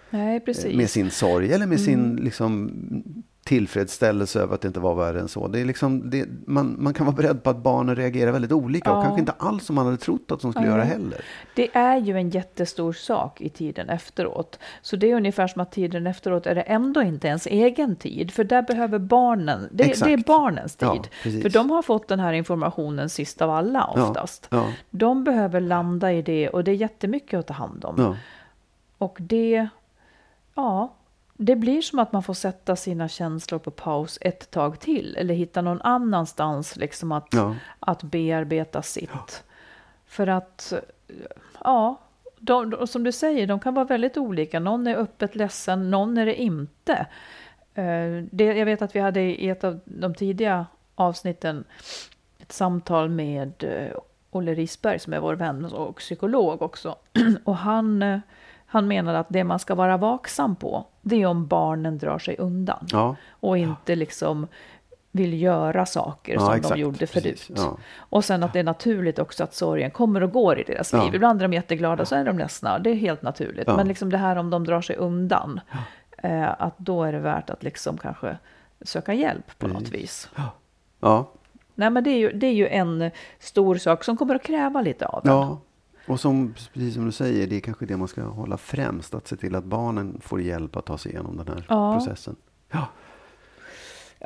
Nej, 0.09 0.39
precis. 0.39 0.75
Med 0.77 0.89
sin 0.89 1.11
sorg 1.11 1.53
eller 1.53 1.67
med 1.67 1.79
sin 1.81 2.15
liksom, 2.15 2.71
tillfredsställelse 3.43 4.39
över 4.39 4.55
att 4.55 4.61
det 4.61 4.67
inte 4.67 4.79
var 4.79 4.95
värre 4.95 5.19
än 5.19 5.27
så. 5.27 5.47
Det 5.47 5.59
är 5.61 5.65
liksom, 5.65 6.09
det, 6.09 6.25
man, 6.47 6.75
man 6.79 6.93
kan 6.93 7.05
vara 7.05 7.15
beredd 7.15 7.43
på 7.43 7.49
att 7.49 7.57
barnen 7.57 7.95
reagerar 7.95 8.31
väldigt 8.31 8.51
olika 8.51 8.91
och 8.91 8.97
Ja. 8.97 9.01
kanske 9.03 9.19
inte 9.19 9.31
alls 9.37 9.65
som 9.65 9.75
man 9.75 9.85
hade 9.85 9.97
trott 9.97 10.31
att 10.31 10.39
de 10.41 10.51
skulle 10.53 10.67
göra 10.67 10.83
heller. 10.83 11.21
Det 11.55 11.69
är 11.75 11.97
ju 11.97 12.17
en 12.17 12.29
jättestor 12.29 12.93
sak 12.93 13.41
i 13.41 13.49
tiden 13.49 13.89
efteråt. 13.89 14.59
Så 14.81 14.95
det 14.95 15.11
är 15.11 15.15
ungefär 15.15 15.47
som 15.47 15.61
att 15.61 15.71
tiden 15.71 16.07
efteråt 16.07 16.45
är 16.45 16.55
det 16.55 16.61
ändå 16.61 17.01
inte 17.01 17.27
ens 17.27 17.47
egen 17.47 17.95
tid. 17.95 18.31
För 18.31 18.43
där 18.43 18.61
behöver 18.61 18.99
barnen, 18.99 19.67
det, 19.71 19.83
det 19.83 20.13
är 20.13 20.17
barnens 20.27 20.75
tid. 20.75 20.87
Ja, 21.23 21.41
för 21.41 21.49
de 21.49 21.69
har 21.69 21.81
fått 21.81 22.07
den 22.07 22.19
här 22.19 22.33
informationen 22.33 23.09
sist 23.09 23.41
av 23.41 23.49
alla 23.49 23.85
oftast. 23.87 24.47
ja. 24.49 24.65
De 24.89 25.23
behöver 25.23 25.59
landa 25.59 26.11
i 26.13 26.21
det 26.21 26.49
och 26.49 26.63
det 26.63 26.71
är 26.71 26.75
jättemycket 26.75 27.39
att 27.39 27.47
ta 27.47 27.53
hand 27.53 27.85
om. 27.85 28.15
Och 28.97 29.17
det, 29.19 29.67
ja, 30.55 30.93
det 31.33 31.55
blir 31.55 31.81
som 31.81 31.99
att 31.99 32.11
man 32.11 32.23
får 32.23 32.33
sätta 32.33 32.75
sina 32.75 33.07
känslor 33.07 33.59
på 33.59 33.71
paus 33.71 34.17
ett 34.21 34.51
tag 34.51 34.79
till. 34.79 35.15
Eller 35.19 35.33
hitta 35.33 35.61
någon 35.61 35.81
annanstans 35.81 36.75
liksom 36.75 37.11
att, 37.11 37.27
Ja. 37.31 37.55
att 37.79 38.03
bearbeta 38.03 38.81
sitt. 38.81 39.43
För 40.05 40.27
att, 40.27 40.73
ja, 41.63 41.99
de, 42.39 42.69
de, 42.69 42.87
som 42.87 43.03
du 43.03 43.11
säger, 43.11 43.47
de 43.47 43.59
kan 43.59 43.73
vara 43.73 43.85
väldigt 43.85 44.17
olika. 44.17 44.59
Någon 44.59 44.87
är 44.87 44.95
öppet 44.95 45.35
ledsen, 45.35 45.91
någon 45.91 46.17
är 46.17 46.25
det 46.25 46.41
inte. 46.41 46.93
Eh, 47.73 48.23
Det, 48.31 48.43
jag 48.45 48.65
vet 48.65 48.81
att 48.81 48.95
vi 48.95 48.99
hade 48.99 49.21
i 49.21 49.49
ett 49.49 49.63
av 49.63 49.79
de 49.85 50.15
tidiga 50.15 50.65
avsnitten 50.95 51.63
ett 52.39 52.51
samtal 52.51 53.09
med 53.09 53.63
eh, 53.63 53.97
Olle 54.31 54.53
Risberg 54.53 54.99
som 54.99 55.13
är 55.13 55.19
vår 55.19 55.35
vän 55.35 55.65
och 55.65 55.95
psykolog 55.97 56.61
också. 56.61 56.95
Och 57.43 57.57
han, 57.57 58.03
eh, 58.03 58.19
han 58.73 58.87
menade 58.87 59.19
att 59.19 59.27
det 59.29 59.43
man 59.43 59.59
ska 59.59 59.75
vara 59.75 59.97
vaksam 59.97 60.55
på, 60.55 60.85
det 61.01 61.21
är 61.21 61.25
om 61.25 61.47
barnen 61.47 61.97
drar 61.97 62.19
sig 62.19 62.35
undan. 62.37 62.85
Ja. 62.91 63.15
Och 63.31 63.57
inte 63.57 63.95
liksom 63.95 64.47
vill 65.11 65.41
göra 65.41 65.85
saker 65.85 66.33
Ja, 66.33 66.39
som 66.39 66.53
exakt. 66.53 66.75
de 66.75 66.81
gjorde 66.81 67.07
förut. 67.07 67.23
Precis. 67.23 67.51
Ja. 67.57 67.77
Och 67.97 68.25
sen 68.25 68.43
att 68.43 68.53
det 68.53 68.59
är 68.59 68.63
naturligt 68.63 69.19
också 69.19 69.43
att 69.43 69.53
sorgen 69.53 69.91
kommer 69.91 70.23
och 70.23 70.31
går 70.31 70.59
i 70.59 70.63
deras 70.63 70.93
liv. 70.93 71.15
Ibland 71.15 71.41
är 71.41 71.47
de 71.47 71.53
jätteglada, 71.53 72.05
så 72.05 72.15
är 72.15 72.25
de 72.25 72.37
ledsna. 72.37 72.79
Det 72.79 72.89
är 72.89 72.95
helt 72.95 73.21
naturligt. 73.21 73.67
Men 73.67 73.87
liksom 73.87 74.09
det 74.09 74.17
här 74.17 74.35
om 74.35 74.49
de 74.49 74.63
drar 74.65 74.81
sig 74.81 74.95
undan. 74.95 75.59
eh, 76.17 76.61
att 76.61 76.77
då 76.77 77.03
är 77.03 77.11
det 77.11 77.19
värt 77.19 77.49
att 77.49 77.63
liksom 77.63 77.97
kanske 77.97 78.37
söka 78.81 79.13
hjälp 79.13 79.59
på 79.59 79.67
något 79.67 79.89
vis. 79.89 80.29
Ja, 80.99 81.29
Nej, 81.75 81.89
men 81.89 82.03
det 82.03 82.09
är, 82.09 82.17
ju, 82.17 82.31
det 82.31 82.47
är 82.47 82.53
ju 82.53 82.67
en 82.67 83.11
stor 83.39 83.75
sak 83.75 84.03
som 84.03 84.17
kommer 84.17 84.35
att 84.35 84.43
kräva 84.43 84.81
lite 84.81 85.05
av 85.05 85.21
en. 85.27 85.31
Ja. 86.05 86.13
Och 86.13 86.19
som, 86.19 86.53
precis 86.73 86.93
som 86.93 87.05
du 87.05 87.11
säger, 87.11 87.47
det 87.47 87.55
är 87.55 87.59
kanske 87.59 87.85
det 87.85 87.97
man 87.97 88.07
ska 88.07 88.21
hålla 88.23 88.57
främst. 88.57 89.13
Att 89.13 89.27
se 89.27 89.35
till 89.35 89.55
att 89.55 89.63
barnen 89.63 90.17
får 90.23 90.41
hjälp 90.41 90.75
att 90.75 90.85
ta 90.85 90.97
sig 90.97 91.11
igenom 91.11 91.37
den 91.37 91.47
här 91.47 91.65
Ja. 91.69 91.93
processen. 91.97 92.35
Ja, 92.71 92.87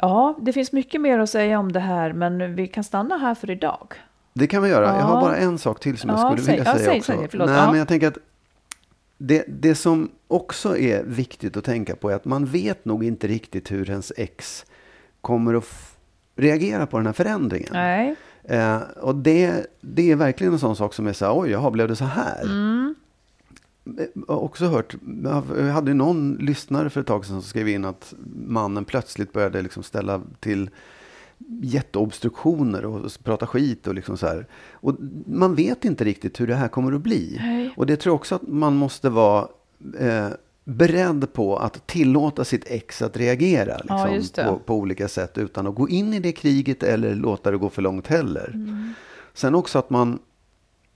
Ja, 0.01 0.35
det 0.41 0.53
finns 0.53 0.71
mycket 0.71 1.01
mer 1.01 1.19
att 1.19 1.29
säga 1.29 1.59
om 1.59 1.71
det 1.71 1.79
här, 1.79 2.13
men 2.13 2.55
vi 2.55 2.67
kan 2.67 2.83
stanna 2.83 3.17
här 3.17 3.35
för 3.35 3.49
idag. 3.51 3.93
det 4.33 4.47
kan 4.47 4.63
vi 4.63 4.69
göra. 4.69 4.85
Jag 4.85 5.03
har 5.05 5.15
Ja. 5.15 5.21
bara 5.21 5.37
en 5.37 5.57
sak 5.57 5.79
till 5.79 5.97
som 5.97 6.09
jag 6.09 6.19
Ja, 6.19 6.29
skulle 6.29 6.41
säg- 6.43 6.55
vilja 6.55 6.71
ja, 6.71 6.77
säga 6.77 6.89
säg- 6.89 6.99
också. 6.99 7.11
säg 7.17 7.27
förlåt. 7.29 7.47
Nej, 7.49 7.57
Ja. 7.57 7.69
men 7.69 7.79
jag 7.79 7.87
tänker 7.87 8.07
att 8.07 8.17
det, 9.17 9.45
det 9.47 9.75
som 9.75 10.09
också 10.27 10.77
är 10.77 11.03
viktigt 11.03 11.57
att 11.57 11.63
tänka 11.63 11.95
på 11.95 12.09
är 12.11 12.15
att 12.15 12.25
man 12.25 12.45
vet 12.45 12.85
nog 12.85 13.03
inte 13.03 13.27
riktigt 13.27 13.71
hur 13.71 13.89
ens 13.89 14.11
ex 14.17 14.65
kommer 15.21 15.53
att 15.53 15.97
reagera 16.35 16.85
på 16.85 16.97
den 16.97 17.05
här 17.05 17.13
förändringen. 17.13 17.69
Nej. 17.73 18.15
Eh, 18.47 18.81
och 19.01 19.15
det, 19.15 19.67
det 19.81 20.11
är 20.11 20.15
verkligen 20.15 20.53
en 20.53 20.59
sån 20.59 20.75
sak 20.75 20.93
som 20.93 21.07
är 21.07 21.13
så 21.13 21.25
här, 21.25 21.39
oj, 21.39 21.49
jaha, 21.49 21.71
blev 21.71 21.87
det 21.87 21.95
så 21.95 22.05
här? 22.05 22.43
Mm. 22.43 22.95
Jag 24.13 24.23
har 24.27 24.39
också 24.39 24.65
hört, 24.65 24.95
jag 25.57 25.63
hade 25.63 25.93
någon 25.93 26.35
lyssnare 26.35 26.89
för 26.89 27.01
ett 27.01 27.07
tag 27.07 27.25
sedan 27.25 27.41
som 27.41 27.49
skrev 27.49 27.69
in 27.69 27.85
att 27.85 28.13
mannen 28.47 28.85
plötsligt 28.85 29.33
började 29.33 29.61
liksom 29.61 29.83
ställa 29.83 30.21
till 30.39 30.69
jätteobstruktioner 31.61 32.85
och 32.85 33.11
prata 33.23 33.47
skit 33.47 33.87
och 33.87 33.93
liksom 33.93 34.17
så 34.17 34.27
här. 34.27 34.47
Och 34.71 34.95
man 35.25 35.55
vet 35.55 35.85
inte 35.85 36.03
riktigt 36.03 36.39
hur 36.39 36.47
det 36.47 36.55
här 36.55 36.67
kommer 36.67 36.93
att 36.93 37.01
bli. 37.01 37.37
Nej. 37.39 37.73
Och 37.77 37.85
det 37.85 37.97
tror 37.97 38.11
jag 38.11 38.15
också 38.15 38.35
att 38.35 38.47
man 38.47 38.75
måste 38.75 39.09
vara 39.09 39.47
eh, 39.99 40.29
beredd 40.67 41.33
på 41.33 41.57
att 41.57 41.87
tillåta 41.87 42.45
sitt 42.45 42.63
ex 42.67 43.01
att 43.01 43.17
reagera 43.17 43.81
Ja, 43.87 44.07
liksom, 44.07 44.43
det. 44.43 44.49
på, 44.49 44.59
på 44.59 44.75
olika 44.75 45.07
sätt 45.07 45.37
utan 45.37 45.67
att 45.67 45.75
gå 45.75 45.89
in 45.89 46.13
i 46.13 46.19
det 46.19 46.31
kriget 46.31 46.83
eller 46.83 47.15
låta 47.15 47.51
det 47.51 47.57
gå 47.57 47.69
för 47.69 47.81
långt 47.81 48.07
heller. 48.07 48.51
Mm. 48.53 48.93
Sen 49.33 49.55
också 49.55 49.79
att 49.79 49.89
man, 49.89 50.19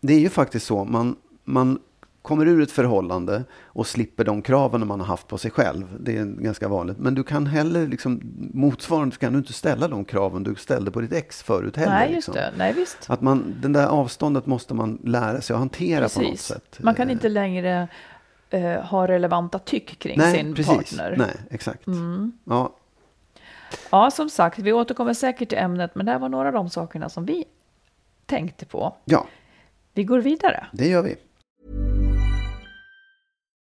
det 0.02 0.14
är 0.14 0.20
ju 0.20 0.30
faktiskt 0.30 0.66
så, 0.66 0.84
man, 0.86 1.16
man 1.44 1.80
kommer 2.22 2.46
ur 2.46 2.62
ett 2.62 2.72
förhållande 2.72 3.44
och 3.64 3.88
slipper 3.88 4.24
de 4.24 4.42
kraven 4.42 4.88
man 4.88 5.00
har 5.00 5.08
haft 5.08 5.28
på 5.28 5.38
sig 5.38 5.52
själv. 5.52 5.98
Det 6.00 6.18
är 6.18 6.26
ganska 6.26 6.68
vanligt. 6.68 6.98
Men 6.98 7.16
du 7.16 7.24
kan 7.24 7.46
heller, 7.46 7.88
liksom, 7.88 8.22
motsvarande 8.54 9.16
kan 9.16 9.34
du 9.34 9.40
inte 9.40 9.54
ställa 9.54 9.88
de 9.88 10.06
kraven 10.06 10.44
du 10.44 10.56
ställde 10.56 10.92
på 10.92 11.02
ditt 11.02 11.14
ex 11.14 11.44
förut 11.44 11.78
heller. 11.78 11.92
Nej, 11.92 12.14
just 12.14 12.16
liksom. 12.28 12.34
det. 12.34 12.54
Nej, 12.58 12.74
visst. 12.74 12.98
Att 13.08 13.22
man, 13.22 13.56
den 13.62 13.74
där 13.74 13.88
avståndet 13.88 14.46
måste 14.46 14.74
man 14.74 15.00
lära 15.04 15.42
sig 15.42 15.54
att 15.54 15.60
hantera 15.60 16.10
på 16.10 16.20
något 16.22 16.30
Precis. 16.30 16.46
sätt. 16.46 16.80
Man 16.80 16.96
kan 16.96 17.10
inte 17.10 17.30
längre 17.30 17.88
eh, 18.52 18.82
ha 18.82 19.08
relevanta 19.08 19.60
tyck 19.60 20.00
kring 20.00 20.18
Nej, 20.18 20.36
sin 20.36 20.56
precis. 20.56 20.76
partner. 20.98 21.16
Nej, 21.18 21.36
exakt. 21.50 21.88
Mm. 21.88 22.32
Ja, 22.44 22.76
Ja, 23.90 24.12
som 24.12 24.30
sagt, 24.30 24.60
vi 24.60 24.74
återkommer 24.74 25.14
säkert 25.14 25.50
till 25.50 25.58
ämnet, 25.58 25.96
men 25.96 26.06
det 26.06 26.12
här 26.12 26.20
var 26.20 26.30
några 26.30 26.48
av 26.48 26.54
de 26.54 26.70
sakerna 26.70 27.10
som 27.10 27.26
vi 27.26 27.46
tänkte 28.26 28.66
på. 28.66 28.96
ja, 29.06 29.28
Vi 29.94 30.04
går 30.04 30.20
vidare. 30.20 30.66
det 30.74 30.88
gör 30.88 31.02
vi. 31.02 31.16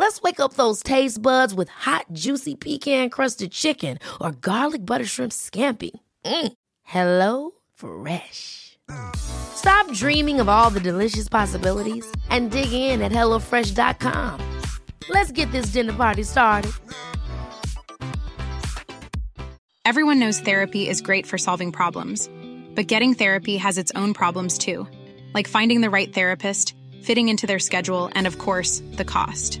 Let's 0.00 0.22
wake 0.22 0.40
up 0.40 0.54
those 0.54 0.82
taste 0.82 1.20
buds 1.20 1.52
with 1.52 1.68
hot, 1.68 2.06
juicy 2.14 2.54
pecan 2.54 3.10
crusted 3.10 3.52
chicken 3.52 3.98
or 4.18 4.32
garlic 4.32 4.86
butter 4.86 5.04
shrimp 5.04 5.30
scampi. 5.30 5.90
Mm. 6.24 6.52
Hello 6.84 7.50
Fresh. 7.74 8.78
Stop 9.14 9.92
dreaming 9.92 10.40
of 10.40 10.48
all 10.48 10.70
the 10.70 10.80
delicious 10.80 11.28
possibilities 11.28 12.10
and 12.30 12.50
dig 12.50 12.72
in 12.72 13.02
at 13.02 13.12
HelloFresh.com. 13.12 14.40
Let's 15.10 15.32
get 15.32 15.52
this 15.52 15.66
dinner 15.66 15.92
party 15.92 16.22
started. 16.22 16.72
Everyone 19.84 20.18
knows 20.18 20.40
therapy 20.40 20.88
is 20.88 21.02
great 21.02 21.26
for 21.26 21.36
solving 21.36 21.72
problems, 21.72 22.30
but 22.74 22.86
getting 22.86 23.12
therapy 23.12 23.58
has 23.58 23.76
its 23.76 23.92
own 23.94 24.14
problems 24.14 24.56
too, 24.56 24.88
like 25.34 25.46
finding 25.46 25.82
the 25.82 25.90
right 25.90 26.10
therapist, 26.10 26.74
fitting 27.02 27.28
into 27.28 27.46
their 27.46 27.58
schedule, 27.58 28.10
and 28.14 28.26
of 28.26 28.38
course, 28.38 28.82
the 28.92 29.04
cost. 29.04 29.60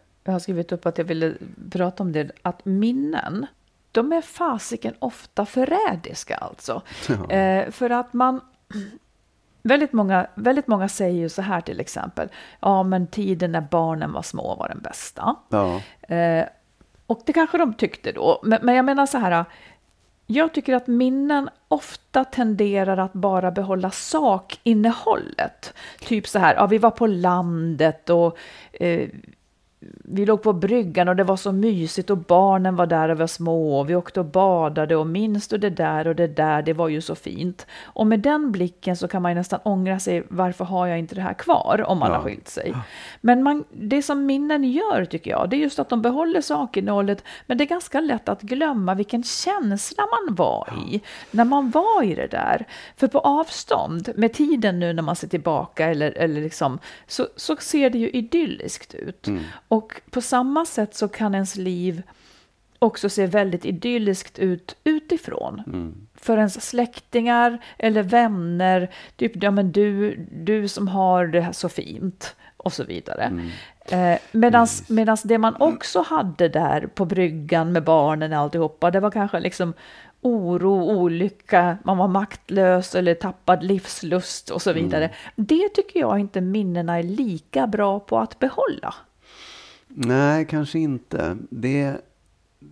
jag 0.23 0.31
har 0.31 0.39
skrivit 0.39 0.71
upp 0.71 0.85
att 0.85 0.97
jag 0.97 1.05
ville 1.05 1.33
prata 1.71 2.03
om 2.03 2.11
det, 2.11 2.31
att 2.41 2.65
minnen, 2.65 3.47
de 3.91 4.13
är 4.13 4.21
fasiken 4.21 4.93
ofta 4.99 5.45
förrädiska 5.45 6.35
alltså. 6.35 6.81
Eh, 7.29 7.71
för 7.71 7.89
att 7.89 8.13
man, 8.13 8.41
väldigt 9.61 9.93
många, 9.93 10.27
väldigt 10.35 10.67
många 10.67 10.89
säger 10.89 11.19
ju 11.19 11.29
så 11.29 11.41
här 11.41 11.61
till 11.61 11.79
exempel, 11.79 12.29
ja 12.59 12.83
men 12.83 13.07
tiden 13.07 13.51
när 13.51 13.61
barnen 13.61 14.11
var 14.11 14.21
små 14.21 14.55
var 14.55 14.67
den 14.67 14.81
bästa. 14.81 15.35
Ja. 15.49 15.81
Eh, 16.15 16.45
och 17.07 17.21
det 17.25 17.33
kanske 17.33 17.57
de 17.57 17.73
tyckte 17.73 18.11
då, 18.11 18.39
men, 18.43 18.59
men 18.63 18.75
jag 18.75 18.85
menar 18.85 19.05
så 19.05 19.17
här, 19.17 19.45
jag 20.27 20.53
tycker 20.53 20.73
att 20.73 20.87
minnen 20.87 21.49
ofta 21.67 22.23
tenderar 22.23 22.97
att 22.97 23.13
bara 23.13 23.51
behålla 23.51 23.91
sakinnehållet. 23.91 25.73
Typ 25.99 26.27
så 26.27 26.39
här, 26.39 26.55
ja, 26.55 26.67
vi 26.67 26.77
var 26.77 26.91
på 26.91 27.07
landet 27.07 28.09
och 28.09 28.37
eh, 28.71 29.09
vi 30.03 30.25
låg 30.25 30.41
på 30.43 30.53
bryggan 30.53 31.07
och 31.07 31.15
det 31.15 31.23
var 31.23 31.37
så 31.37 31.51
mysigt 31.51 32.09
och 32.09 32.17
barnen 32.17 32.75
var 32.75 32.85
där 32.85 33.09
och 33.09 33.17
var 33.17 33.27
små 33.27 33.79
och 33.79 33.89
vi 33.89 33.95
åkte 33.95 34.19
och 34.19 34.25
badade 34.25 34.95
och 34.95 35.07
minns 35.07 35.47
du 35.47 35.57
det 35.57 35.69
där 35.69 36.07
och 36.07 36.15
det 36.15 36.27
där, 36.27 36.61
det 36.61 36.73
var 36.73 36.87
ju 36.87 37.01
så 37.01 37.15
fint. 37.15 37.67
Och 37.83 38.07
med 38.07 38.19
den 38.19 38.51
blicken 38.51 38.97
så 38.97 39.07
kan 39.07 39.21
man 39.21 39.35
nästan 39.35 39.59
ångra 39.63 39.99
sig, 39.99 40.23
varför 40.29 40.65
har 40.65 40.87
jag 40.87 40.99
inte 40.99 41.15
det 41.15 41.21
här 41.21 41.33
kvar 41.33 41.83
om 41.87 41.99
man 41.99 42.09
Ja. 42.11 42.15
har 42.17 42.23
skilt 42.23 42.47
sig? 42.47 42.73
Men 43.21 43.43
man, 43.43 43.63
det 43.71 44.01
som 44.01 44.25
minnen 44.25 44.63
gör 44.63 45.05
tycker 45.05 45.31
jag, 45.31 45.49
det 45.49 45.55
är 45.55 45.59
just 45.59 45.79
att 45.79 45.89
de 45.89 46.01
behåller 46.01 46.41
sakinnehållet, 46.41 47.23
men 47.45 47.57
det 47.57 47.63
är 47.63 47.67
ganska 47.67 47.99
lätt 47.99 48.29
att 48.29 48.41
glömma 48.41 48.93
vilken 48.93 49.23
känsla 49.23 50.03
man 50.27 50.35
var 50.35 50.73
i 50.91 51.01
när 51.31 51.45
man 51.45 51.69
var 51.69 52.03
i 52.03 52.15
det 52.15 52.27
där. 52.27 52.65
För 52.97 53.07
på 53.07 53.19
avstånd, 53.19 54.09
med 54.15 54.33
tiden 54.33 54.79
nu 54.79 54.93
när 54.93 55.03
man 55.03 55.15
ser 55.15 55.27
tillbaka, 55.27 55.85
eller, 55.85 56.11
eller 56.17 56.41
liksom, 56.41 56.79
så, 57.07 57.27
så 57.35 57.55
ser 57.55 57.89
det 57.89 57.97
ju 57.97 58.09
idylliskt 58.09 58.93
ut. 58.93 59.27
Och 59.71 60.01
på 60.09 60.21
samma 60.21 60.65
sätt 60.65 60.95
så 60.95 61.07
kan 61.07 61.33
ens 61.33 61.55
liv 61.55 62.01
också 62.79 63.09
se 63.09 63.25
väldigt 63.25 63.65
idylliskt 63.65 64.39
ut 64.39 64.75
utifrån. 64.83 65.61
För 66.15 66.37
ens 66.37 66.69
släktingar 66.69 67.63
eller 67.77 68.03
vänner, 68.03 68.91
typ 69.15 69.43
ja, 69.43 69.51
men 69.51 69.71
du, 69.71 70.15
du 70.31 70.67
som 70.67 70.87
har 70.87 71.27
det 71.27 71.41
här 71.41 71.51
så 71.51 71.69
fint 71.69 72.35
och 72.57 72.73
så 72.73 72.83
vidare. 72.83 73.31
Eh, 73.85 74.19
medans, 74.31 74.89
medans 74.89 75.23
det 75.23 75.37
man 75.37 75.55
också 75.59 76.01
hade 76.01 76.49
där 76.49 76.87
på 76.87 77.05
bryggan 77.05 77.71
med 77.71 77.83
barnen 77.83 78.33
och 78.33 78.39
alltihopa, 78.39 78.91
det 78.91 78.99
var 78.99 79.11
kanske 79.11 79.39
liksom 79.39 79.73
oro, 80.21 80.81
olycka, 80.81 81.77
man 81.83 81.97
var 81.97 82.07
maktlös 82.07 82.95
eller 82.95 83.13
tappad 83.13 83.63
livslust 83.63 84.49
och 84.49 84.61
så 84.61 84.73
vidare. 84.73 85.09
Det 85.35 85.69
tycker 85.69 85.99
jag 85.99 86.19
inte 86.19 86.41
minnena 86.41 86.99
är 86.99 87.03
lika 87.03 87.67
bra 87.67 87.99
på 87.99 88.19
att 88.19 88.39
behålla. 88.39 88.93
Nej, 89.95 90.45
kanske 90.49 90.79
inte. 90.79 91.37
Det, 91.49 91.95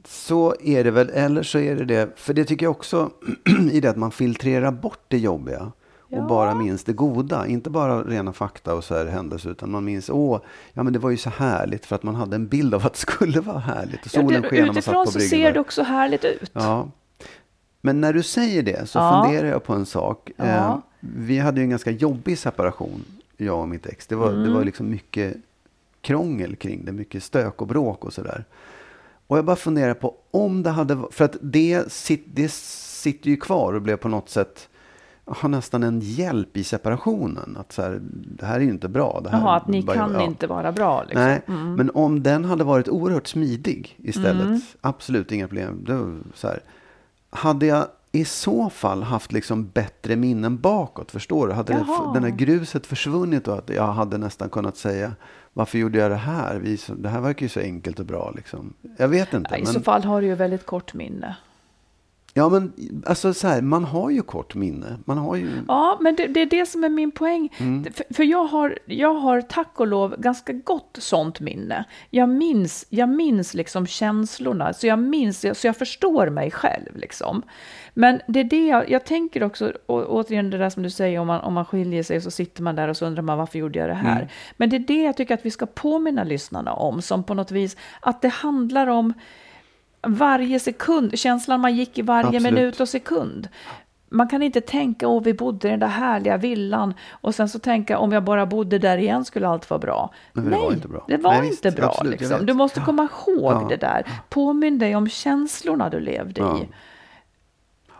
så 0.05 0.55
är 0.63 0.83
det 0.83 0.91
väl. 0.91 1.09
Eller 1.09 1.43
så 1.43 1.59
är 1.59 1.75
det 1.75 1.85
det. 1.85 2.09
För 2.15 2.33
det 2.33 2.45
tycker 2.45 2.65
jag 2.65 2.71
också 2.71 3.09
i 3.71 3.79
det 3.79 3.89
att 3.89 3.97
man 3.97 4.11
filtrerar 4.11 4.71
bort 4.71 4.99
det 5.07 5.17
jobbiga. 5.17 5.71
Och 6.11 6.17
Ja. 6.17 6.27
bara 6.27 6.55
minns 6.55 6.83
det 6.83 6.93
goda. 6.93 7.47
Inte 7.47 7.69
bara 7.69 8.03
rena 8.03 8.33
fakta 8.33 8.75
och 8.75 8.83
så 8.83 8.95
här 8.95 9.05
händelser. 9.05 9.49
Utan 9.49 9.71
man 9.71 9.85
minns, 9.85 10.09
åh, 10.09 10.41
ja 10.73 10.83
men 10.83 10.93
det 10.93 10.99
var 10.99 11.09
ju 11.09 11.17
så 11.17 11.29
härligt. 11.29 11.85
För 11.85 11.95
att 11.95 12.03
man 12.03 12.15
hade 12.15 12.35
en 12.35 12.47
bild 12.47 12.73
av 12.73 12.85
att 12.85 12.93
det 12.93 12.99
skulle 12.99 13.39
vara 13.41 13.59
härligt. 13.59 14.05
Och 14.05 14.11
solen 14.11 14.43
Ja, 14.43 14.49
sken 14.49 14.59
när 14.59 14.65
man 14.65 14.75
satt 14.75 14.83
utifrån 14.83 15.05
på 15.05 15.11
så 15.11 15.17
bryggan. 15.17 15.29
ser 15.29 15.43
där. 15.45 15.53
det 15.53 15.59
också 15.59 15.83
härligt 15.83 16.25
ut. 16.25 16.51
Ja. 16.53 16.89
Men 17.81 18.01
när 18.01 18.13
du 18.13 18.23
säger 18.23 18.63
det 18.63 18.89
så 18.89 18.99
Ja. 18.99 19.23
funderar 19.25 19.47
jag 19.47 19.63
på 19.63 19.73
en 19.73 19.85
sak. 19.85 20.31
Ja. 20.37 20.43
Eh, 20.45 20.77
vi 20.99 21.37
hade 21.39 21.59
ju 21.59 21.63
en 21.63 21.69
ganska 21.69 21.91
jobbig 21.91 22.37
separation, 22.37 23.05
jag 23.37 23.59
och 23.59 23.69
mitt 23.69 23.85
ex. 23.85 24.07
Det 24.07 24.15
var, 24.15 24.29
Mm. 24.29 24.43
det 24.43 24.49
var 24.53 24.63
liksom 24.63 24.89
mycket 24.89 25.37
krångel 26.01 26.55
kring 26.55 26.85
det, 26.85 26.91
mycket 26.91 27.23
stök 27.23 27.61
och 27.61 27.67
bråk 27.67 28.05
och 28.05 28.13
sådär. 28.13 28.45
Och 29.27 29.37
jag 29.37 29.45
bara 29.45 29.55
funderar 29.55 29.93
på 29.93 30.15
om 30.31 30.63
det 30.63 30.69
hade 30.69 30.97
För 31.11 31.25
att 31.25 31.35
det, 31.41 31.91
sit, 31.91 32.23
det 32.33 32.51
sitter 32.51 33.29
ju 33.29 33.37
kvar 33.37 33.73
och 33.73 33.81
blev 33.81 33.97
på 33.97 34.07
något 34.07 34.29
sätt 34.29 34.69
har 35.31 35.49
nästan 35.49 35.83
en 35.83 35.99
hjälp 35.99 36.57
i 36.57 36.63
separationen. 36.63 37.57
Att 37.59 37.71
så 37.71 37.81
här, 37.81 37.99
det 38.11 38.45
här 38.45 38.55
är 38.55 38.59
ju 38.59 38.69
inte 38.69 38.89
bra. 38.89 39.21
Det 39.23 39.29
här 39.29 39.39
Jaha, 39.39 39.55
att 39.55 39.67
ni 39.67 39.83
bara- 39.83 39.97
kan 39.97 40.13
ja. 40.13 40.21
inte 40.21 40.47
vara 40.47 40.71
bra. 40.71 41.03
Liksom. 41.03 41.21
Nej, 41.23 41.41
men 41.77 41.91
om 41.93 42.23
den 42.23 42.45
hade 42.45 42.63
varit 42.63 42.89
oerhört 42.89 43.27
smidig 43.27 43.95
istället, 43.97 44.45
Mm. 44.47 44.61
absolut 44.81 45.31
inga 45.31 45.47
problem. 45.47 45.83
Det 45.87 46.19
så 46.37 46.47
här, 46.47 46.59
hade 47.29 47.65
jag 47.65 47.85
i 48.11 48.25
så 48.25 48.69
fall 48.69 49.03
haft 49.03 49.31
liksom 49.31 49.69
bättre 49.69 50.15
minnen 50.15 50.57
bakåt, 50.57 51.11
förstår 51.11 51.47
du? 51.47 51.53
Hade 51.53 51.73
det, 51.73 51.85
Jaha. 51.87 52.13
den 52.13 52.23
här 52.23 52.31
gruset 52.31 52.87
försvunnit 52.87 53.47
och 53.47 53.57
att 53.57 53.69
jag 53.69 53.87
hade 53.87 54.17
nästan 54.17 54.49
kunnat 54.49 54.77
säga 54.77 55.11
varför 55.53 55.77
gjorde 55.77 55.97
jag 55.97 56.11
det 56.11 56.17
här? 56.17 56.59
Vi, 56.59 56.79
det 56.97 57.09
här 57.09 57.21
verkar 57.21 57.41
ju 57.43 57.49
så 57.49 57.59
enkelt 57.59 57.99
och 57.99 58.05
bra. 58.05 58.33
Liksom. 58.35 58.73
Jag 58.97 59.07
vet 59.07 59.33
inte. 59.33 59.55
I 59.55 59.63
men, 59.63 59.73
så 59.73 59.81
fall 59.81 60.03
har 60.03 60.21
du 60.21 60.27
ju 60.27 60.35
väldigt 60.35 60.65
kort 60.65 60.93
minne. 60.93 61.35
Ja, 62.33 62.49
men 62.49 62.73
alltså 63.05 63.33
så 63.33 63.47
här, 63.47 63.61
man 63.61 63.83
har 63.83 64.09
ju 64.09 64.21
kort 64.21 64.55
minne. 64.55 64.97
Man 65.05 65.17
har 65.17 65.35
ju... 65.35 65.49
Ja, 65.67 65.97
men 66.01 66.15
det, 66.15 66.27
det 66.27 66.41
är 66.41 66.45
det 66.45 66.65
som 66.65 66.83
är 66.83 66.89
min 66.89 67.11
poäng. 67.11 67.53
Mm. 67.57 67.93
För, 67.93 68.13
för 68.13 68.23
jag, 68.23 68.43
har, 68.43 68.79
jag 68.85 69.13
har 69.13 69.41
tack 69.41 69.79
och 69.79 69.87
lov 69.87 70.15
ganska 70.17 70.53
gott 70.53 70.97
sånt 70.99 71.39
minne. 71.39 71.85
Jag 72.09 72.29
minns, 72.29 72.85
jag 72.89 73.09
minns 73.09 73.53
liksom 73.53 73.87
känslorna, 73.87 74.73
så 74.73 74.87
jag 74.87 74.99
minns, 74.99 75.45
så 75.59 75.67
jag 75.67 75.77
förstår 75.77 76.29
mig 76.29 76.51
själv. 76.51 76.95
Liksom. 76.95 77.43
Men 77.93 78.21
det 78.27 78.39
är 78.39 78.43
det 78.43 78.67
jag, 78.67 78.89
jag 78.89 79.05
tänker 79.05 79.43
också, 79.43 79.73
å, 79.85 80.03
återigen 80.03 80.49
det 80.49 80.57
där 80.57 80.69
som 80.69 80.83
du 80.83 80.89
säger, 80.89 81.19
om 81.19 81.27
man, 81.27 81.41
om 81.41 81.53
man 81.53 81.65
skiljer 81.65 82.03
sig 82.03 82.21
så 82.21 82.31
sitter 82.31 82.63
man 82.63 82.75
där 82.75 82.87
och 82.87 82.97
så 82.97 83.05
undrar 83.05 83.23
man 83.23 83.37
varför 83.37 83.59
gjorde 83.59 83.79
jag 83.79 83.89
det 83.89 83.93
här? 83.93 84.15
Mm. 84.15 84.27
Men 84.57 84.69
det 84.69 84.75
är 84.75 84.79
det 84.79 85.03
jag 85.03 85.17
tycker 85.17 85.33
att 85.33 85.45
vi 85.45 85.51
ska 85.51 85.65
påminna 85.65 86.23
lyssnarna 86.23 86.73
om, 86.73 87.01
som 87.01 87.23
på 87.23 87.33
något 87.33 87.51
vis, 87.51 87.77
att 87.99 88.21
det 88.21 88.29
handlar 88.29 88.87
om 88.87 89.13
varje 90.07 90.59
sekund, 90.59 91.19
känslan 91.19 91.59
man 91.59 91.75
gick 91.75 91.97
i 91.97 92.01
varje 92.01 92.27
Absolut. 92.27 92.43
minut 92.53 92.79
och 92.79 92.89
sekund. 92.89 93.47
Man 94.11 94.27
kan 94.27 94.41
inte 94.43 94.61
tänka, 94.61 95.07
åh 95.07 95.23
vi 95.23 95.33
bodde 95.33 95.67
i 95.67 95.71
den 95.71 95.79
där 95.79 95.87
härliga 95.87 96.37
villan 96.37 96.93
och 97.11 97.35
sen 97.35 97.49
så 97.49 97.59
tänka, 97.59 97.97
om 97.97 98.11
jag 98.11 98.23
bara 98.23 98.45
bodde 98.45 98.79
där 98.79 98.97
igen 98.97 99.25
skulle 99.25 99.47
allt 99.47 99.69
vara 99.69 99.79
bra. 99.79 100.13
Men 100.33 100.43
det 100.43 100.49
Nej, 100.49 100.59
var 100.59 100.73
inte 100.73 100.87
bra. 100.87 101.05
det 101.07 101.17
var 101.17 101.31
Nej, 101.31 101.41
visst, 101.49 101.65
inte 101.65 101.81
bra. 101.81 101.89
absolut, 101.89 102.19
liksom. 102.19 102.45
Du 102.45 102.53
måste 102.53 102.79
komma 102.81 103.03
ihåg 103.27 103.53
Ja. 103.53 103.65
det 103.69 103.75
där. 103.77 104.05
Påminn 104.29 104.79
dig 104.79 104.95
om 104.95 105.09
känslorna 105.09 105.89
du 105.89 105.99
levde 105.99 106.41
Ja. 106.41 106.57
i. 106.59 106.67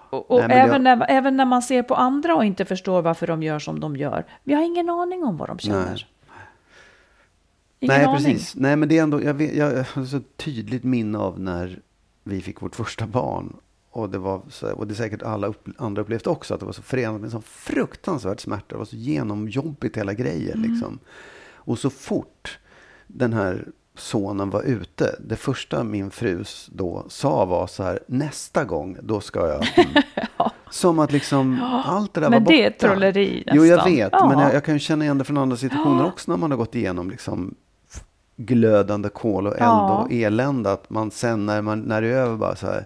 Och, 0.10 0.32
och 0.32 0.40
Nej, 0.48 0.58
även, 0.60 0.84
det- 0.84 0.96
när, 0.96 1.06
även 1.10 1.38
när 1.38 1.46
man 1.46 1.62
ser 1.62 1.84
på 1.84 1.96
andra 1.96 2.36
och 2.36 2.46
inte 2.46 2.66
förstår 2.66 3.02
varför 3.02 3.28
de 3.28 3.44
gör 3.44 3.60
som 3.60 3.80
de 3.80 3.96
gör. 3.96 4.26
Vi 4.44 4.54
har 4.54 4.64
ingen 4.64 4.90
aning 4.90 5.24
om 5.24 5.38
vad 5.38 5.50
de 5.50 5.60
känner. 5.60 5.86
Nej. 5.86 6.08
Ingen 7.80 7.96
Nej, 7.98 8.06
aning. 8.06 8.18
precis. 8.18 8.56
Nej, 8.56 8.76
men 8.76 8.90
det 8.90 8.98
är 8.98 9.04
ändå, 9.04 9.24
jag, 9.24 9.34
vet, 9.34 9.56
jag 9.56 9.84
har 9.84 10.06
så 10.06 10.20
tydligt 10.38 10.84
minne 10.84 11.18
av 11.18 11.40
när 11.40 11.80
vi 12.24 12.42
fick 12.42 12.62
vårt 12.62 12.76
första 12.76 13.08
barn. 13.08 13.56
Och 13.92 14.10
det, 14.10 14.18
var 14.18 14.42
så, 14.50 14.72
och 14.74 14.88
det 14.88 14.94
är 14.94 14.96
säkert 14.96 15.22
alla 15.24 15.48
upp, 15.48 15.68
andra 15.78 16.02
upplevt 16.02 16.28
också, 16.28 16.54
att 16.54 16.60
det 16.60 16.66
var 16.66 16.74
så 16.74 16.82
förenat 16.82 17.14
med 17.22 17.24
en 17.28 17.32
sån 17.32 17.42
fruktansvärd 17.42 18.40
smärta. 18.42 18.66
Det 18.68 18.76
var 18.78 18.86
så 18.86 18.96
genomjobbigt 18.96 19.98
hela 19.98 20.14
grejen. 20.14 20.58
Mm. 20.58 20.72
Liksom. 20.72 21.00
Och 21.54 21.80
så 21.80 21.90
fort 21.90 22.60
den 23.08 23.34
här 23.34 23.68
sonen 24.00 24.50
var 24.50 24.62
ute, 24.64 25.16
det 25.20 25.36
första 25.36 25.84
min 25.84 26.12
frus 26.12 26.70
då 26.72 27.06
sa 27.10 27.46
var 27.46 27.68
så 27.68 27.84
här, 27.84 28.00
nästa 28.08 28.64
gång, 28.64 28.98
då 29.02 29.20
ska 29.22 29.40
jag... 29.48 29.68
Mm. 29.78 30.04
Som 30.72 31.00
att 31.00 31.12
liksom 31.12 31.60
allt 31.86 32.14
det 32.14 32.22
där 32.22 32.30
men 32.30 32.44
var 32.44 32.46
borta. 32.46 32.56
det 32.58 32.66
är 32.66 32.72
trolleri 32.72 33.44
Jo, 33.48 33.66
jag 33.66 33.76
nästan. 33.76 33.94
vet. 33.96 34.10
Ja. 34.12 34.30
Men 34.30 34.40
jag, 34.40 34.54
jag 34.54 34.64
kan 34.64 34.74
ju 34.74 34.80
känna 34.80 35.04
igen 35.06 35.18
det 35.18 35.24
från 35.24 35.38
andra 35.38 35.58
situationer 35.58 36.06
också 36.06 36.32
när 36.32 36.38
man 36.38 36.52
har 36.52 36.58
gått 36.58 36.76
igenom 36.76 37.10
liksom 37.10 37.56
glödande 38.38 39.10
kol 39.10 39.48
och 39.48 39.54
eld 39.54 39.62
Ja. 39.64 39.98
och 39.98 40.12
elände. 40.12 40.72
Att 40.72 40.90
man 40.90 41.12
sen 41.12 41.46
när, 41.46 41.62
man, 41.62 41.80
när 41.82 42.02
det 42.02 42.08
är 42.08 42.12
över 42.14 42.36
bara 42.38 42.56
så 42.56 42.66
här. 42.68 42.86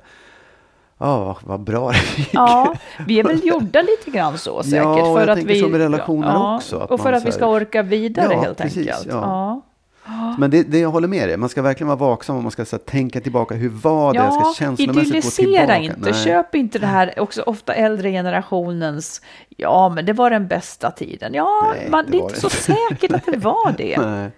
Ja, 0.97 1.24
vad, 1.26 1.36
vad 1.41 1.59
bra 1.59 1.91
det 1.91 2.18
gick. 2.18 2.30
Ja, 2.34 2.76
vi 3.07 3.20
är 3.20 3.24
väl 3.24 3.45
gjorda 3.47 3.82
lite 3.82 4.11
gran 4.18 4.38
så 4.38 4.64
säkert. 4.64 4.78
Ja, 4.78 4.95
för 4.95 5.20
jag 5.20 5.30
att 5.30 5.38
tänker 5.38 5.53
vi, 5.53 5.59
så 5.59 5.68
med 5.68 5.80
relationer 5.80 6.28
ja, 6.28 6.55
också, 6.55 6.80
att 6.80 6.91
och 6.91 6.99
för 6.99 7.05
man 7.11 7.14
att 7.14 7.22
så 7.22 7.26
vi 7.26 7.32
här- 7.32 7.38
ska 7.38 7.47
orka 7.47 7.82
vidare 7.82 8.34
Ja, 8.34 8.41
helt 8.41 8.57
precis, 8.57 8.78
enkelt. 8.88 9.07
ja. 9.09 9.61
Ja. 10.06 10.36
Men 10.39 10.51
det, 10.51 10.64
det 10.64 10.80
jag 10.80 10.89
håller 10.89 11.08
med 11.08 11.30
dig. 11.30 11.38
Man 11.38 11.49
ska 11.49 11.62
verkligen 11.62 11.88
vara 11.88 11.97
vaksam 12.10 12.36
och 12.38 12.43
man 12.43 12.51
ska 12.51 12.66
så 12.66 12.76
här, 12.76 12.84
tänka 12.84 13.22
tillbaka. 13.22 13.56
Hur 13.56 13.70
var 13.70 14.14
det? 14.14 14.20
jag 14.20 14.34
ska 14.34 14.54
känslomässigt 14.66 15.24
gå 15.24 15.30
tillbaka. 15.30 15.78
inte. 15.78 15.99
Nej. 15.99 16.14
Köp 16.14 16.56
inte 16.56 16.80
det 16.80 16.88
här 16.88 17.20
också 17.20 17.41
ofta 17.41 17.74
äldre 17.74 18.12
generationens, 18.12 19.22
ja 19.49 19.89
men 19.89 20.06
det 20.06 20.14
var 20.14 20.30
den 20.30 20.47
bästa 20.47 20.91
tiden. 20.91 21.34
Ja, 21.34 21.74
Nej, 21.76 21.89
man, 21.89 22.06
det 22.06 22.12
det 22.12 22.18
är 22.18 22.22
inte 22.22 22.34
det 22.34 22.39
så 22.41 22.49
säkert 22.49 23.12
att 23.12 23.26
det 23.26 23.38
var 23.38 23.72
det. 23.78 24.32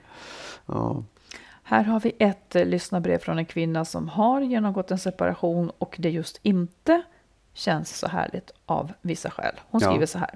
Ja. 0.65 1.03
Här 1.63 1.83
har 1.83 1.99
vi 1.99 2.15
ett 2.19 2.55
eh, 2.55 2.65
lyssnarbrev 2.65 3.17
från 3.17 3.37
en 3.37 3.45
kvinna 3.45 3.85
som 3.85 4.09
har 4.09 4.41
genomgått 4.41 4.91
en 4.91 4.97
separation 4.97 5.71
och 5.77 5.95
det 5.99 6.09
just 6.09 6.39
inte 6.43 7.01
känns 7.53 7.97
så 7.97 8.07
härligt 8.07 8.51
av 8.65 8.91
vissa 9.01 9.29
skäl. 9.29 9.53
Hon 9.69 9.81
Ja. 9.81 9.87
skriver 9.89 10.05
så 10.05 10.17
här. 10.19 10.29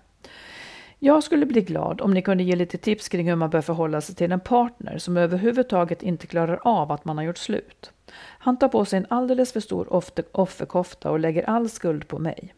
Jag 1.01 1.23
skulle 1.23 1.45
bli 1.45 1.61
glad 1.61 2.01
om 2.01 2.13
ni 2.13 2.21
kunde 2.21 2.43
ge 2.43 2.55
lite 2.55 2.77
tips 2.77 3.09
kring 3.09 3.29
hur 3.29 3.35
man 3.35 3.49
bör 3.49 3.61
förhålla 3.61 4.01
sig 4.01 4.15
till 4.15 4.31
en 4.31 4.39
partner 4.39 4.97
som 4.97 5.17
överhuvudtaget 5.17 6.03
inte 6.03 6.27
klarar 6.27 6.59
av 6.63 6.91
att 6.91 7.05
man 7.05 7.17
har 7.17 7.23
gjort 7.23 7.37
slut. 7.37 7.91
Han 8.15 8.57
tar 8.57 8.67
på 8.67 8.85
sig 8.85 8.97
en 8.97 9.05
alldeles 9.09 9.53
för 9.53 9.59
stor 9.59 10.03
offerkofta 10.31 11.11
och 11.11 11.19
lägger 11.19 11.49
all 11.49 11.69
skuld 11.69 12.07
på 12.07 12.19
mig 12.19 12.53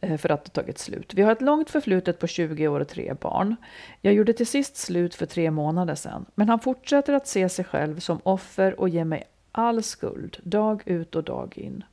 eh, 0.00 0.16
för 0.16 0.28
att 0.28 0.44
det 0.44 0.50
tagit 0.50 0.78
slut. 0.78 1.14
Vi 1.14 1.22
har 1.22 1.32
ett 1.32 1.40
långt 1.40 1.70
förflutet 1.70 2.18
på 2.18 2.26
20 2.26 2.68
år 2.68 2.80
och 2.80 2.88
tre 2.88 3.14
barn. 3.20 3.56
Jag 4.00 4.14
gjorde 4.14 4.32
till 4.32 4.46
sist 4.46 4.76
slut 4.76 5.14
för 5.14 5.26
tre 5.26 5.50
månader 5.50 5.94
sedan, 5.94 6.26
men 6.34 6.48
han 6.48 6.60
fortsätter 6.60 7.12
att 7.12 7.26
se 7.26 7.48
sig 7.48 7.64
själv 7.64 7.98
som 7.98 8.20
offer 8.22 8.80
och 8.80 8.88
ger 8.88 9.04
mig 9.04 9.24
all 9.52 9.82
skuld, 9.82 10.36
dag 10.42 10.82
ut 10.84 11.16
och 11.16 11.24
dag 11.24 11.58
in. 11.58 11.84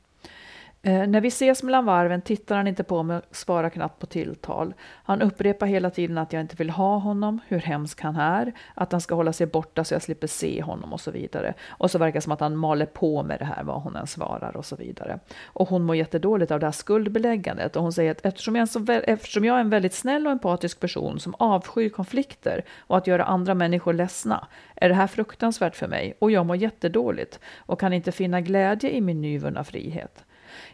Eh, 0.85 1.07
när 1.07 1.21
vi 1.21 1.27
ses 1.27 1.63
mellan 1.63 1.85
varven 1.85 2.21
tittar 2.21 2.57
han 2.57 2.67
inte 2.67 2.83
på 2.83 3.03
mig 3.03 3.17
och 3.17 3.35
svarar 3.35 3.69
knappt 3.69 3.99
på 3.99 4.05
tilltal. 4.05 4.73
Han 5.03 5.21
upprepar 5.21 5.67
hela 5.67 5.89
tiden 5.89 6.17
att 6.17 6.33
jag 6.33 6.41
inte 6.41 6.55
vill 6.55 6.69
ha 6.69 6.97
honom, 6.97 7.39
hur 7.47 7.59
hemsk 7.59 8.01
han 8.01 8.15
är, 8.15 8.53
att 8.73 8.91
han 8.91 9.01
ska 9.01 9.15
hålla 9.15 9.33
sig 9.33 9.47
borta 9.47 9.83
så 9.83 9.93
jag 9.93 10.01
slipper 10.01 10.27
se 10.27 10.61
honom 10.61 10.93
och 10.93 11.01
så 11.01 11.11
vidare. 11.11 11.53
Och 11.67 11.91
så 11.91 11.97
verkar 11.97 12.13
det 12.13 12.21
som 12.21 12.31
att 12.31 12.39
han 12.39 12.55
maler 12.57 12.85
på 12.85 13.23
med 13.23 13.39
det 13.39 13.45
här 13.45 13.63
vad 13.63 13.81
hon 13.81 13.95
än 13.95 14.07
svarar 14.07 14.57
och 14.57 14.65
så 14.65 14.75
vidare. 14.75 15.19
Och 15.45 15.69
hon 15.69 15.83
mår 15.83 15.95
jättedåligt 15.95 16.51
av 16.51 16.59
det 16.59 16.65
här 16.65 16.71
skuldbeläggandet 16.71 17.75
och 17.75 17.83
hon 17.83 17.93
säger 17.93 18.11
att 18.11 18.25
eftersom 18.25 18.55
jag, 18.55 18.59
är 18.59 18.63
en 18.63 18.67
så 18.67 18.79
vä- 18.79 19.03
eftersom 19.07 19.45
jag 19.45 19.55
är 19.55 19.61
en 19.61 19.69
väldigt 19.69 19.93
snäll 19.93 20.25
och 20.25 20.31
empatisk 20.31 20.79
person 20.79 21.19
som 21.19 21.35
avskyr 21.39 21.89
konflikter 21.89 22.65
och 22.79 22.97
att 22.97 23.07
göra 23.07 23.23
andra 23.23 23.53
människor 23.53 23.93
ledsna 23.93 24.47
är 24.75 24.89
det 24.89 24.95
här 24.95 25.07
fruktansvärt 25.07 25.75
för 25.75 25.87
mig 25.87 26.13
och 26.19 26.31
jag 26.31 26.45
mår 26.45 26.55
jättedåligt 26.55 27.39
och 27.57 27.79
kan 27.79 27.93
inte 27.93 28.11
finna 28.11 28.41
glädje 28.41 28.89
i 28.89 29.01
min 29.01 29.21
nyvunna 29.21 29.63
frihet. 29.63 30.24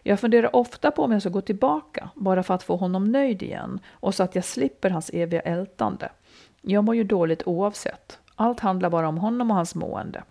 Jag 0.03 0.19
funderar 0.19 0.55
ofta 0.55 0.91
på 0.91 1.03
om 1.03 1.11
jag 1.11 1.21
ska 1.21 1.29
gå 1.29 1.41
tillbaka 1.41 2.09
bara 2.15 2.43
för 2.43 2.53
att 2.53 2.63
få 2.63 2.75
honom 2.75 3.11
nöjd 3.11 3.43
igen 3.43 3.79
och 3.89 4.15
så 4.15 4.23
att 4.23 4.35
jag 4.35 4.45
slipper 4.45 4.89
hans 4.89 5.09
eviga 5.13 5.41
ältande. 5.41 6.09
Jag 6.61 6.83
mår 6.83 6.95
ju 6.95 7.03
dåligt 7.03 7.43
oavsett. 7.45 8.19
Allt 8.35 8.59
handlar 8.59 8.89
bara 8.89 9.07
om 9.07 9.17
honom 9.17 9.51
och 9.51 9.57
hans 9.57 9.75
mående. 9.75 10.23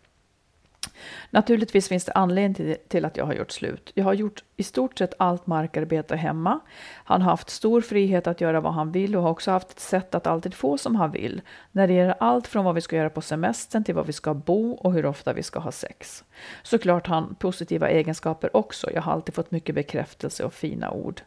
Naturligtvis 1.31 1.89
finns 1.89 2.05
det 2.05 2.13
anledning 2.13 2.55
till, 2.55 2.77
till 2.89 3.05
att 3.05 3.17
jag 3.17 3.25
har 3.25 3.35
gjort 3.35 3.51
slut. 3.51 3.93
Jag 3.95 4.05
har 4.05 4.15
gjort 4.15 4.45
i 4.57 4.63
stort 4.63 4.99
sett 4.99 5.15
allt 5.19 5.47
markarbete 5.47 6.17
hemma. 6.17 6.61
Han 7.05 7.23
har 7.23 7.31
haft 7.31 7.51
stor 7.51 7.81
frihet 7.81 8.27
att 8.27 8.41
göra 8.41 8.61
vad 8.61 8.75
han 8.75 8.93
vill 8.93 9.17
och 9.17 9.23
har 9.23 9.31
också 9.31 9.51
haft 9.51 9.71
ett 9.71 9.81
sätt 9.81 10.15
att 10.15 10.27
alltid 10.27 10.55
få 10.55 10.79
som 10.79 10.97
han 10.97 11.11
vill. 11.11 11.41
När 11.73 11.89
det 11.89 11.95
gäller 11.95 12.15
allt 12.21 12.47
från 12.47 12.65
vad 12.65 12.75
vi 12.75 12.81
ska 12.81 12.97
göra 12.97 13.11
på 13.11 13.21
semestern 13.21 13.85
till 13.85 13.95
var 13.95 14.05
vi 14.05 14.13
ska 14.13 14.35
bo 14.35 14.73
och 14.73 14.93
hur 14.93 15.07
ofta 15.07 15.33
vi 15.33 15.43
ska 15.43 15.59
ha 15.59 15.73
sex. 15.73 16.25
Såklart 16.63 17.07
har 17.07 17.15
han 17.15 17.35
positiva 17.35 17.89
egenskaper 17.89 18.57
också. 18.57 18.91
Jag 18.91 19.03
har 19.03 19.13
alltid 19.13 19.35
fått 19.35 19.51
mycket 19.51 19.75
bekräftelse 19.75 20.45
och 20.45 20.55
fina 20.55 20.91
ord. 20.91 21.23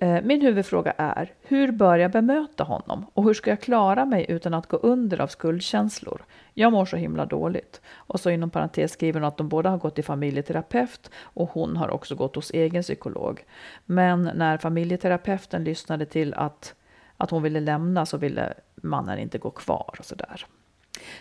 Eh, 0.00 0.22
Min 0.22 0.40
huvudfråga 0.42 0.94
är, 0.98 1.32
hur 1.42 1.72
bör 1.72 1.98
jag 1.98 2.10
bemöta 2.10 2.64
honom? 2.64 3.06
Och 3.14 3.24
hur 3.24 3.34
ska 3.34 3.50
jag 3.50 3.60
klara 3.60 4.04
mig 4.04 4.26
utan 4.28 4.54
att 4.54 4.66
gå 4.66 4.76
under 4.76 5.20
av 5.20 5.26
skuldkänslor? 5.26 6.24
Jag 6.54 6.72
mår 6.72 6.84
så 6.84 6.96
himla 6.96 7.26
dåligt. 7.26 7.80
Och 7.94 8.20
så 8.20 8.30
inom 8.30 8.50
parentes 8.50 8.92
skriver 8.92 9.20
hon 9.20 9.28
att 9.28 9.36
de 9.36 9.48
båda 9.48 9.70
har 9.70 9.78
gått 9.78 9.94
till 9.94 10.04
familjeterapeut 10.04 11.10
och 11.16 11.50
hon 11.50 11.76
har 11.76 11.90
också 11.90 12.14
gått 12.14 12.36
hos 12.36 12.50
egen 12.50 12.82
psykolog. 12.82 13.44
Men 13.84 14.30
när 14.34 14.58
familjeterapeuten 14.58 15.64
lyssnade 15.64 16.06
till 16.06 16.34
att, 16.34 16.74
att 17.16 17.30
hon 17.30 17.42
ville 17.42 17.60
lämna 17.60 18.06
så 18.06 18.16
ville 18.16 18.54
mannen 18.74 19.18
inte 19.18 19.38
gå 19.38 19.50
kvar 19.50 19.94
och 19.98 20.04
sådär. 20.04 20.46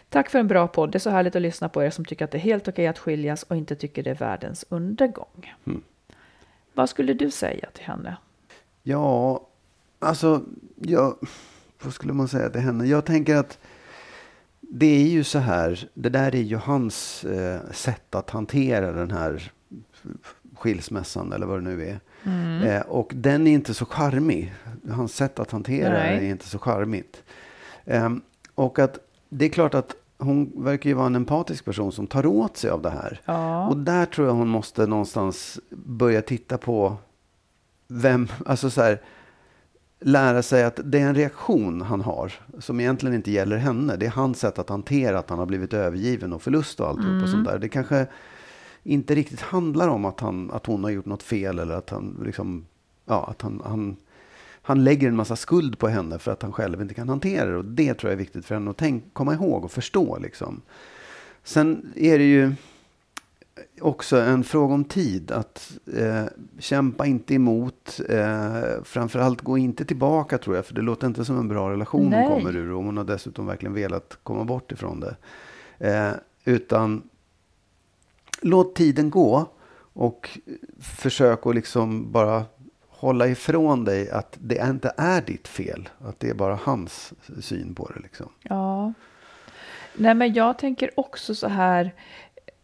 Tack 0.10 0.30
för 0.30 0.40
en 0.40 0.48
bra 0.48 0.68
podd. 0.68 0.92
Det 0.92 0.98
är 0.98 1.00
så 1.00 1.10
härligt 1.10 1.36
att 1.36 1.42
lyssna 1.42 1.70
på 1.70 1.84
er 1.84 1.90
som 1.90 2.06
tycker 2.06 2.26
att 2.26 2.32
det 2.32 2.38
är 2.38 2.40
helt 2.40 2.68
okej 2.68 2.88
att 2.88 3.00
skiljas 3.00 3.44
och 3.44 3.56
inte 3.56 3.76
tycker 3.76 4.04
det 4.04 4.10
är 4.10 4.16
världens 4.16 4.66
undergång. 4.70 5.54
Vad 6.74 6.90
skulle 6.90 7.14
du 7.14 7.32
säga 7.32 7.70
till 7.74 7.86
henne? 7.86 8.18
Ja, 8.88 9.42
alltså, 10.00 10.42
jag, 10.76 11.16
vad 11.84 11.94
skulle 11.94 12.14
man 12.14 12.28
säga 12.28 12.50
till 12.50 12.62
henne? 12.62 12.86
Jag 12.86 13.06
tänker 13.06 13.36
att 13.36 13.58
det 14.62 14.86
är 14.86 15.08
ju 15.08 15.24
så 15.24 15.40
här, 15.40 15.90
det 15.94 16.10
där 16.10 16.36
är 16.36 16.42
ju 16.42 16.56
hans 16.56 17.24
eh, 17.24 17.60
sätt 17.72 18.16
att 18.16 18.30
hantera 18.30 18.92
den 18.92 19.12
här 19.12 19.52
skilsmässan 20.56 21.34
eller 21.34 21.46
vad 21.46 21.58
det 21.58 21.64
nu 21.64 21.88
är. 21.88 22.00
Mm. 22.24 22.64
Eh, 22.64 22.82
och 22.82 23.12
den 23.16 23.48
är 23.48 23.52
inte 23.52 23.74
så 23.74 23.86
charmig. 23.86 24.54
Hans 24.92 25.16
sätt 25.16 25.40
att 25.40 25.52
hantera 25.52 25.94
Nej. 25.94 26.20
det 26.20 26.26
är 26.26 26.30
inte 26.30 26.50
så 26.50 26.60
charmigt. 26.60 27.24
Ehm, 27.86 28.22
och 28.56 28.80
att 28.80 28.98
det 29.30 29.46
är 29.46 29.50
klart 29.50 29.74
att 29.74 29.96
hon 30.18 30.64
verkar 30.64 30.90
ju 30.90 30.94
vara 30.94 31.06
en 31.08 31.16
empatisk 31.16 31.66
person 31.66 31.92
som 31.92 32.08
tar 32.08 32.26
åt 32.26 32.58
sig 32.58 32.70
av 32.70 32.82
det 32.82 32.90
här. 32.90 33.22
Ja. 33.26 33.68
Och 33.68 33.78
där 33.78 34.06
tror 34.06 34.28
jag 34.28 34.34
hon 34.34 34.48
måste 34.48 34.88
någonstans 34.88 35.60
börja 35.70 36.22
titta 36.22 36.58
på 36.58 36.98
vem, 37.88 38.28
alltså 38.46 38.70
så 38.70 38.82
här, 38.82 39.02
lära 40.00 40.44
sig 40.44 40.64
att 40.64 40.80
det 40.84 41.00
är 41.00 41.08
en 41.08 41.16
reaktion 41.16 41.82
han 41.82 42.02
har 42.02 42.34
som 42.60 42.80
egentligen 42.80 43.16
inte 43.16 43.32
gäller 43.32 43.58
henne. 43.58 43.96
Det 43.96 44.06
är 44.06 44.10
hans 44.10 44.40
sätt 44.40 44.60
att 44.60 44.70
hantera 44.70 45.20
att 45.20 45.30
han 45.30 45.40
har 45.40 45.46
blivit 45.46 45.74
övergiven 45.74 46.34
och 46.34 46.42
förlust 46.42 46.80
och 46.80 46.88
alltihop 46.88 47.24
och 47.24 47.30
sånt 47.30 47.48
där. 47.48 47.60
Det 47.60 47.70
kanske 47.70 48.08
inte 48.84 49.16
riktigt 49.16 49.42
handlar 49.42 49.88
om 49.88 50.06
att, 50.06 50.20
han, 50.20 50.52
att 50.52 50.66
hon 50.66 50.84
har 50.84 50.92
gjort 50.92 51.06
något 51.06 51.24
fel 51.24 51.60
eller 51.60 51.76
att 51.76 51.90
han 51.90 52.22
liksom, 52.26 52.66
ja, 53.06 53.28
att 53.30 53.42
han, 53.42 53.62
han, 53.66 53.96
han 54.62 54.84
lägger 54.84 55.08
en 55.08 55.16
massa 55.16 55.36
skuld 55.36 55.80
på 55.80 55.88
henne 55.88 56.20
för 56.20 56.32
att 56.32 56.42
han 56.42 56.54
själv 56.54 56.82
inte 56.82 56.94
kan 56.94 57.10
hantera 57.10 57.50
det. 57.50 57.58
Och 57.58 57.66
det 57.66 57.94
tror 57.94 58.10
jag 58.12 58.14
är 58.14 58.24
viktigt 58.24 58.46
för 58.46 58.56
henne 58.56 58.72
att 58.72 58.78
tänk, 58.78 59.14
komma 59.14 59.34
ihåg 59.34 59.64
och 59.64 59.72
förstå 59.72 60.18
liksom. 60.18 60.62
Sen 61.44 61.94
är 61.96 62.18
det 62.18 62.26
ju 62.26 62.54
också 63.82 64.18
en 64.18 64.44
fråga 64.44 64.74
om 64.74 64.84
tid. 64.84 65.32
Att 65.32 65.78
eh, 65.98 66.24
kämpa 66.60 67.06
inte 67.06 67.34
emot. 67.34 68.00
Eh, 68.10 68.84
framförallt 68.84 69.42
gå 69.42 69.58
inte 69.58 69.86
tillbaka 69.86 70.38
tror 70.38 70.56
jag. 70.56 70.66
För 70.66 70.74
det 70.74 70.82
låter 70.82 71.08
inte 71.08 71.26
som 71.26 71.38
en 71.38 71.48
bra 71.48 71.72
relation 71.72 72.10
Nej. 72.10 72.28
hon 72.28 72.38
kommer 72.38 72.56
ur. 72.56 72.72
Och 72.72 72.84
hon 72.84 72.98
har 72.98 73.04
dessutom 73.04 73.46
verkligen 73.46 73.74
velat 73.74 74.18
komma 74.24 74.44
bort 74.44 74.72
ifrån 74.72 75.00
det. 75.00 75.16
Eh, 75.80 76.12
utan 76.46 77.10
låt 78.42 78.76
tiden 78.76 79.10
gå. 79.10 79.46
Och 79.94 80.40
försök 80.80 81.46
att 81.46 81.56
liksom 81.56 82.12
bara 82.12 82.46
hålla 82.88 83.28
ifrån 83.28 83.84
dig 83.84 84.10
att 84.10 84.38
det 84.42 84.68
inte 84.70 84.94
är 84.98 85.22
ditt 85.22 85.48
fel. 85.48 85.90
Att 86.00 86.20
det 86.20 86.30
är 86.30 86.34
bara 86.34 86.60
hans 86.64 87.14
syn 87.42 87.76
på 87.76 87.92
det. 87.96 88.00
Liksom. 88.00 88.30
Ja. 88.42 88.94
Nej, 89.94 90.16
men 90.16 90.34
jag 90.34 90.58
tänker 90.58 91.00
också 91.00 91.36
så 91.36 91.48
här. 91.48 91.94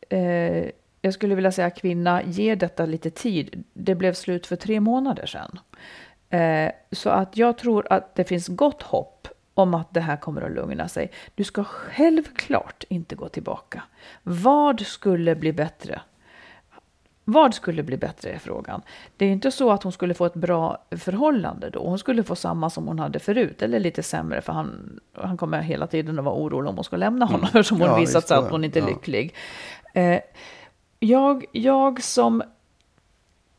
Eh, 0.10 0.72
jag 1.02 1.14
skulle 1.14 1.36
vilja 1.36 1.52
säga 1.52 1.70
kvinna, 1.70 2.24
ge 2.24 2.56
detta 2.56 2.86
lite 2.86 3.10
tid. 3.10 3.64
Det 3.74 3.96
blev 3.96 4.14
slut 4.14 4.48
för 4.48 4.56
tre 4.56 4.80
månader 4.80 5.26
sedan. 5.26 5.60
Eh, 6.30 6.72
så 6.92 7.10
att 7.10 7.38
jag 7.38 7.58
tror 7.58 7.88
att 7.90 8.16
det 8.16 8.24
finns 8.24 8.48
gott 8.48 8.82
hopp 8.82 9.28
om 9.54 9.74
att 9.74 9.94
det 9.94 10.02
här 10.02 10.18
kommer 10.18 10.42
att 10.42 10.52
lugna 10.52 10.88
sig. 10.88 11.12
Du 11.36 11.44
ska 11.44 11.64
självklart 11.64 12.84
inte 12.90 13.16
gå 13.16 13.30
tillbaka. 13.30 13.84
Vad 14.24 14.82
skulle 14.86 15.36
bli 15.36 15.54
bättre? 15.54 16.02
Vad 17.24 17.54
skulle 17.54 17.84
bli 17.84 17.98
bättre 17.98 18.30
är 18.30 18.38
frågan. 18.40 18.82
Det 19.18 19.26
är 19.26 19.30
inte 19.30 19.52
så 19.52 19.72
att 19.72 19.84
hon 19.84 19.92
skulle 19.92 20.14
få 20.14 20.26
ett 20.26 20.34
bra 20.34 20.86
förhållande 20.92 21.70
då. 21.70 21.80
Hon 21.84 22.00
skulle 22.00 22.24
få 22.24 22.36
samma 22.36 22.70
som 22.70 22.88
hon 22.88 23.00
hade 23.00 23.20
förut 23.20 23.62
eller 23.62 23.80
lite 23.80 24.04
sämre 24.04 24.42
för 24.42 24.54
han, 24.54 25.00
han 25.14 25.38
kommer 25.38 25.62
hela 25.62 25.88
tiden 25.88 26.20
att 26.20 26.26
vara 26.26 26.36
orolig 26.36 26.70
om 26.70 26.76
hon 26.76 26.84
ska 26.84 26.96
lämna 26.96 27.26
honom 27.26 27.44
eftersom 27.46 27.82
hon 27.82 27.90
Ja, 27.90 27.96
visat 27.98 28.28
sig 28.28 28.38
att 28.38 28.52
hon 28.52 28.64
inte 28.64 28.80
är 28.80 28.84
Ja. 28.84 28.88
lycklig. 28.90 29.36
Eh, 29.94 30.20
jag, 31.04 31.46
jag 31.52 32.04
som... 32.04 32.44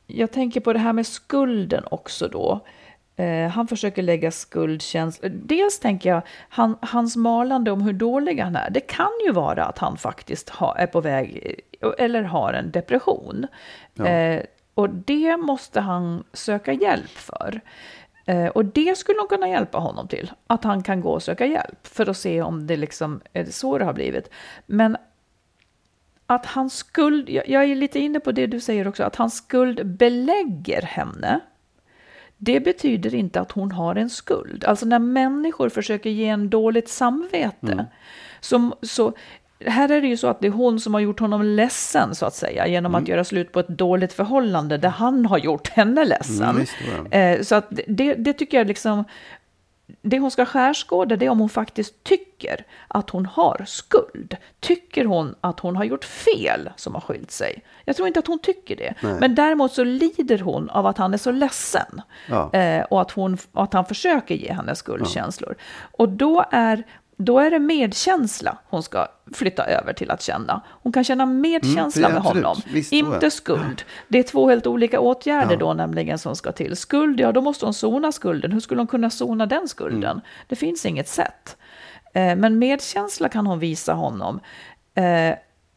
Jag 0.07 0.33
tänker 0.33 0.61
på 0.61 0.73
det 0.73 0.79
här 0.79 0.93
med 0.93 1.07
skulden 1.07 1.85
också 1.91 2.29
då. 2.29 2.61
Eh, 3.17 3.49
han 3.49 3.69
försöker 3.69 4.03
lägga 4.03 4.31
skuldkänslor. 4.31 5.31
Dels 5.31 5.79
tänker 5.79 6.11
jag, 6.11 6.23
han, 6.49 6.77
hans 6.81 7.17
malande 7.17 7.71
om 7.71 7.81
hur 7.81 7.93
dålig 7.93 8.39
han 8.39 8.57
är. 8.57 8.71
Det 8.71 8.81
kan 8.81 9.11
ju 9.27 9.33
vara 9.33 9.65
att 9.65 9.79
han 9.79 9.97
faktiskt 9.97 10.49
ha, 10.49 10.77
är 10.77 10.87
på 10.87 11.01
väg 11.01 11.61
eller 11.99 12.23
har 12.23 12.53
en 12.53 12.71
depression. 12.71 13.47
Ja. 13.95 14.07
Eh, 14.07 14.43
och 14.75 14.91
det 14.91 15.37
måste 15.37 15.81
han 15.81 16.25
söka 16.33 16.73
hjälp 16.73 17.11
för. 17.11 17.61
Eh, 18.25 18.47
och 18.47 18.65
det 18.65 18.99
skulle 18.99 19.19
nog 19.19 19.29
kunna 19.29 19.49
hjälpa 19.49 19.79
honom 19.79 20.09
till. 20.09 20.33
Att 20.47 20.65
han 20.65 20.83
kan 20.83 21.01
gå 21.01 21.11
och 21.11 21.23
söka 21.23 21.47
hjälp 21.47 21.87
för 21.87 22.11
att 22.11 22.17
se 22.17 22.43
om 22.43 22.67
det 22.67 22.77
liksom 22.77 23.21
är 23.33 23.45
så 23.45 23.79
det 23.79 23.85
har 23.85 23.93
blivit. 23.93 24.31
Men 24.67 24.97
att 26.35 26.47
hans 26.47 26.77
skuld, 26.77 27.29
jag, 27.29 27.65
är 27.65 27.75
lite 27.75 27.99
inne 27.99 28.21
på 28.21 28.33
det 28.33 28.47
du 28.47 28.61
säger 28.61 28.89
också, 28.89 29.05
att 29.05 29.17
hans 29.17 29.37
skuld 29.37 29.87
belägger 29.87 30.83
henne. 30.83 31.41
Det 32.37 32.61
betyder 32.61 33.15
inte 33.15 33.41
att 33.41 33.53
hon 33.53 33.73
har 33.73 33.97
en 33.97 34.11
skuld. 34.11 34.65
Alltså 34.65 34.87
när 34.87 34.99
människor 34.99 35.69
försöker 35.69 36.11
ge 36.11 36.29
en 36.29 36.51
dåligt 36.51 36.89
samvete. 36.89 37.87
Så, 38.41 38.77
så, 38.83 39.13
här 39.67 39.89
är 39.89 40.01
det 40.01 40.07
ju 40.09 40.17
så 40.17 40.27
att 40.27 40.41
det 40.41 40.47
är 40.47 40.51
hon 40.51 40.81
som 40.81 40.95
har 40.95 41.01
gjort 41.01 41.21
honom 41.21 41.43
ledsen 41.43 42.15
så 42.15 42.27
att 42.27 42.35
säga. 42.35 42.67
Genom 42.67 42.95
att 42.95 43.09
göra 43.09 43.25
slut 43.25 43.53
på 43.53 43.61
ett 43.61 43.69
dåligt 43.69 44.13
förhållande 44.13 44.79
där 44.79 44.89
han 44.89 45.27
har 45.27 45.39
gjort 45.39 45.69
henne 45.69 46.05
ledsen. 46.05 46.49
Mm, 46.49 46.67
ja. 47.11 47.19
eh, 47.19 47.43
så 47.43 47.55
att 47.55 47.81
det, 47.87 48.15
det 48.15 48.33
tycker 48.33 48.59
jag 48.59 48.67
liksom 48.67 49.05
det 50.03 50.19
hon 50.19 50.31
ska 50.31 50.47
skärskåda 50.47 51.17
det 51.17 51.27
är 51.27 51.31
om 51.31 51.41
hon 51.41 51.49
faktiskt 51.49 52.05
tycker 52.05 52.65
att 52.89 53.11
hon 53.11 53.27
har 53.27 53.65
skuld. 53.67 54.37
Tycker 54.61 55.05
hon 55.05 55.35
att 55.41 55.61
hon 55.61 55.77
har 55.77 55.85
gjort 55.85 56.05
fel 56.05 56.71
som 56.77 56.95
har 56.95 57.01
skilt 57.01 57.31
sig? 57.31 57.63
Jag 57.85 57.97
tror 57.97 58.09
inte 58.09 58.21
att 58.21 58.27
hon 58.27 58.39
tycker 58.39 58.77
det. 58.77 58.95
Nej. 59.01 59.17
Men 59.21 59.35
däremot 59.35 59.73
så 59.73 59.85
lider 59.85 60.39
hon 60.39 60.71
av 60.71 60.87
att 60.87 60.99
han 60.99 61.15
är 61.15 61.19
så 61.19 61.31
ledsen. 61.31 62.03
Ja. 62.29 62.53
Eh, 62.53 62.85
och 62.85 63.01
att, 63.01 63.11
hon, 63.11 63.39
att 63.53 63.73
han 63.73 63.85
försöker 63.85 64.35
ge 64.35 64.53
henne 64.53 64.75
skuldkänslor. 64.75 65.55
Och 65.93 66.09
då 66.09 66.45
är, 66.51 66.85
då 67.17 67.39
är 67.39 67.51
det 67.51 67.59
medkänsla 67.59 68.59
hon 68.69 68.83
ska 68.83 69.07
flytta 69.35 69.65
över 69.65 69.93
till 69.93 70.11
att 70.11 70.23
känna. 70.23 70.61
Hon 70.69 70.93
kan 70.93 71.05
känna 71.05 71.27
medkänsla 71.27 72.09
Mm, 72.09 72.23
med 72.23 72.33
honom, 72.33 72.57
Visst, 72.73 72.93
inte 72.93 73.31
skuld. 73.31 73.83
Det 74.09 74.19
är 74.19 74.23
två 74.23 74.49
helt 74.49 74.67
olika 74.67 75.01
åtgärder 75.01 75.53
Ja. 75.53 75.59
då 75.59 75.75
nämligen 75.75 76.19
som 76.19 76.37
ska 76.37 76.53
till. 76.53 76.77
Skuld, 76.77 77.21
ja 77.21 77.33
då 77.33 77.41
måste 77.41 77.65
hon 77.67 77.75
sona 77.75 78.13
skulden. 78.13 78.53
Hur 78.53 78.61
skulle 78.61 78.81
hon 78.81 78.87
kunna 78.87 79.11
sona 79.11 79.47
den 79.47 79.69
skulden? 79.69 80.11
Mm. 80.11 80.21
Det 80.47 80.57
finns 80.57 80.87
inget 80.87 81.09
sätt. 81.09 81.57
Eh, 82.15 82.37
Men 82.37 82.59
medkänsla 82.59 83.29
kan 83.29 83.47
hon 83.47 83.59
visa 83.59 83.93
honom. 83.93 84.41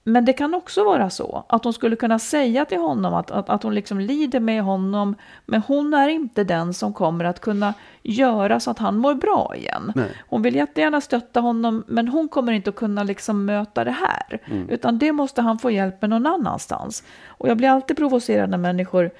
Men 0.07 0.25
det 0.25 0.33
kan 0.33 0.53
också 0.53 0.83
vara 0.83 1.09
så 1.09 1.45
att 1.49 1.63
hon 1.63 1.73
skulle 1.73 1.95
kunna 1.95 2.19
säga 2.19 2.65
till 2.65 2.77
honom 2.77 3.13
att, 3.13 3.31
att, 3.31 3.49
att 3.49 3.63
hon 3.63 3.75
liksom 3.75 3.99
lider 3.99 4.39
med 4.39 4.63
honom, 4.63 5.15
men 5.45 5.61
hon 5.61 5.93
är 5.93 6.09
inte 6.09 6.43
den 6.43 6.73
som 6.73 6.93
kommer 6.93 7.25
att 7.25 7.39
kunna 7.39 7.73
göra 8.03 8.59
så 8.59 8.71
att 8.71 8.79
han 8.79 8.97
mår 8.97 9.13
bra 9.13 9.53
igen. 9.55 9.91
Nej. 9.95 10.09
Hon 10.29 10.41
vill 10.41 10.55
jättegärna 10.55 11.01
stötta 11.01 11.39
honom, 11.39 11.83
men 11.87 12.07
hon 12.07 12.27
kommer 12.27 12.53
inte 12.53 12.69
att 12.69 12.75
kunna 12.75 13.03
liksom 13.03 13.45
möta 13.45 13.83
det 13.83 13.91
här. 13.91 14.39
Utan 14.69 14.99
det 14.99 15.11
måste 15.11 15.41
han 15.41 15.59
få 15.59 15.71
hjälp 15.71 16.01
med 16.01 16.09
någon 16.09 16.25
annanstans. 16.25 17.03
Och 17.27 17.49
jag 17.49 17.57
blir 17.57 17.69
alltid 17.69 17.97
provocerad 17.97 18.49
när 18.49 18.57
människor... 18.57 19.11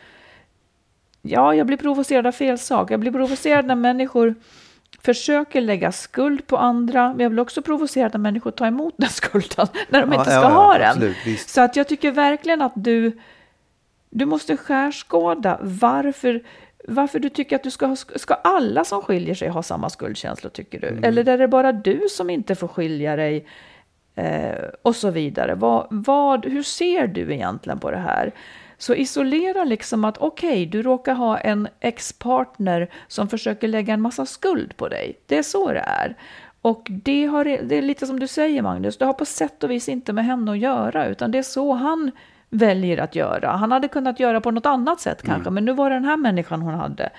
Ja, 1.21 1.55
jag 1.55 1.67
blir 1.67 1.77
provocerad 1.77 2.27
av 2.27 2.31
fel 2.31 2.57
sak. 2.57 2.91
Jag 2.91 2.99
blir 2.99 3.11
provocerad 3.11 3.65
när 3.65 3.75
människor 3.75 4.35
försöker 5.05 5.61
lägga 5.61 5.91
skuld 5.91 6.47
på 6.47 6.57
andra. 6.57 7.09
Men 7.09 7.19
jag 7.19 7.31
blir 7.31 7.41
också 7.41 7.61
provocerad 7.61 8.13
när 8.13 8.19
människor 8.19 8.51
tar 8.51 8.67
emot 8.67 8.93
den 8.97 9.09
skulden 9.21 9.67
när 9.89 10.01
de 10.01 10.11
Ja, 10.11 10.19
inte 10.19 10.31
ska 10.31 10.41
ja, 10.41 10.47
ha 10.49 10.77
den. 10.77 10.89
absolut. 10.89 11.39
Så 11.47 11.61
att 11.61 11.75
jag 11.75 11.87
tycker 11.87 12.11
verkligen 12.11 12.61
att 12.61 12.73
du, 12.75 13.19
du 14.09 14.25
måste 14.25 14.57
skärskåda 14.57 15.59
varför, 15.61 16.43
varför 16.87 17.19
du 17.19 17.29
tycker 17.29 17.55
att 17.55 17.63
du 17.63 17.71
ska 17.71 17.85
ha, 17.85 17.95
ska 17.95 18.33
alla 18.33 18.83
som 18.83 19.01
skiljer 19.01 19.35
sig 19.35 19.49
ha 19.49 19.63
samma 19.63 19.89
skuldkänslor 19.89 20.49
tycker 20.49 20.79
du? 20.79 20.87
Eller 21.07 21.29
är 21.29 21.37
det 21.37 21.47
bara 21.47 21.71
du 21.71 22.01
som 22.09 22.29
inte 22.29 22.55
får 22.55 22.67
skilja 22.67 23.15
dig? 23.15 23.45
Eh, 24.15 24.65
och 24.81 24.95
så 24.95 25.11
vidare. 25.11 25.55
Vad, 25.55 25.87
vad, 25.89 26.45
hur 26.45 26.63
ser 26.63 27.07
du 27.07 27.33
egentligen 27.33 27.79
på 27.79 27.91
det 27.91 27.97
här? 27.97 28.31
Så 28.77 28.93
isolera 28.93 29.63
liksom 29.63 30.05
att 30.05 30.17
okej, 30.17 30.65
du 30.65 30.81
råkar 30.81 31.13
ha 31.13 31.37
en 31.37 31.67
ex-partner 31.79 32.89
som 33.07 33.29
försöker 33.29 33.67
lägga 33.67 33.93
en 33.93 34.01
massa 34.01 34.25
skuld 34.25 34.77
på 34.77 34.87
dig. 34.87 35.19
Det 35.25 35.37
är 35.37 35.43
så 35.43 35.71
det 35.71 35.79
är. 35.79 36.17
Och 36.61 36.87
det, 36.89 37.25
har, 37.25 37.45
det 37.45 37.75
är 37.75 37.81
lite 37.81 38.07
som 38.07 38.19
du 38.19 38.27
säger 38.27 38.61
Magnus, 38.61 38.97
det 38.97 39.05
har 39.05 39.13
på 39.13 39.25
sätt 39.25 39.63
och 39.63 39.71
vis 39.71 39.89
inte 39.89 40.13
med 40.13 40.25
henne 40.25 40.51
att 40.51 40.57
göra, 40.57 41.07
utan 41.07 41.31
det 41.31 41.37
är 41.37 41.43
så 41.43 41.73
han 41.73 42.11
väljer 42.49 42.97
att 42.97 43.15
göra. 43.15 43.49
Han 43.49 43.71
hade 43.71 43.87
kunnat 43.87 44.19
göra 44.19 44.41
på 44.41 44.51
något 44.51 44.65
annat 44.65 44.99
sätt 44.99 45.21
kanske, 45.21 45.49
men 45.49 45.65
nu 45.65 45.73
var 45.73 45.89
det 45.89 45.95
den 45.95 46.05
här 46.05 46.17
människan 46.17 46.61
hon 46.61 46.73
hade. 46.73 47.09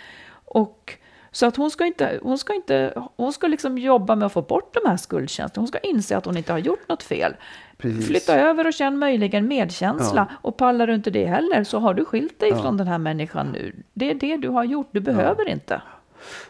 Och 0.45 0.99
så 1.33 1.47
att 1.47 1.57
hon 1.57 1.71
ska 1.71 1.87
inte, 1.87 2.21
hon 2.23 2.39
ska 2.39 2.55
inte, 2.55 2.93
hon 3.17 3.33
ska 3.33 3.47
liksom 3.47 3.79
jobba 3.79 4.17
med 4.17 4.27
att 4.27 4.33
få 4.33 4.43
bort 4.43 4.75
de 4.83 4.89
här 4.91 4.97
skuldkänslorna. 4.97 5.63
Hon 5.63 5.69
ska 5.69 5.79
inse 5.79 6.17
att 6.17 6.25
hon 6.25 6.37
inte 6.37 6.53
har 6.53 6.59
gjort 6.59 6.89
något 6.89 7.03
fel. 7.03 7.37
Precis. 7.79 8.07
Flytta 8.07 8.39
över 8.41 8.67
och 8.67 8.73
känn 8.73 8.99
möjligen 8.99 9.49
medkänsla. 9.49 10.27
Ja. 10.31 10.37
Och 10.43 10.57
pallar 10.57 10.87
du 10.87 10.95
inte 10.95 11.11
det 11.11 11.27
heller 11.27 11.65
så 11.65 11.79
har 11.79 11.95
du 11.95 12.05
skilt 12.05 12.41
dig 12.41 12.55
från 12.55 12.77
den 12.77 12.87
här 12.87 12.99
människan 12.99 13.47
nu. 13.53 13.83
Det 13.95 14.11
är 14.11 14.15
det 14.15 14.37
du 14.37 14.49
har 14.49 14.65
gjort, 14.65 14.89
du 14.93 15.01
behöver 15.01 15.49
inte. 15.49 15.83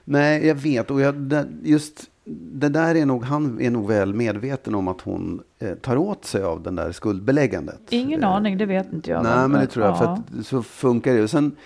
Nej, 0.04 0.46
jag 0.46 0.54
vet. 0.54 0.90
Och 0.90 1.00
jag, 1.00 1.32
just 1.62 2.10
det 2.52 2.68
där 2.68 2.94
är 2.94 3.06
nog, 3.06 3.24
han 3.24 3.60
är 3.60 3.70
nog 3.70 3.88
väl 3.88 4.14
medveten 4.14 4.74
om 4.74 4.88
att 4.88 5.00
hon 5.00 5.42
eh, 5.58 5.74
tar 5.74 5.96
åt 5.96 6.24
sig 6.24 6.42
av 6.42 6.62
den 6.62 6.74
där 6.76 6.92
skuldbeläggandet. 6.92 7.80
Ingen 7.90 8.22
Eh, 8.22 8.30
aning, 8.30 8.58
det 8.58 8.66
vet 8.66 8.92
inte 8.92 9.10
jag. 9.10 9.22
Nej, 9.22 9.48
men 9.48 9.60
det 9.60 9.66
tror 9.66 9.84
jag. 9.86 9.94
ja. 9.94 9.98
För 9.98 10.06
att 10.40 10.46
så 10.46 10.62
funkar 10.62 11.14
det. 11.14 11.22
Och 11.22 11.30
sen 11.30 11.56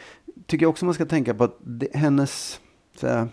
tycker 0.46 0.64
jag 0.64 0.70
också 0.70 0.84
man 0.84 0.94
ska 0.94 1.04
tänka 1.06 1.34
på 1.34 1.44
att 1.44 1.56
det, 1.60 1.88
hennes 1.94 2.60
här, 3.02 3.28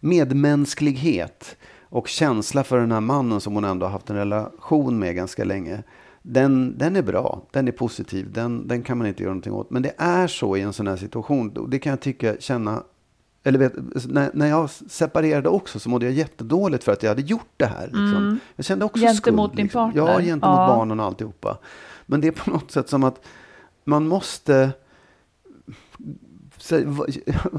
medmänsklighet 0.00 1.56
och 1.82 2.08
känsla 2.08 2.64
för 2.64 2.78
den 2.80 2.92
här 2.92 3.00
mannen 3.00 3.40
som 3.40 3.54
hon 3.54 3.64
ändå 3.64 3.86
har 3.86 3.90
haft 3.90 4.10
en 4.10 4.16
relation 4.16 4.98
med 4.98 5.14
ganska 5.16 5.44
länge. 5.44 5.82
den, 6.22 6.78
den 6.78 6.96
är 6.96 7.02
bra, 7.02 7.42
den 7.52 7.68
är 7.68 7.72
positiv, 7.72 8.32
den, 8.32 8.68
den 8.68 8.82
kan 8.82 8.98
man 8.98 9.06
inte 9.06 9.22
göra 9.22 9.30
någonting 9.32 9.52
åt. 9.52 9.70
Men 9.70 9.82
det 9.82 9.92
är 9.98 10.26
så 10.26 10.56
i 10.56 10.60
en 10.60 10.72
sån 10.72 10.86
här 10.86 10.96
situation. 10.96 11.66
Det 11.70 11.78
kan 11.78 11.90
jag 11.90 12.00
tycka, 12.00 12.36
känna, 12.40 12.82
eller 13.44 13.58
vet, 13.58 13.72
när, 14.08 14.30
när 14.34 14.46
jag 14.46 14.70
separerade 14.70 15.48
också 15.48 15.78
så 15.78 15.88
mådde 15.88 16.06
jag 16.06 16.14
jättedåligt 16.14 16.84
för 16.84 16.92
att 16.92 17.02
jag 17.02 17.10
hade 17.10 17.22
gjort 17.22 17.52
det 17.56 17.66
här. 17.66 17.84
Liksom. 17.86 18.38
Jag 18.56 18.64
kände 18.64 18.84
också 18.84 19.02
Mm. 19.02 19.14
Gentemot 19.14 19.50
skuld. 19.50 19.56
din 19.56 19.64
liksom. 19.64 19.92
partner? 19.92 20.12
Ja, 20.12 20.20
gentemot 20.20 20.56
Ja. 20.58 20.66
barnen 20.76 21.00
och 21.00 21.06
alltihopa. 21.06 21.58
Men 22.06 22.20
det 22.20 22.28
är 22.28 22.32
på 22.32 22.50
något 22.50 22.70
sätt 22.70 22.88
som 22.88 23.04
att 23.04 23.20
man 23.84 24.08
måste... 24.08 24.70
Så, 26.68 27.06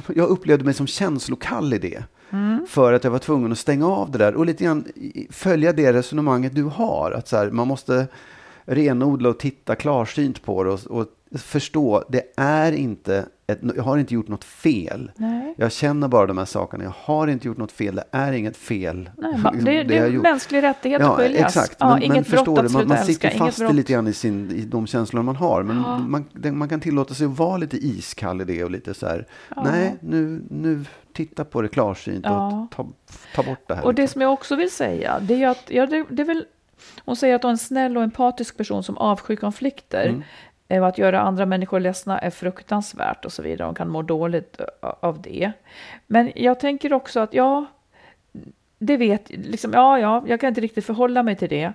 jag 0.16 0.30
upplevde 0.30 0.66
mig 0.66 0.74
som 0.74 0.88
känslokall 0.88 1.74
i 1.74 1.78
det. 1.78 2.04
Mm. 2.30 2.66
För 2.70 2.94
att 2.94 3.04
jag 3.04 3.12
var 3.12 3.20
tvungen 3.20 3.52
att 3.52 3.58
stänga 3.58 3.88
av 3.88 4.12
det 4.12 4.18
där 4.18 4.36
och 4.36 4.46
lite 4.46 4.64
grann 4.64 4.86
följa 5.30 5.74
det 5.74 5.94
resonemanget 5.94 6.56
du 6.56 6.64
har. 6.64 7.12
Att 7.12 7.28
så 7.28 7.38
här, 7.38 7.52
man 7.52 7.68
måste 7.68 8.08
renodla 8.70 9.30
och 9.30 9.40
titta 9.40 9.76
klarsynt 9.76 10.42
på 10.44 10.64
det 10.64 10.70
och, 10.70 10.80
och 10.88 11.06
förstå, 11.36 12.04
det 12.10 12.24
är 12.38 12.72
inte, 12.72 13.26
ett, 13.48 13.60
jag 13.76 13.84
har 13.84 13.98
inte 13.98 14.14
gjort 14.14 14.28
något 14.28 14.44
fel. 14.44 15.12
Nej. 15.16 15.54
Jag 15.58 15.72
känner 15.72 16.08
bara 16.08 16.28
de 16.28 16.38
här 16.38 16.46
sakerna, 16.46 16.84
jag 16.84 16.94
har 16.98 17.28
inte 17.28 17.48
gjort 17.48 17.58
något 17.58 17.72
fel, 17.72 17.96
det 17.96 18.04
är 18.12 18.32
inget 18.34 18.58
fel. 18.58 19.10
Nej, 19.18 19.32
liksom, 19.36 19.66
det, 19.66 19.84
det 19.84 19.98
har 20.00 20.08
är 20.08 20.12
mänsklig 20.12 20.64
rättighet 20.64 21.02
att 21.02 21.08
Ja, 21.08 21.16
skiljas. 21.18 21.46
exakt. 21.46 21.76
Ja, 21.80 21.94
Men, 21.94 22.04
inget 22.04 22.32
men 22.32 22.44
brott 22.44 22.58
att 22.60 22.72
man, 22.72 22.88
man 22.88 22.98
sitter 23.06 23.30
fast 23.30 23.60
i 23.62 23.74
lite 23.74 23.94
grann 23.94 24.08
i, 24.08 24.14
sin, 24.14 24.52
i 24.52 24.62
de 24.62 24.88
känslor 24.88 25.24
man 25.24 25.36
har. 25.36 25.64
Men 25.64 26.10
man, 26.12 26.26
det- 26.34 26.52
man 26.52 26.70
kan 26.70 26.80
tillåta 26.80 27.14
sig 27.14 27.26
att 27.26 27.38
vara 27.38 27.58
lite 27.58 27.78
iskall 27.78 28.42
i 28.42 28.44
det 28.44 28.64
och 28.64 28.72
lite 28.72 28.94
så 28.94 29.06
här, 29.08 29.28
nej, 29.64 29.96
nu, 30.02 30.42
nu 30.50 30.86
titta 31.14 31.46
på 31.46 31.62
det 31.62 31.68
klarsynt 31.68 32.26
Ja. 32.26 32.48
och 32.64 32.72
ta, 32.76 32.88
ta 33.36 33.44
bort 33.44 33.68
det 33.68 33.76
här. 33.76 33.86
Och 33.86 33.94
det 33.96 34.02
liksom. 34.02 34.14
som 34.14 34.22
jag 34.22 34.34
också 34.34 34.56
vill 34.56 34.72
säga, 34.72 35.20
det 35.22 35.44
är 35.44 35.48
att, 35.48 35.64
ja, 35.68 35.86
det, 35.86 36.06
det 36.10 36.22
är 36.22 36.26
väl, 36.26 36.46
hon 37.06 37.16
säger 37.16 37.36
att 37.36 37.44
hon 37.44 37.50
är 37.50 37.54
en 37.54 37.58
snäll 37.58 37.98
och 37.98 38.04
empatisk 38.04 38.58
person 38.58 38.84
som 38.84 38.98
avskyr 38.98 39.36
konflikter. 39.36 40.06
Mm. 40.06 40.24
Eh, 40.68 40.82
Och 40.82 40.88
att 40.88 40.98
göra 40.98 41.22
andra 41.22 41.46
människor 41.46 41.80
ledsna 41.80 42.20
är 42.20 42.30
fruktansvärt 42.30 43.26
och 43.26 43.34
så 43.34 43.42
vidare. 43.42 43.66
Hon 43.66 43.76
kan 43.76 43.90
må 43.90 44.02
dåligt 44.02 44.60
eh, 44.60 44.66
av 45.00 45.22
det. 45.22 45.52
Men 46.08 46.32
jag 46.36 46.60
tänker 46.60 46.94
också 46.94 47.20
att, 47.20 47.34
ja, 47.34 47.66
det 48.80 48.98
vet, 48.98 49.30
liksom, 49.30 49.74
ja, 49.74 50.00
ja, 50.00 50.24
jag 50.28 50.40
kan 50.40 50.48
inte 50.48 50.62
riktigt 50.62 50.86
förhålla 50.86 51.24
mig 51.24 51.36
till 51.36 51.50
det. 51.50 51.74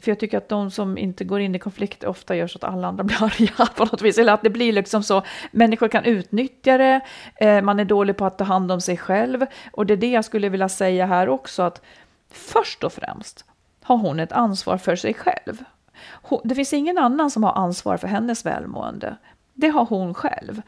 För 0.00 0.10
jag 0.10 0.18
tycker 0.18 0.38
att 0.38 0.48
de 0.48 0.70
som 0.70 0.98
inte 0.98 1.24
går 1.24 1.40
in 1.40 1.54
i 1.54 1.58
konflikt 1.58 2.04
ofta 2.04 2.36
gör 2.36 2.46
så 2.46 2.58
att 2.58 2.64
alla 2.64 2.88
andra 2.88 3.04
blir 3.04 3.22
arga 3.22 3.66
på 3.76 3.84
något 3.84 4.02
vis. 4.02 4.18
Eller 4.18 4.32
att 4.32 4.42
det 4.42 4.50
blir 4.50 4.72
liksom 4.72 5.02
så, 5.02 5.22
människor 5.50 5.88
kan 5.88 6.04
utnyttja 6.04 6.78
det, 6.78 7.00
eh, 7.36 7.62
man 7.62 7.80
är 7.80 7.84
dålig 7.84 8.16
på 8.16 8.26
att 8.26 8.38
ta 8.38 8.44
hand 8.44 8.72
om 8.72 8.80
sig 8.80 8.96
själv. 8.96 9.46
Och 9.72 9.86
det 9.86 9.94
är 9.94 9.96
det 9.96 10.10
jag 10.10 10.24
skulle 10.24 10.48
vilja 10.48 10.68
säga 10.68 11.06
här 11.06 11.28
också, 11.28 11.62
att 11.62 11.82
först 12.30 12.84
och 12.84 12.92
främst 12.92 13.44
har 13.82 13.96
hon 13.96 14.20
ett 14.20 14.32
ansvar 14.32 14.78
för 14.78 14.96
sig 14.96 15.14
själv. 15.14 15.64
Hon, 16.22 16.40
det 16.44 16.54
finns 16.54 16.72
ingen 16.72 16.98
annan 16.98 17.30
som 17.30 17.44
har 17.44 17.52
ansvar 17.52 17.96
för 17.96 18.08
hennes 18.08 18.46
välmående. 18.46 19.16
Det 19.54 19.68
har 19.68 19.84
hon 19.84 20.14
själv. 20.14 20.62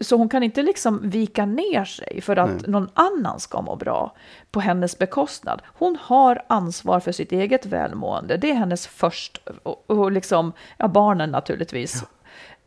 Så 0.00 0.16
hon 0.16 0.28
kan 0.28 0.42
inte 0.42 0.62
liksom 0.62 1.10
vika 1.10 1.46
ner 1.46 1.84
sig 1.84 2.20
för 2.20 2.36
att 2.36 2.66
någon 2.66 2.90
annan 2.94 3.40
ska 3.40 3.62
må 3.62 3.76
bra 3.76 4.14
på 4.50 4.60
hennes 4.60 4.98
bekostnad. 4.98 5.62
Hon 5.66 5.98
har 6.00 6.44
ansvar 6.46 7.00
för 7.00 7.12
sitt 7.12 7.32
eget 7.32 7.66
välmående. 7.66 8.36
Det 8.36 8.50
är 8.50 8.54
hennes 8.54 8.86
först, 8.86 9.48
och, 9.62 9.90
och 9.90 10.12
liksom, 10.12 10.52
ja 10.76 10.88
barnen 10.88 11.30
naturligtvis. 11.30 12.04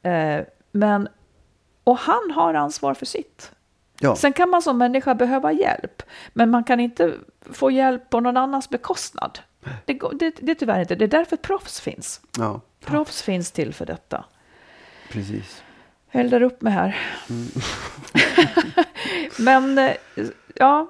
Eh, 0.01 0.45
men, 0.71 1.07
och 1.83 1.97
han 1.97 2.31
har 2.31 2.53
ansvar 2.53 2.93
för 2.93 3.05
sitt. 3.05 3.51
ja, 3.99 4.15
Sen 4.15 4.33
kan 4.33 4.49
man 4.49 4.61
som 4.61 4.77
människa 4.77 5.15
behöva 5.15 5.51
hjälp, 5.51 6.03
men 6.33 6.49
man 6.49 6.63
kan 6.63 6.79
inte 6.79 7.13
få 7.51 7.71
hjälp 7.71 8.09
på 8.09 8.19
någon 8.19 8.37
annans 8.37 8.69
bekostnad. 8.69 9.39
Det, 9.85 9.93
går- 9.93 10.13
det, 10.19 10.35
det 10.41 10.51
är 10.51 10.55
tyvärr 10.55 10.79
inte. 10.79 10.95
Det 10.95 11.05
är 11.05 11.09
därför 11.09 11.37
proffs 11.37 11.79
finns. 11.79 12.21
ja, 12.37 12.61
Proffs 12.85 13.21
finns 13.21 13.51
till 13.51 13.73
för 13.73 13.85
detta. 13.85 14.25
precis. 15.11 15.63
Jag 16.11 16.21
eldar 16.21 16.41
upp 16.41 16.61
mig 16.61 16.73
här. 16.73 16.97
men, 19.39 19.77
eh, 19.77 19.91
ja, 20.55 20.89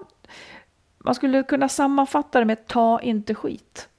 man 0.98 1.16
skulle 1.16 1.44
kunna 1.44 1.70
sammanfatta 1.70 2.40
det 2.40 2.46
med 2.46 2.68
ta 2.68 3.02
inte 3.02 3.36
skit. 3.36 3.90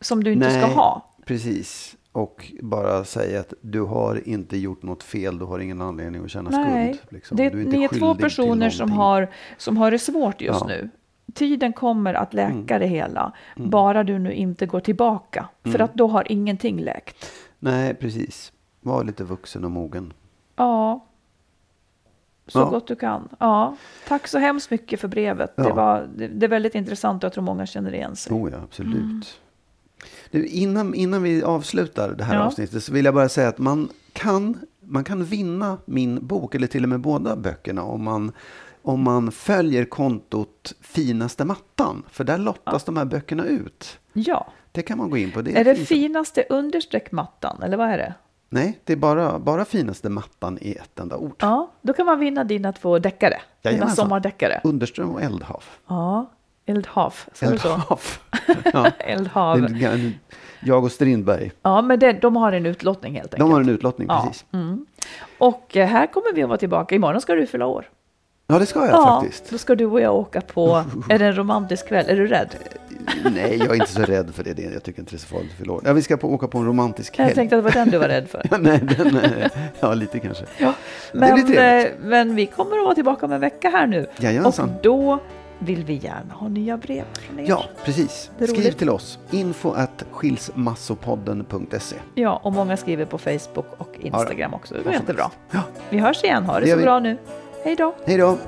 Som 0.00 0.24
du 0.24 0.32
inte 0.32 0.50
ska 0.50 0.60
Nej. 0.66 0.74
ha. 0.74 1.14
Precis. 1.24 1.96
Och 2.12 2.52
bara 2.62 3.04
säga 3.04 3.40
att 3.40 3.52
du 3.60 3.80
har 3.80 4.28
inte 4.28 4.56
gjort 4.56 4.82
något 4.82 5.02
fel, 5.02 5.38
du 5.38 5.44
har 5.44 5.58
ingen 5.58 5.82
anledning 5.82 6.24
att 6.24 6.30
känna 6.30 6.50
Nej, 6.50 6.94
skuld. 6.94 7.12
Liksom. 7.14 7.36
det, 7.36 7.44
är 7.44 7.60
inte 7.60 7.76
ni 7.76 7.84
är 7.84 7.88
två 7.88 8.14
personer 8.14 8.70
som 8.70 8.92
har, 8.92 9.28
som 9.56 9.76
har 9.76 9.90
det 9.90 9.98
svårt 9.98 10.40
just 10.40 10.60
Ja. 10.60 10.66
nu. 10.66 10.90
Tiden 11.34 11.72
kommer 11.72 12.14
att 12.14 12.34
läka 12.34 12.52
Mm. 12.52 12.66
det 12.66 12.86
hela, 12.86 13.32
bara 13.56 14.04
du 14.04 14.18
nu 14.18 14.32
inte 14.32 14.66
går 14.66 14.80
tillbaka. 14.80 15.48
För 15.62 15.68
Mm. 15.70 15.82
att 15.84 15.94
då 15.94 16.06
har 16.08 16.32
ingenting 16.32 16.80
läkt. 16.80 17.32
Nej, 17.58 17.94
precis. 17.94 18.52
Var 18.80 19.04
lite 19.04 19.24
vuxen 19.24 19.64
och 19.64 19.70
mogen. 19.70 20.12
Ja, 20.56 21.04
så 22.46 22.58
Ja. 22.58 22.64
gott 22.70 22.86
du 22.86 22.96
kan. 22.96 23.28
Ja, 23.38 23.76
tack 24.08 24.28
så 24.28 24.38
hemskt 24.38 24.70
mycket 24.70 25.00
för 25.00 25.08
brevet. 25.08 25.56
Det, 25.56 25.62
Ja. 25.62 25.74
var, 25.74 26.08
det, 26.16 26.28
det 26.28 26.46
är 26.46 26.50
väldigt 26.50 26.74
intressant 26.74 27.24
och 27.24 27.26
jag 27.26 27.32
tror 27.32 27.44
många 27.44 27.66
känner 27.66 27.94
igen 27.94 28.16
sig. 28.16 28.32
Oh 28.32 28.50
ja, 28.50 28.58
absolut. 28.64 29.40
Du, 30.30 30.46
innan, 30.46 30.94
innan 30.94 31.22
vi 31.22 31.42
avslutar 31.42 32.14
det 32.18 32.24
här 32.24 32.34
Ja. 32.34 32.42
avsnittet 32.46 32.84
så 32.84 32.92
vill 32.92 33.04
jag 33.04 33.14
bara 33.14 33.28
säga 33.28 33.48
att 33.48 33.58
man 33.58 33.88
kan, 34.12 34.58
man 34.80 35.04
kan 35.04 35.24
vinna 35.24 35.78
min 35.84 36.26
bok, 36.26 36.54
eller 36.54 36.66
till 36.66 36.82
och 36.82 36.88
med 36.88 37.00
båda 37.00 37.36
böckerna, 37.36 37.82
om 37.82 38.04
man, 38.04 38.32
om 38.82 39.02
man 39.02 39.32
följer 39.32 39.84
kontot 39.84 40.72
Finaste 40.80 41.44
mattan. 41.44 42.02
För 42.10 42.24
där 42.24 42.38
lottas 42.38 42.84
de 42.84 42.96
här 42.96 43.04
böckerna 43.04 43.44
ut. 43.44 43.98
Ja, 44.12 44.46
Det 44.72 44.82
kan 44.82 44.98
man 44.98 45.10
gå 45.10 45.16
in 45.16 45.30
på. 45.32 45.42
Det 45.42 45.56
är 45.60 45.64
det 45.64 45.74
finns- 45.74 45.88
finaste 45.88 46.44
understreck 46.50 47.12
mattan, 47.12 47.62
eller 47.62 47.76
vad 47.76 47.88
är 47.88 47.98
det? 47.98 48.14
Nej, 48.50 48.80
det 48.84 48.92
är 48.92 48.96
bara, 48.96 49.38
bara 49.38 49.64
Finaste 49.64 50.08
mattan 50.08 50.58
i 50.60 50.72
ett 50.72 50.98
enda 51.00 51.16
ord. 51.16 51.34
Ja, 51.38 51.70
då 51.80 51.92
kan 51.92 52.06
man 52.06 52.18
vinna 52.18 52.44
dina 52.44 52.72
två 52.72 52.98
deckare. 52.98 53.30
Dina 53.62 53.72
Jajamensan. 53.72 53.96
sommardeckare. 53.96 54.60
Underström 54.64 55.10
och 55.10 55.22
Eldhav. 55.22 55.64
Ja, 55.88 56.30
så? 56.66 57.44
Eldhav. 57.46 58.00
ja. 58.72 58.90
Eldhav. 58.98 59.60
Det 59.60 59.84
är 59.86 59.92
en- 59.94 60.14
Jag 60.60 60.84
och 60.84 60.92
Strindberg. 60.92 61.52
Ja, 61.62 61.82
men 61.82 61.98
det, 61.98 62.12
de 62.12 62.36
har 62.36 62.52
en 62.52 62.66
utlottning 62.66 63.14
helt 63.14 63.34
enkelt. 63.34 63.40
De 63.48 63.52
har 63.52 63.60
en 63.60 63.68
utlottning, 63.68 64.08
Ja. 64.10 64.24
precis. 64.26 64.44
Och 65.38 65.76
eh, 65.76 65.86
här 65.88 66.06
kommer 66.06 66.32
vi 66.34 66.42
att 66.42 66.48
vara 66.48 66.58
tillbaka. 66.58 66.94
Imorgon 66.94 67.20
ska 67.20 67.34
du 67.34 67.46
fylla 67.46 67.66
år. 67.66 67.88
Ja, 68.52 68.58
det 68.58 68.66
ska 68.66 68.86
jag 68.86 69.02
faktiskt. 69.20 69.50
då 69.50 69.58
ska 69.58 69.74
du 69.74 69.86
och 69.86 70.00
jag 70.00 70.14
åka 70.14 70.40
på, 70.40 70.84
är 71.08 71.18
det 71.18 71.26
en 71.26 71.36
romantisk 71.36 71.88
kväll? 71.88 72.06
Är 72.08 72.16
du 72.16 72.26
rädd? 72.26 72.56
Nej, 73.34 73.56
jag 73.58 73.68
är 73.70 73.74
inte 73.74 73.92
så 73.92 74.02
rädd 74.02 74.34
för 74.34 74.44
det. 74.44 74.58
Jag 74.62 74.82
tycker 74.82 75.00
inte 75.00 75.12
det 75.12 75.16
är 75.16 75.18
så 75.18 75.26
farligt 75.26 75.50
att 75.52 75.58
fylla. 75.58 75.74
Ja, 75.84 75.92
vi 75.92 76.02
ska 76.02 76.16
på, 76.16 76.32
åka 76.34 76.48
på 76.48 76.58
en 76.58 76.64
romantisk 76.66 77.18
helg. 77.18 77.28
Jag 77.28 77.34
tänkte 77.34 77.56
att 77.56 77.64
det 77.64 77.70
var 77.70 77.84
den 77.84 77.90
du 77.90 77.98
var 77.98 78.08
rädd 78.08 78.28
för. 78.28 78.42
Ja, 78.50 78.56
nej, 78.56 78.80
den, 78.98 79.16
eh, 79.16 79.50
ja, 79.80 79.94
lite 79.94 80.18
kanske. 80.18 80.44
Ja, 80.58 80.72
men, 81.12 81.54
eh, 81.56 81.86
men 82.00 82.34
vi 82.34 82.46
kommer 82.46 82.78
att 82.78 82.84
vara 82.84 82.94
tillbaka 82.94 83.26
om 83.26 83.32
en 83.32 83.40
vecka 83.40 83.68
här 83.68 83.86
nu. 83.86 84.06
Jajamensan. 84.18 84.68
Och 84.70 84.82
då 84.82 85.18
vill 85.58 85.84
vi 85.84 85.94
gärna 85.94 86.34
ha 86.34 86.48
nya 86.48 86.76
brev 86.76 87.04
från 87.26 87.38
er. 87.38 87.44
Ja, 87.48 87.64
precis. 87.84 88.30
Skriv 88.48 88.72
till 88.72 88.90
oss. 88.90 89.18
Info 89.30 89.72
at 89.72 90.04
skilsmassopodden.se. 90.10 91.96
ja, 92.14 92.40
och 92.42 92.52
många 92.52 92.76
skriver 92.76 93.04
på 93.04 93.18
Facebook 93.18 93.66
och 93.78 93.96
Instagram 94.00 94.54
också. 94.54 94.74
Det 94.74 94.82
går 94.82 94.92
jättebra. 94.92 95.30
Ja, 95.50 95.62
Vi 95.90 95.98
hörs 95.98 96.24
igen. 96.24 96.44
Ha 96.44 96.54
det, 96.60 96.66
Det 96.66 96.70
så 96.70 96.76
vi. 96.76 96.82
bra 96.82 97.00
nu. 97.00 97.16
Hej 97.68 97.76
då. 97.76 97.94
hej 98.06 98.16
då. 98.18 98.38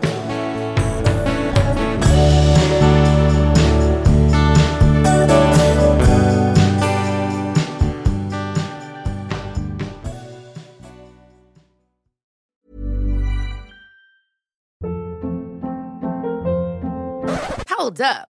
Hold 17.69 18.01
up. 18.01 18.30